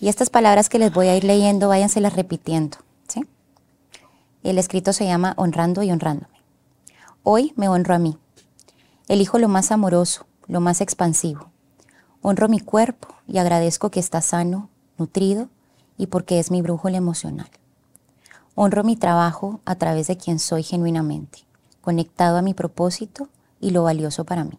Y 0.00 0.08
estas 0.08 0.28
palabras 0.28 0.68
que 0.68 0.78
les 0.78 0.92
voy 0.92 1.08
a 1.08 1.16
ir 1.16 1.24
leyendo, 1.24 1.68
váyanselas 1.68 2.14
repitiendo, 2.14 2.78
¿sí? 3.08 3.24
El 4.42 4.58
escrito 4.58 4.92
se 4.92 5.06
llama 5.06 5.34
Honrando 5.36 5.82
y 5.82 5.90
Honrándome. 5.90 6.36
Hoy 7.22 7.52
me 7.56 7.68
honro 7.68 7.94
a 7.94 7.98
mí. 7.98 8.18
Elijo 9.08 9.38
lo 9.38 9.48
más 9.48 9.72
amoroso, 9.72 10.26
lo 10.46 10.60
más 10.60 10.80
expansivo. 10.80 11.50
Honro 12.20 12.48
mi 12.48 12.60
cuerpo 12.60 13.08
y 13.26 13.38
agradezco 13.38 13.90
que 13.90 14.00
está 14.00 14.20
sano, 14.20 14.68
nutrido 14.98 15.48
y 15.96 16.08
porque 16.08 16.38
es 16.38 16.50
mi 16.50 16.60
brújula 16.60 16.98
emocional. 16.98 17.48
Honro 18.54 18.84
mi 18.84 18.96
trabajo 18.96 19.60
a 19.64 19.76
través 19.76 20.06
de 20.06 20.16
quien 20.16 20.38
soy 20.38 20.62
genuinamente, 20.62 21.40
conectado 21.80 22.36
a 22.36 22.42
mi 22.42 22.52
propósito 22.54 23.28
y 23.60 23.70
lo 23.70 23.82
valioso 23.82 24.24
para 24.24 24.44
mí. 24.44 24.58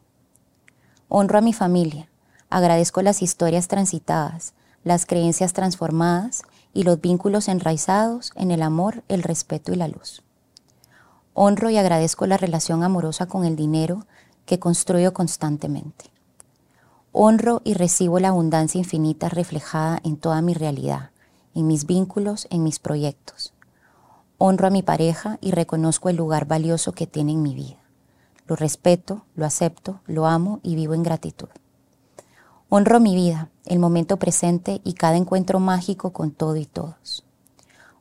Honro 1.09 1.37
a 1.37 1.41
mi 1.41 1.53
familia, 1.53 2.09
agradezco 2.49 3.01
las 3.01 3.21
historias 3.21 3.67
transitadas, 3.67 4.53
las 4.87 5.05
creencias 5.05 5.53
transformadas 5.53 6.43
y 6.73 6.83
los 6.83 6.99
vínculos 7.01 7.47
enraizados 7.47 8.31
en 8.35 8.51
el 8.51 8.61
amor, 8.61 9.03
el 9.07 9.21
respeto 9.21 9.73
y 9.73 9.75
la 9.75 9.87
luz. 9.87 10.23
Honro 11.33 11.69
y 11.69 11.77
agradezco 11.77 12.25
la 12.25 12.37
relación 12.37 12.83
amorosa 12.83 13.27
con 13.27 13.45
el 13.45 13.55
dinero 13.55 14.07
que 14.45 14.59
construyo 14.59 15.13
constantemente. 15.13 16.05
Honro 17.11 17.61
y 17.63 17.73
recibo 17.73 18.19
la 18.19 18.29
abundancia 18.29 18.79
infinita 18.79 19.29
reflejada 19.29 19.99
en 20.03 20.17
toda 20.17 20.41
mi 20.41 20.53
realidad, 20.53 21.11
en 21.53 21.67
mis 21.67 21.85
vínculos, 21.85 22.47
en 22.49 22.63
mis 22.63 22.79
proyectos. 22.79 23.53
Honro 24.37 24.67
a 24.67 24.71
mi 24.71 24.83
pareja 24.83 25.37
y 25.41 25.51
reconozco 25.51 26.09
el 26.09 26.15
lugar 26.15 26.45
valioso 26.45 26.91
que 26.93 27.07
tiene 27.07 27.33
en 27.33 27.41
mi 27.41 27.55
vida. 27.55 27.77
Lo 28.45 28.55
respeto, 28.55 29.25
lo 29.35 29.45
acepto, 29.45 29.99
lo 30.05 30.27
amo 30.27 30.59
y 30.63 30.75
vivo 30.75 30.93
en 30.93 31.03
gratitud. 31.03 31.49
Honro 32.69 32.99
mi 32.99 33.15
vida, 33.15 33.47
el 33.65 33.79
momento 33.79 34.17
presente 34.17 34.81
y 34.83 34.91
cada 34.93 35.15
encuentro 35.15 35.61
mágico 35.61 36.11
con 36.11 36.31
todo 36.31 36.57
y 36.57 36.65
todos. 36.65 37.23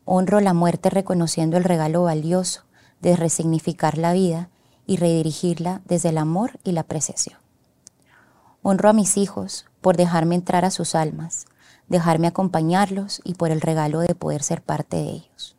Honro 0.04 0.40
la 0.40 0.54
muerte 0.54 0.90
reconociendo 0.90 1.56
el 1.56 1.62
regalo 1.62 2.02
valioso 2.02 2.64
de 3.00 3.14
resignificar 3.14 3.96
la 3.96 4.12
vida 4.12 4.48
y 4.84 4.96
redirigirla 4.96 5.82
desde 5.84 6.08
el 6.08 6.18
amor 6.18 6.58
y 6.64 6.72
la 6.72 6.80
apreciación. 6.80 7.38
Honro 8.62 8.88
a 8.88 8.92
mis 8.92 9.16
hijos 9.16 9.66
por 9.80 9.96
dejarme 9.96 10.34
entrar 10.34 10.64
a 10.64 10.72
sus 10.72 10.96
almas, 10.96 11.46
dejarme 11.86 12.26
acompañarlos 12.26 13.20
y 13.22 13.34
por 13.34 13.52
el 13.52 13.60
regalo 13.60 14.00
de 14.00 14.16
poder 14.16 14.42
ser 14.42 14.62
parte 14.62 14.96
de 14.96 15.10
ellos. 15.10 15.54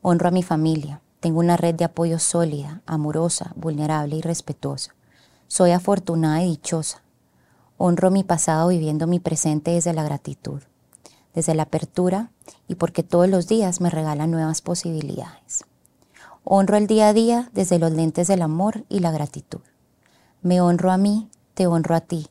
Honro 0.00 0.28
a 0.28 0.32
mi 0.32 0.42
familia. 0.42 1.02
Tengo 1.20 1.40
una 1.40 1.58
red 1.58 1.74
de 1.74 1.84
apoyo 1.84 2.18
sólida, 2.18 2.80
amorosa, 2.86 3.52
vulnerable 3.56 4.16
y 4.16 4.22
respetuosa. 4.22 4.94
Soy 5.48 5.72
afortunada 5.72 6.42
y 6.42 6.50
dichosa. 6.50 7.02
Honro 7.78 8.10
mi 8.10 8.24
pasado 8.24 8.68
viviendo 8.68 9.06
mi 9.06 9.20
presente 9.20 9.72
desde 9.72 9.92
la 9.92 10.02
gratitud, 10.02 10.62
desde 11.34 11.54
la 11.54 11.64
apertura 11.64 12.30
y 12.68 12.76
porque 12.76 13.02
todos 13.02 13.28
los 13.28 13.48
días 13.48 13.80
me 13.80 13.90
regalan 13.90 14.30
nuevas 14.30 14.62
posibilidades. 14.62 15.64
Honro 16.44 16.76
el 16.76 16.86
día 16.86 17.08
a 17.08 17.12
día 17.12 17.50
desde 17.52 17.78
los 17.78 17.92
lentes 17.92 18.28
del 18.28 18.42
amor 18.42 18.84
y 18.88 19.00
la 19.00 19.10
gratitud. 19.10 19.60
Me 20.42 20.60
honro 20.60 20.90
a 20.92 20.96
mí 20.96 21.28
te 21.54 21.66
honro 21.66 21.96
a 21.96 22.00
ti. 22.00 22.28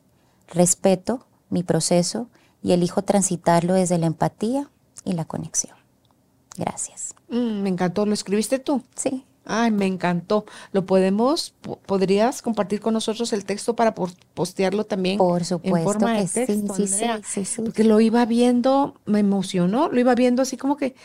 Respeto 0.48 1.26
mi 1.50 1.62
proceso 1.62 2.28
y 2.62 2.72
elijo 2.72 3.02
transitarlo 3.02 3.74
desde 3.74 3.98
la 3.98 4.06
empatía 4.06 4.70
y 5.04 5.12
la 5.12 5.24
conexión. 5.24 5.76
Gracias. 6.56 7.14
Mm, 7.28 7.62
me 7.62 7.68
encantó. 7.68 8.06
¿Lo 8.06 8.14
escribiste 8.14 8.58
tú? 8.58 8.82
Sí. 8.94 9.24
Ay, 9.46 9.70
me 9.70 9.86
encantó. 9.86 10.44
¿Lo 10.72 10.86
podemos, 10.86 11.54
podrías 11.86 12.42
compartir 12.42 12.80
con 12.80 12.94
nosotros 12.94 13.32
el 13.32 13.44
texto 13.44 13.76
para 13.76 13.94
postearlo 13.94 14.84
también? 14.84 15.18
Por 15.18 15.44
supuesto 15.44 15.76
en 15.78 15.84
forma 15.84 16.14
que 16.16 16.22
de 16.22 16.28
texto, 16.28 16.74
sí, 16.74 16.86
sí, 16.88 16.94
Andrea? 16.94 17.20
sí, 17.24 17.44
sí, 17.44 17.62
Porque 17.62 17.84
lo 17.84 18.00
iba 18.00 18.24
viendo, 18.26 18.94
me 19.06 19.20
emocionó, 19.20 19.88
lo 19.88 20.00
iba 20.00 20.14
viendo 20.14 20.42
así 20.42 20.56
como 20.56 20.76
que 20.76 20.96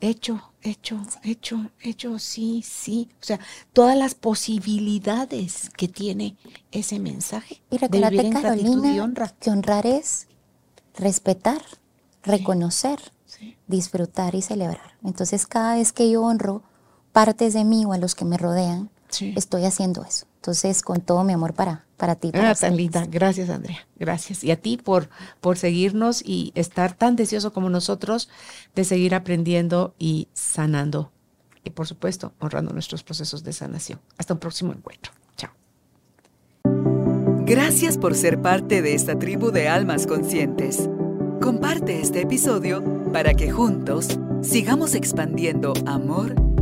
hecho, 0.00 0.52
hecho, 0.62 1.00
hecho, 1.24 1.70
hecho, 1.80 2.18
sí, 2.18 2.62
sí. 2.64 3.08
O 3.20 3.24
sea, 3.24 3.40
todas 3.72 3.96
las 3.96 4.14
posibilidades 4.14 5.70
que 5.76 5.88
tiene 5.88 6.36
ese 6.70 6.98
mensaje. 6.98 7.62
Y 7.70 7.78
recuérdate, 7.78 8.16
gratitud 8.30 8.38
y 8.38 8.42
Carolina, 8.42 9.04
honra. 9.04 9.34
que 9.40 9.50
honrar 9.50 9.86
es 9.86 10.28
respetar, 10.94 11.62
reconocer, 12.22 12.98
disfrutar 13.66 14.34
y 14.34 14.42
celebrar. 14.42 14.96
Entonces, 15.04 15.46
cada 15.46 15.74
vez 15.76 15.92
que 15.92 16.10
yo 16.10 16.22
honro 16.22 16.62
partes 17.18 17.52
de 17.52 17.64
mí 17.64 17.84
o 17.84 17.92
a 17.92 17.98
los 17.98 18.14
que 18.14 18.24
me 18.24 18.38
rodean, 18.38 18.90
Sí. 19.08 19.34
estoy 19.36 19.64
haciendo 19.64 20.04
eso. 20.04 20.26
Entonces, 20.36 20.82
con 20.82 21.00
todo 21.00 21.24
mi 21.24 21.32
amor 21.32 21.52
para, 21.52 21.84
para 21.96 22.14
ti. 22.14 22.30
para 22.30 22.50
Ah, 22.50 22.54
tan 22.54 22.76
linda. 22.76 23.06
Gracias, 23.10 23.50
Andrea. 23.50 23.88
Gracias. 23.98 24.44
Y 24.44 24.52
a 24.52 24.56
ti 24.60 24.76
por, 24.76 25.08
por 25.40 25.58
seguirnos 25.58 26.22
y 26.24 26.52
estar 26.54 26.92
tan 26.92 27.16
deseoso 27.16 27.52
como 27.52 27.70
nosotros 27.70 28.28
de 28.76 28.84
seguir 28.84 29.16
aprendiendo 29.16 29.96
y 29.98 30.28
sanando. 30.32 31.10
Y 31.64 31.70
por 31.70 31.88
supuesto, 31.88 32.34
honrando 32.38 32.72
nuestros 32.72 33.02
procesos 33.02 33.42
de 33.42 33.52
sanación. 33.52 33.98
Hasta 34.16 34.34
un 34.34 34.38
próximo 34.38 34.72
encuentro. 34.72 35.10
Chao. 35.36 35.50
Gracias 37.44 37.98
por 37.98 38.14
ser 38.14 38.40
parte 38.40 38.80
de 38.80 38.94
esta 38.94 39.18
tribu 39.18 39.50
de 39.50 39.68
almas 39.68 40.06
conscientes. 40.06 40.88
Comparte 41.42 42.00
este 42.00 42.20
episodio 42.20 43.10
para 43.12 43.34
que 43.34 43.50
juntos 43.50 44.20
sigamos 44.42 44.94
expandiendo 44.94 45.72
amor 45.84 46.36